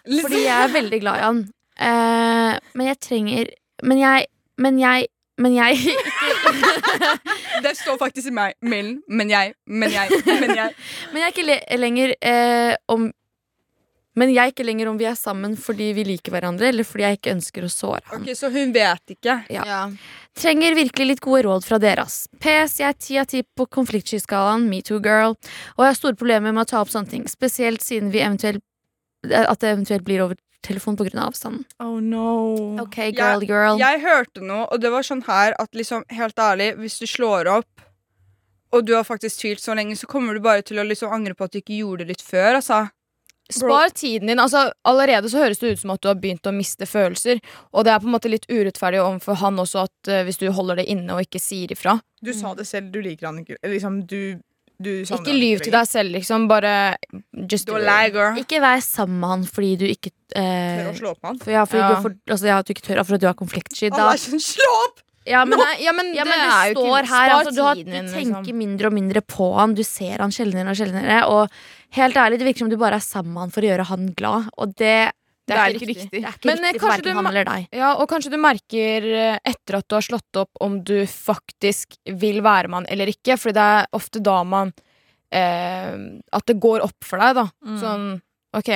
Fordi 0.04 0.42
jeg 0.44 0.54
er 0.66 0.74
veldig 0.74 1.00
glad 1.06 1.20
i 1.22 1.26
han. 1.28 1.42
Eh, 1.78 2.58
men 2.78 2.86
jeg 2.90 2.98
trenger 3.02 3.48
Men 3.82 3.98
jeg 3.98 4.26
Men 4.62 4.76
jeg 4.78 5.08
Men 5.42 5.56
jeg 5.56 5.74
Det 7.64 7.72
står 7.76 7.96
faktisk 7.98 8.28
i 8.30 8.34
meg- 8.34 8.54
mailen. 8.62 9.00
Men 9.08 9.30
jeg, 9.30 9.54
men 9.66 9.90
jeg, 9.90 10.10
men 10.26 10.52
jeg. 10.54 10.74
Men 11.12 11.18
jeg 11.22 11.26
er 11.26 11.32
ikke 11.32 11.46
le 11.48 11.56
lenger 11.80 12.12
eh, 12.20 12.74
om 12.92 13.08
Men 14.14 14.30
jeg 14.30 14.42
er 14.42 14.52
ikke 14.52 14.66
lenger 14.66 14.90
om 14.90 14.98
vi 14.98 15.08
er 15.10 15.16
sammen 15.18 15.56
fordi 15.58 15.88
vi 15.96 16.04
liker 16.06 16.34
hverandre, 16.34 16.68
eller 16.70 16.86
fordi 16.86 17.06
jeg 17.06 17.18
ikke 17.18 17.32
ønsker 17.34 17.66
å 17.66 17.70
såre 17.72 18.02
han. 18.12 18.22
Ok, 18.22 18.30
Så 18.38 18.50
hun 18.54 18.74
vet 18.74 19.14
ikke. 19.16 19.40
Ja. 19.50 19.88
Trenger 20.38 20.76
virkelig 20.78 21.08
litt 21.08 21.22
gode 21.24 21.42
råd 21.48 21.66
fra 21.66 21.80
dere, 21.82 22.06
ass. 22.06 22.28
PS, 22.42 22.78
jeg 22.80 22.88
er 22.88 22.98
ti 22.98 23.18
av 23.18 23.26
ti 23.30 23.42
på 23.42 23.66
konfliktskyskalaen, 23.74 24.68
metoo 24.70 25.00
girl, 25.02 25.34
og 25.74 25.84
jeg 25.84 25.90
har 25.90 25.98
store 25.98 26.18
problemer 26.18 26.54
med 26.54 26.66
å 26.66 26.70
ta 26.70 26.82
opp 26.82 26.94
sånne 26.94 27.10
ting, 27.10 27.26
spesielt 27.30 27.82
siden 27.82 28.14
vi 28.14 28.22
eventuelt 28.22 28.62
at 29.24 29.60
det 29.62 29.70
eventuelt 29.72 30.04
blir 30.04 30.20
over 30.24 30.38
telefon 30.64 30.96
pga. 30.96 31.10
Av 31.18 31.28
avstanden. 31.28 31.64
Oh 31.82 32.00
no. 32.00 32.78
Ok, 32.82 32.96
girl, 33.16 33.44
girl. 33.44 33.78
Jeg 33.80 34.00
hørte 34.04 34.42
noe, 34.44 34.66
og 34.72 34.80
det 34.82 34.92
var 34.92 35.06
sånn 35.06 35.24
her 35.26 35.56
at 35.60 35.74
liksom, 35.76 36.04
helt 36.12 36.38
ærlig, 36.40 36.74
hvis 36.80 36.98
du 37.02 37.06
slår 37.10 37.50
opp, 37.58 37.86
og 38.74 38.82
du 38.86 38.94
har 38.96 39.06
faktisk 39.06 39.42
tvilt 39.42 39.62
så 39.62 39.76
lenge, 39.78 39.96
så 39.96 40.08
kommer 40.10 40.34
du 40.34 40.42
bare 40.42 40.64
til 40.66 40.80
å 40.82 40.86
liksom 40.86 41.12
angre 41.14 41.36
på 41.38 41.46
at 41.46 41.54
du 41.54 41.60
ikke 41.60 41.78
gjorde 41.78 42.04
det 42.04 42.16
litt 42.16 42.24
før, 42.24 42.58
altså. 42.58 42.86
Spar 43.52 43.90
tiden 43.92 44.26
din. 44.30 44.38
altså 44.40 44.70
Allerede 44.88 45.28
så 45.28 45.42
høres 45.42 45.58
det 45.60 45.74
ut 45.74 45.80
som 45.82 45.90
at 45.92 46.00
du 46.00 46.08
har 46.08 46.16
begynt 46.16 46.46
å 46.48 46.52
miste 46.54 46.86
følelser. 46.88 47.42
Og 47.76 47.84
det 47.84 47.92
er 47.92 48.00
på 48.00 48.08
en 48.08 48.14
måte 48.16 48.30
litt 48.32 48.46
urettferdig 48.48 49.02
overfor 49.02 49.36
han 49.42 49.60
også 49.60 49.84
at 49.84 50.08
uh, 50.08 50.22
hvis 50.24 50.40
du 50.40 50.46
holder 50.50 50.80
det 50.80 50.86
inne 50.88 51.12
og 51.12 51.20
ikke 51.26 51.42
sier 51.42 51.70
ifra. 51.76 51.98
Du 52.24 52.32
sa 52.32 52.54
det 52.56 52.64
selv, 52.66 52.88
du 52.94 53.02
liker 53.04 53.28
han 53.28 53.42
ikke. 53.42 53.58
Liksom, 53.68 54.00
du, 54.08 54.40
du 54.80 54.90
Ikke 55.04 55.36
lyv 55.36 55.60
til 55.60 55.76
deg 55.76 55.86
selv, 55.90 56.16
liksom. 56.16 56.48
Bare 56.48 56.96
just 57.50 57.68
Du 57.68 57.74
do 57.76 57.82
it. 57.84 58.14
girl. 58.16 58.40
Ikke 58.40 58.62
vær 58.64 58.80
sammen 58.80 59.20
med 59.20 59.34
han 59.34 59.44
fordi 59.44 59.74
du 59.84 59.86
ikke 59.92 60.14
Tør 60.34 60.40
eh, 60.40 60.88
å 60.90 60.96
slå 60.96 61.12
opp 61.12 61.20
med 61.20 61.28
han. 61.34 61.38
for, 61.44 61.52
ja, 61.52 61.64
fordi 61.68 61.82
Ja. 61.84 61.88
Du, 61.92 62.02
for, 62.08 62.16
altså, 62.32 62.46
ja, 62.48 62.62
du 62.64 62.72
ikke 62.72 62.86
tør, 62.88 63.04
for 63.04 63.14
at 63.14 63.20
du 63.20 63.26
har 63.28 63.36
konfliktsky. 63.38 63.90
Han 63.92 64.00
er 64.08 64.16
er 64.16 64.24
sånn, 64.24 64.40
slå 64.42 64.72
opp! 64.88 65.03
Ja, 65.26 65.42
men, 65.48 65.58
ja, 65.80 65.92
men, 65.96 66.12
Ja, 66.14 66.24
men 66.28 66.38
det 66.38 66.44
det 66.44 66.52
er 66.52 66.68
jo 66.68 66.74
ikke 66.74 66.84
står 66.84 67.08
her 67.10 67.34
altså, 67.34 67.52
du, 67.56 67.60
har, 67.64 67.80
du 67.80 67.90
tenker 67.90 68.40
liksom. 68.44 68.58
mindre 68.60 68.90
og 68.90 68.94
mindre 68.96 69.22
på 69.24 69.50
han 69.56 69.74
Du 69.76 69.82
ser 69.86 70.20
han 70.20 70.32
sjeldnere 70.34 70.74
og 70.74 70.78
sjeldnere 70.78 71.18
Og 71.32 71.58
helt 71.96 72.16
ærlig, 72.20 72.38
det 72.40 72.48
virker 72.50 72.64
som 72.66 72.72
du 72.72 72.76
bare 72.80 72.98
er 73.00 73.04
sammen 73.04 73.32
med 73.32 73.46
han 73.46 73.54
For 73.54 73.64
å 73.64 73.70
gjøre 73.70 73.86
han 73.88 74.08
glad 74.18 74.50
Og 74.60 74.74
det, 74.76 74.96
Det 75.48 75.56
er 75.56 75.76
ikke 75.76 75.88
riktig. 75.90 76.10
det 76.12 76.22
er 76.24 76.36
ikke 76.36 76.50
Men, 76.50 76.58
eh, 76.58 76.74
riktig 76.74 76.82
for 76.84 77.20
han 77.20 77.30
eller 77.30 77.48
deg 77.48 77.78
Ja, 77.80 77.92
og 77.96 78.08
kanskje 78.12 78.32
du 78.34 78.38
merker 78.42 79.08
eh, 79.10 79.38
etter 79.44 79.78
at 79.80 79.88
du 79.88 79.96
har 79.96 80.04
slått 80.04 80.40
opp 80.44 80.64
om 80.64 80.82
du 80.84 80.96
faktisk 81.08 81.96
vil 82.04 82.42
være 82.44 82.68
med 82.68 82.82
han 82.82 82.90
eller 82.92 83.12
ikke. 83.12 83.38
For 83.40 83.56
det 83.56 83.64
er 83.78 83.88
ofte 83.96 84.20
da 84.24 84.42
man 84.44 84.74
eh, 85.32 85.94
At 86.32 86.46
det 86.50 86.58
går 86.60 86.84
opp 86.84 87.00
for 87.04 87.22
deg, 87.22 87.40
da. 87.40 87.46
Mm. 87.64 87.80
Sånn, 87.80 88.06
ok, 88.56 88.70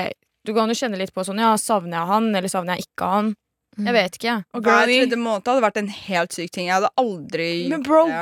du 0.48 0.54
kan 0.56 0.70
jo 0.72 0.76
kjenne 0.78 0.98
litt 1.00 1.12
på 1.12 1.24
sånn 1.26 1.40
Ja, 1.42 1.52
savner 1.60 2.00
jeg 2.00 2.10
han, 2.14 2.30
eller 2.34 2.48
savner 2.52 2.76
jeg 2.78 2.88
ikke 2.88 3.12
han? 3.12 3.34
Mm. 3.78 3.86
Jeg 3.86 3.94
vet 3.94 4.16
ikke. 4.18 4.36
Og 4.54 4.62
Hver 4.66 4.84
tredje 4.90 5.16
måned 5.22 5.46
hadde 5.52 5.62
vært 5.62 5.76
en 5.78 5.90
helt 5.94 6.32
syk 6.34 6.50
ting. 6.54 6.66
Jeg 6.66 6.74
hadde 6.80 6.90
aldri 6.98 7.50
Men 7.70 7.84
bro, 7.86 8.04
det. 8.10 8.14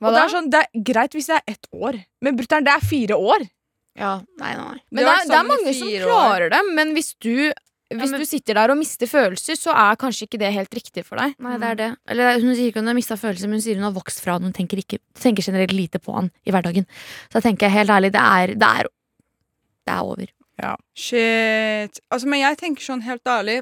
Hva 0.00 0.08
og 0.10 0.16
det 0.16 0.22
er, 0.24 0.32
sånn, 0.32 0.48
det 0.50 0.62
er 0.64 0.86
greit 0.92 1.14
hvis 1.14 1.28
det 1.30 1.36
er 1.38 1.52
ett 1.54 1.68
år, 1.72 2.00
men 2.20 2.36
brutter'n, 2.40 2.66
det 2.66 2.72
er 2.74 2.82
fire 2.88 3.14
år. 3.18 3.46
Ja, 3.94 4.16
nei, 4.42 4.54
nei. 4.58 4.74
Men 4.90 5.04
det, 5.04 5.04
det 5.04 5.12
er, 5.14 5.28
det 5.30 5.38
er 5.38 5.46
mange 5.52 5.74
som 5.78 5.92
klarer 6.02 6.48
år. 6.48 6.50
det, 6.56 6.62
men 6.74 6.92
hvis 6.96 7.12
du 7.22 7.52
hvis 7.94 8.10
men- 8.10 8.18
du 8.18 8.26
sitter 8.26 8.54
der 8.58 8.72
og 8.72 8.78
mister 8.80 9.06
følelser, 9.06 9.54
så 9.60 9.70
er 9.70 9.94
kanskje 10.00 10.26
ikke 10.26 10.38
det 10.40 10.48
helt 10.56 10.72
riktig 10.74 11.04
for 11.06 11.20
deg. 11.20 11.36
Nei, 11.38 11.58
det 11.62 11.68
er 11.68 11.74
det. 11.78 11.88
Eller 12.10 12.40
hun 12.42 12.54
sier 12.56 12.72
ikke 12.72 12.80
hun 12.82 12.90
har 12.90 12.96
mista 12.96 13.14
følelser, 13.14 13.46
men 13.46 13.60
hun 13.60 13.62
sier 13.62 13.76
hun 13.78 13.86
har 13.86 13.94
vokst 13.94 14.18
fra 14.24 14.34
han. 14.34 14.42
Hun 14.48 14.56
tenker, 14.56 14.80
ikke, 14.82 14.98
tenker 15.20 15.44
generelt 15.46 15.76
lite 15.76 16.00
på 16.02 16.16
han 16.16 16.32
i 16.42 16.50
hverdagen. 16.50 16.88
Så 17.28 17.38
da 17.38 17.44
tenker 17.44 17.68
jeg 17.68 17.76
helt 17.76 17.92
ærlig, 17.94 18.10
det 18.16 18.24
er, 18.24 18.54
det 18.58 18.70
er, 18.80 18.88
det 19.86 19.94
er 19.94 20.02
over. 20.02 20.32
Shit. 20.96 22.00
Altså, 22.10 22.26
men 22.30 22.40
jeg 22.40 22.58
tenker 22.60 22.82
sånn 22.82 23.02
helt 23.04 23.26
ærlig 23.30 23.60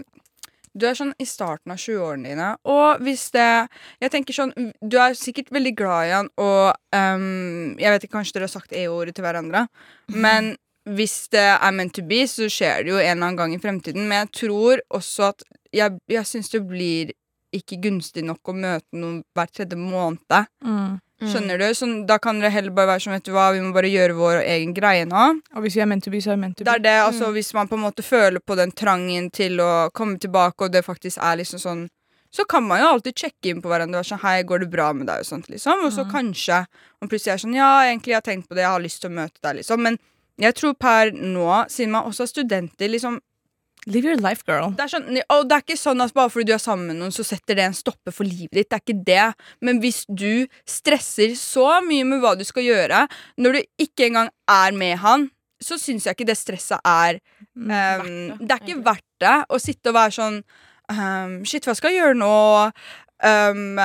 Du 0.73 0.87
er 0.89 0.97
sånn 0.97 1.13
i 1.21 1.27
starten 1.29 1.75
av 1.75 1.81
20-årene 1.81 2.31
dine, 2.33 2.49
og 2.65 3.03
hvis 3.05 3.27
det 3.35 3.69
Jeg 4.01 4.13
tenker 4.15 4.37
sånn 4.37 4.53
Du 4.81 4.97
er 5.01 5.17
sikkert 5.19 5.53
veldig 5.53 5.75
glad 5.77 6.09
i 6.09 6.15
han, 6.17 6.31
og 6.41 6.73
um, 6.97 7.75
Jeg 7.81 7.93
vet 7.93 8.07
ikke, 8.07 8.17
kanskje 8.17 8.39
dere 8.39 8.49
har 8.49 8.55
sagt 8.55 8.73
E-ordet 8.77 9.17
til 9.17 9.27
hverandre, 9.27 9.67
men 10.09 10.55
hvis 10.83 11.29
det 11.31 11.45
er 11.45 11.75
meant 11.77 11.93
to 11.95 12.03
be, 12.03 12.25
så 12.27 12.49
skjer 12.51 12.83
det 12.83 12.91
jo 12.91 12.97
en 12.99 13.05
eller 13.05 13.27
annen 13.29 13.37
gang 13.39 13.53
i 13.55 13.61
fremtiden. 13.63 14.09
Men 14.11 14.25
jeg 14.25 14.31
tror 14.41 14.81
også 14.91 15.29
at 15.29 15.45
Jeg, 15.73 15.95
jeg 16.11 16.27
syns 16.27 16.51
det 16.51 16.65
blir 16.69 17.13
ikke 17.53 17.79
gunstig 17.85 18.25
nok 18.25 18.49
å 18.49 18.57
møte 18.57 18.97
noen 18.97 19.23
hver 19.37 19.49
tredje 19.53 19.77
måned. 19.79 20.49
Skjønner 21.31 21.61
du? 21.61 21.65
Sånn, 21.77 21.95
da 22.09 22.19
kan 22.23 22.41
dere 22.43 22.51
heller 22.51 22.75
bare 22.75 22.95
være 22.95 23.05
sånn, 23.05 23.15
vet 23.17 23.27
du 23.29 23.33
hva, 23.37 23.51
vi 23.55 23.63
må 23.63 23.73
bare 23.77 23.91
gjøre 23.93 24.17
vår 24.19 24.41
egen 24.43 24.75
greie 24.75 25.07
nå. 25.09 25.25
Og 25.55 25.65
hvis 25.65 25.77
vi 25.79 25.85
er 25.85 25.91
meant 25.91 26.05
to 26.05 26.13
be, 26.13 26.21
så 26.25 26.33
er 26.33 26.39
vi 26.39 26.45
meant 26.45 26.59
to 26.59 26.67
Det 26.67 26.75
er 26.75 26.85
det, 26.85 26.99
altså 27.07 27.31
Hvis 27.35 27.53
man 27.55 27.71
på 27.71 27.79
en 27.79 27.85
måte 27.87 28.05
føler 28.07 28.43
på 28.43 28.57
den 28.59 28.73
trangen 28.75 29.31
til 29.31 29.61
å 29.63 29.89
komme 29.95 30.19
tilbake, 30.19 30.67
og 30.67 30.73
det 30.75 30.85
faktisk 30.87 31.23
er 31.23 31.41
liksom 31.43 31.63
sånn 31.63 31.83
Så 32.33 32.47
kan 32.49 32.65
man 32.65 32.81
jo 32.81 32.93
alltid 32.95 33.19
sjekke 33.25 33.53
inn 33.53 33.63
på 33.63 33.71
hverandre 33.71 34.01
være 34.01 34.11
sånn 34.11 34.23
Hei, 34.25 34.39
går 34.49 34.65
det 34.65 34.71
bra 34.73 34.93
med 34.97 35.07
deg? 35.11 35.23
Og 35.23 35.29
sånt 35.29 35.51
liksom 35.53 35.85
Og 35.87 35.93
så 35.95 36.07
kanskje 36.11 36.65
man 37.01 37.13
plutselig 37.13 37.35
er 37.37 37.45
sånn 37.45 37.59
Ja, 37.59 37.73
egentlig 37.87 38.17
jeg 38.17 38.21
har 38.21 38.29
tenkt 38.31 38.49
på 38.49 38.57
det, 38.59 38.65
jeg 38.67 38.75
har 38.75 38.83
lyst 38.83 39.03
til 39.05 39.13
å 39.13 39.19
møte 39.21 39.39
deg, 39.43 39.61
liksom. 39.61 39.85
Men 39.85 40.01
jeg 40.41 40.57
tror 40.59 40.75
per 40.81 41.13
nå, 41.13 41.47
siden 41.71 41.93
man 41.93 42.09
også 42.09 42.25
er 42.25 42.33
studenter, 42.33 42.89
liksom 42.91 43.21
Live 43.91 44.07
your 44.07 44.21
life, 44.23 44.45
girl. 44.47 44.71
det 44.79 44.85
er, 44.85 44.91
sånn, 44.93 45.09
og 45.35 45.47
det 45.51 45.57
er 45.57 45.65
ikke 45.65 45.77
sånn 45.81 46.05
at 46.05 46.13
bare 46.15 46.31
fordi 46.31 46.53
du 46.53 46.55
er 46.55 46.63
sammen 46.63 46.93
med 46.93 47.01
noen, 47.01 47.15
så 47.15 47.25
setter 47.27 47.59
det 47.59 47.65
en 47.67 47.75
stopper 47.75 48.15
for 48.15 48.29
livet 48.29 48.55
ditt. 48.55 48.69
Det 48.71 48.79
er 48.79 48.85
ikke 48.85 49.05
det. 49.09 49.47
Men 49.67 49.81
hvis 49.83 50.05
du 50.07 50.47
stresser 50.69 51.35
så 51.39 51.81
mye 51.83 52.07
med 52.07 52.23
hva 52.23 52.37
du 52.39 52.45
skal 52.47 52.63
gjøre, 52.63 53.07
når 53.43 53.59
du 53.59 53.63
ikke 53.83 54.07
engang 54.07 54.31
er 54.51 54.77
med 54.79 55.01
han, 55.03 55.27
så 55.63 55.79
syns 55.79 56.07
jeg 56.07 56.15
ikke 56.17 56.31
det 56.31 56.39
stresset 56.39 56.83
er 56.87 57.21
Mm, 57.53 57.69
um, 57.69 58.39
Det 58.41 58.55
er 58.55 58.63
ikke 58.63 58.85
verdt 58.87 59.05
det 59.21 59.33
å 59.53 59.59
sitte 59.61 59.91
og 59.91 59.97
være 59.99 60.15
sånn 60.15 60.39
um, 60.89 61.35
Shit, 61.45 61.67
hva 61.69 61.75
skal 61.77 61.93
jeg 61.93 62.01
gjøre 62.01 62.17
nå? 62.17 62.37
Um, 63.23 63.77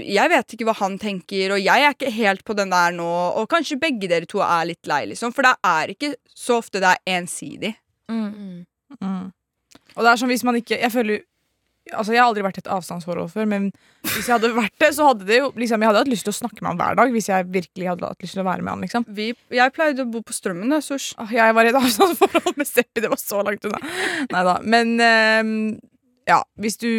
jeg 0.00 0.32
vet 0.32 0.54
ikke 0.54 0.66
hva 0.66 0.76
han 0.78 0.96
tenker, 0.98 1.52
og 1.54 1.60
jeg 1.60 1.84
er 1.84 1.92
ikke 1.94 2.10
helt 2.14 2.42
på 2.46 2.56
den 2.58 2.72
der 2.72 2.94
nå. 2.96 3.10
Og 3.38 3.50
kanskje 3.52 3.78
begge 3.82 4.08
dere 4.10 4.30
to 4.30 4.40
er 4.42 4.70
litt 4.70 4.88
lei, 4.90 5.04
liksom. 5.10 5.34
For 5.36 5.46
det 5.46 5.52
er 5.66 5.92
ikke 5.92 6.14
så 6.32 6.58
ofte 6.62 6.80
det 6.82 6.94
er 6.94 7.18
ensidig. 7.18 7.74
Mm. 8.10 8.64
Og 10.00 10.06
det 10.06 10.14
er 10.14 10.20
sånn 10.22 10.32
hvis 10.32 10.46
man 10.48 10.56
ikke 10.56 10.78
Jeg 10.80 10.90
føler 10.94 11.20
Altså 11.96 12.12
Jeg 12.14 12.20
har 12.20 12.28
aldri 12.28 12.42
vært 12.44 12.58
i 12.60 12.62
et 12.62 12.68
avstandsforhold 12.70 13.30
før, 13.32 13.46
men 13.50 13.64
hvis 14.04 14.26
jeg 14.28 14.34
hadde 14.36 14.50
vært 14.54 14.74
det, 14.78 14.90
så 14.94 15.06
hadde 15.08 15.24
det 15.26 15.38
jo 15.40 15.46
liksom, 15.58 15.80
Jeg 15.82 15.88
hadde 15.90 16.02
hatt 16.04 16.10
lyst 16.12 16.26
til 16.28 16.30
å 16.34 16.36
snakke 16.36 16.60
med 16.62 16.68
han 16.70 16.78
hver 16.80 16.98
dag 17.00 17.14
hvis 17.14 17.28
jeg 17.32 17.46
virkelig 17.50 17.88
hadde 17.88 18.10
hatt 18.12 18.22
lyst 18.26 18.36
til 18.36 18.42
å 18.44 18.46
være 18.46 18.62
med 18.62 18.72
han. 18.74 18.84
liksom 18.84 19.06
Vi, 19.16 19.26
jeg 19.56 19.74
pleide 19.74 20.04
å 20.04 20.10
bo 20.12 20.20
på 20.22 20.36
Strømmen, 20.36 20.70
da, 20.70 20.78
så 20.84 20.98
Åh, 21.00 21.32
Jeg 21.34 21.56
var 21.56 21.66
i 21.66 21.72
et 21.72 21.78
avstandsforhold 21.80 22.56
med 22.60 22.68
Seppi, 22.68 23.02
det 23.02 23.10
var 23.10 23.18
så 23.22 23.40
langt 23.46 23.64
unna. 23.66 23.80
Neida. 24.30 24.54
Men 24.76 24.92
um, 25.00 25.56
ja, 26.28 26.38
hvis 26.60 26.78
du, 26.84 26.90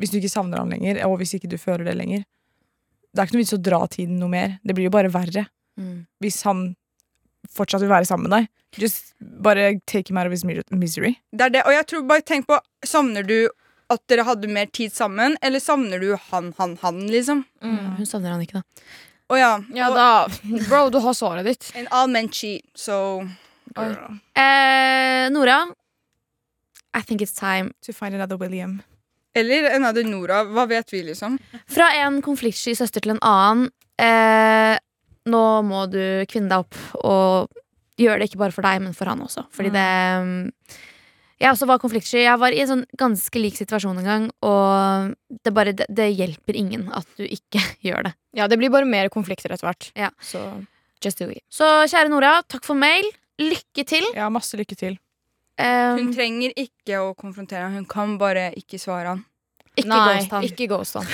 hvis 0.00 0.14
du 0.14 0.20
ikke 0.22 0.32
savner 0.32 0.62
han 0.62 0.72
lenger, 0.72 1.02
og 1.10 1.18
hvis 1.20 1.34
ikke 1.36 1.50
du 1.52 1.58
føler 1.60 1.84
det 1.90 1.98
lenger 1.98 2.22
Det 2.24 3.20
er 3.20 3.28
ikke 3.28 3.36
noe 3.36 3.44
vits 3.44 3.56
å 3.58 3.62
dra 3.68 3.82
tiden 3.90 4.16
noe 4.22 4.32
mer. 4.32 4.56
Det 4.64 4.78
blir 4.78 4.88
jo 4.88 4.94
bare 4.96 5.12
verre 5.12 5.48
Mm. 5.76 6.06
hvis 6.24 6.38
han 6.48 6.70
fortsatt 7.56 7.84
vil 7.84 7.92
være 7.92 8.08
sammen 8.08 8.28
med 8.28 8.36
deg. 8.36 8.50
Just 8.82 9.14
bare 9.20 9.70
take 9.88 10.10
him 10.10 10.20
out 10.20 10.28
of 10.28 10.34
his 10.34 10.44
misery. 10.44 11.16
Det 11.32 11.48
er 11.48 11.54
det, 11.54 11.64
og 11.64 11.72
jeg 11.74 11.88
tror 11.90 12.04
bare 12.08 12.24
tenk 12.26 12.48
på 12.50 12.58
Savner 12.86 13.24
du 13.26 13.38
at 13.92 14.02
dere 14.10 14.26
hadde 14.26 14.50
mer 14.50 14.66
tid 14.74 14.92
sammen, 14.92 15.36
eller 15.46 15.62
savner 15.62 16.02
du 16.02 16.10
han, 16.30 16.52
han, 16.58 16.74
han, 16.82 17.04
liksom? 17.06 17.44
Hun 17.62 18.08
savner 18.08 18.34
han 18.34 18.42
ikke, 18.42 18.60
da. 18.60 18.86
Å 19.30 19.38
ja. 19.38 19.52
Ja, 19.74 19.88
og, 19.90 19.96
da 19.98 20.62
Bro, 20.68 20.88
du 20.94 21.00
har 21.02 21.14
såret 21.18 21.46
ditt. 21.46 21.70
And 21.78 21.90
all 21.94 22.10
men 22.10 22.30
cheat, 22.30 22.66
so 22.74 23.26
Eh, 23.76 25.30
Nora, 25.30 25.66
I 26.96 27.02
think 27.02 27.20
it's 27.20 27.34
time. 27.34 27.72
To 27.84 27.92
find 27.92 28.14
another 28.14 28.36
William. 28.36 28.82
Eller 29.34 29.74
another 29.76 30.04
Nora. 30.04 30.44
Hva 30.44 30.66
vet 30.66 30.92
vi, 30.92 31.02
liksom? 31.02 31.38
Fra 31.68 31.90
en 31.92 32.22
konfliktsky 32.24 32.72
søster 32.76 33.04
til 33.04 33.16
en 33.16 33.20
annen. 33.20 33.68
Eh, 34.00 34.78
nå 35.26 35.44
må 35.66 35.84
du 35.90 36.02
kvinne 36.30 36.50
deg 36.52 36.64
opp 36.64 36.76
og 37.04 37.62
gjøre 38.00 38.20
det 38.20 38.28
ikke 38.30 38.42
bare 38.44 38.54
for 38.54 38.66
deg, 38.66 38.82
men 38.84 38.94
for 38.96 39.08
han 39.10 39.22
også. 39.24 39.46
Fordi 39.56 39.72
det 39.74 39.86
mm, 40.26 40.44
Jeg 41.40 41.50
også 41.52 41.66
var 41.68 41.80
konfliktsky. 41.82 42.22
Jeg 42.22 42.40
var 42.40 42.54
i 42.54 42.60
en 42.62 42.70
sånn 42.70 42.84
ganske 42.96 43.40
lik 43.40 43.58
situasjon 43.58 43.98
en 44.00 44.08
gang, 44.08 44.28
og 44.46 45.12
det, 45.28 45.52
bare, 45.52 45.74
det, 45.76 45.88
det 45.92 46.08
hjelper 46.14 46.56
ingen 46.56 46.86
at 46.96 47.08
du 47.18 47.24
ikke 47.26 47.60
gjør 47.88 48.08
det. 48.08 48.14
Ja, 48.36 48.48
det 48.48 48.56
blir 48.60 48.72
bare 48.72 48.88
mer 48.88 49.10
konflikter 49.12 49.52
etter 49.52 49.68
hvert. 49.68 49.90
Ja. 49.96 50.12
Så 50.20 50.40
just 51.04 51.20
do 51.20 51.28
it. 51.32 51.44
Så 51.52 51.66
kjære 51.90 52.12
Nora, 52.12 52.38
takk 52.48 52.64
for 52.64 52.78
mail. 52.78 53.08
Lykke 53.40 53.84
til. 53.84 54.06
Ja, 54.16 54.30
masse 54.32 54.56
lykke 54.56 54.78
til. 54.78 54.96
Um, 55.60 55.96
Hun 56.00 56.12
trenger 56.12 56.52
ikke 56.56 57.00
å 57.00 57.12
konfrontere 57.16 57.64
ham, 57.64 57.78
hun 57.80 57.86
kan 57.88 58.16
bare 58.20 58.50
ikke 58.60 58.80
svare 58.80 59.14
han. 59.14 59.22
Ikke 59.76 59.88
Nei, 59.88 60.16
ghost 60.16 60.30
han. 60.36 60.42
ikke 60.48 60.66
ghost 60.70 60.94
han. 60.98 61.06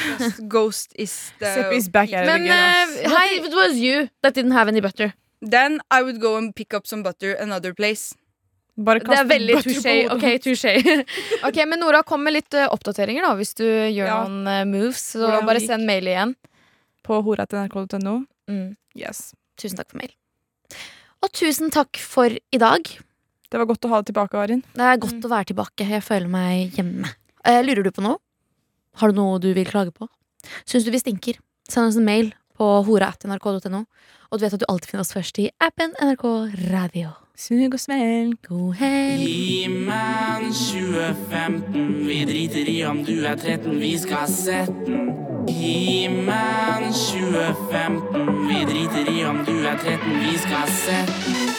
Ghost 0.48 0.92
is 0.96 1.14
the 1.40 1.50
Seppi 1.54 1.76
is 1.82 1.88
back 1.88 2.12
at 2.12 2.24
it 2.24 2.30
Men 2.30 2.42
again. 2.42 2.58
ass. 2.58 2.96
eh, 3.02 3.10
Hei, 3.10 3.26
hei, 3.36 3.46
it 3.46 3.54
was 3.54 3.76
you 3.82 4.08
that 4.22 4.34
didn't 4.34 4.52
have 4.56 4.68
any 4.70 4.80
butter. 4.80 5.12
Then 5.42 5.80
I 5.90 6.02
would 6.02 6.20
go 6.22 6.36
and 6.38 6.54
pick 6.54 6.72
up 6.74 6.86
some 6.86 7.02
butter 7.02 7.34
another 7.34 7.74
place. 7.74 8.14
Bare 8.78 9.00
Det 9.02 9.06
kast 9.08 9.20
er 9.20 9.26
veldig 9.28 9.54
butter 9.58 9.74
på 9.74 9.80
touché. 9.82 9.96
hodet. 10.08 10.12
Ok, 10.14 10.42
touché. 10.46 11.04
Ok, 11.48 11.58
men 11.68 11.80
Nora, 11.82 12.02
kom 12.06 12.22
med 12.24 12.32
litt 12.38 12.54
uh, 12.54 12.68
oppdateringer 12.72 13.26
da 13.26 13.34
Hvis 13.36 13.54
du 13.58 13.64
gjør 13.66 14.06
Ja. 14.06 14.22
noen 14.24 14.46
uh, 14.48 14.64
moves. 14.64 15.02
Så 15.12 15.20
Hvordan 15.26 15.46
bare 15.50 15.60
send 15.60 15.84
mail 15.86 16.06
igjen. 16.08 16.36
På 17.04 17.18
hora.nrk.no. 17.26 18.14
Mm. 18.48 18.76
Yes. 18.96 19.32
Tusen 19.60 19.76
takk 19.76 19.90
for 19.90 19.98
mail. 20.00 20.14
Og 21.22 21.30
tusen 21.36 21.70
takk 21.74 21.98
for 22.00 22.30
i 22.32 22.58
dag. 22.62 22.86
Det 23.52 23.60
var 23.60 23.66
godt 23.68 23.84
å 23.84 23.90
ha 23.92 24.00
deg 24.00 24.08
tilbake, 24.14 24.38
Arin. 24.40 24.62
Det 24.72 24.80
er 24.88 24.96
godt 25.02 25.26
å 25.26 25.30
være 25.34 25.50
tilbake. 25.52 25.84
Jeg 25.90 26.02
føler 26.06 26.30
meg 26.32 26.72
hjemme. 26.78 27.10
Uh, 27.44 27.60
lurer 27.66 27.84
du 27.84 27.90
på 27.92 28.00
noe? 28.06 28.16
Har 29.00 29.12
du 29.12 29.16
noe 29.16 29.40
du 29.40 29.52
vil 29.56 29.68
klage 29.68 29.92
på? 29.94 30.08
Syns 30.68 30.84
du 30.84 30.90
vi 30.92 31.00
stinker? 31.00 31.38
Send 31.70 31.88
oss 31.92 31.96
en 32.00 32.04
mail 32.06 32.32
på 32.58 32.68
hora.nrk.no. 32.86 33.84
Og 34.32 34.38
du 34.38 34.44
vet 34.44 34.54
at 34.56 34.60
du 34.62 34.68
alltid 34.68 34.90
finner 34.90 35.04
oss 35.04 35.14
først 35.14 35.38
i 35.40 35.48
appen 35.62 35.94
NRK 36.02 36.24
Radio. 36.72 37.14
Sug 37.38 37.72
og 37.74 37.80
svelg. 37.80 38.36
God 38.48 38.74
helg. 38.80 39.22
He-Man 39.24 40.50
2015, 40.52 42.06
vi 42.06 42.18
driter 42.28 42.68
i 42.68 42.78
om 42.88 43.00
du 43.06 43.14
er 43.24 43.36
13, 43.40 43.78
vi 43.80 43.94
skal 44.00 44.28
sette 44.30 44.76
den. 44.86 45.10
He-Man 45.48 46.92
2015, 46.92 48.28
vi 48.50 48.60
driter 48.68 49.10
i 49.10 49.24
om 49.28 49.40
du 49.48 49.56
er 49.64 49.80
13, 49.80 50.20
vi 50.26 50.36
skal 50.44 50.76
sette 50.76 51.32
den. 51.32 51.51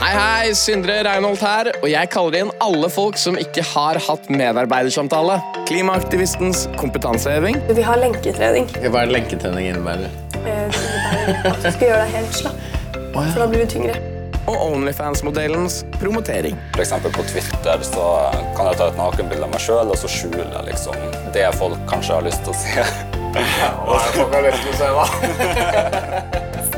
Hei, 0.00 0.12
hei, 0.16 0.52
Sindre 0.56 0.94
Reinholdt 1.04 1.42
her, 1.44 1.68
og 1.82 1.88
jeg 1.92 2.08
kaller 2.14 2.38
inn 2.38 2.52
alle 2.64 2.88
folk 2.88 3.18
som 3.20 3.36
ikke 3.36 3.60
har 3.74 3.98
hatt 4.00 4.30
medarbeidersamtale. 4.32 5.36
Klimaaktivistens 5.68 6.62
kompetanseheving. 6.80 7.60
Vi 7.76 7.84
har 7.84 8.00
lenketrening. 8.00 8.70
Hva 8.86 9.02
er 9.02 9.12
lenketrening 9.12 9.68
innebærer? 9.74 10.08
Eh, 10.40 10.80
innebærer 10.80 11.52
at 11.52 11.60
du 11.60 11.68
skal 11.68 11.86
gjøre 11.90 12.00
deg 12.06 12.16
helt 12.16 12.40
slapp, 12.40 12.64
for 13.12 13.38
da 13.42 13.50
blir 13.52 13.66
du 13.66 13.74
tyngre. 13.76 14.00
Og 14.48 14.56
Onlyfans-modellens 14.70 15.82
promotering. 16.00 16.56
For 16.72 16.86
eksempel 16.86 17.12
på 17.12 17.26
Twitter 17.28 17.84
så 17.84 18.06
kan 18.56 18.70
jeg 18.70 18.80
ta 18.80 18.88
et 18.88 18.96
nakenbilde 19.02 19.44
av 19.44 19.52
meg 19.52 19.60
sjøl, 19.66 19.92
og 19.92 20.00
så 20.00 20.08
skjule 20.08 20.64
liksom 20.70 20.96
det 21.36 21.44
folk 21.60 21.76
kanskje 21.92 22.16
har 22.16 22.24
lyst 22.30 22.40
til 22.48 22.56
å 22.56 22.60
se. 22.64 22.88
Hva 23.36 23.42
er 23.44 24.06
det 24.06 24.14
folk 24.16 24.38
har 24.38 24.48
lyst 24.48 24.64
til 24.64 24.72
å 24.72 24.78
se, 24.80 24.94
da? 24.96 26.46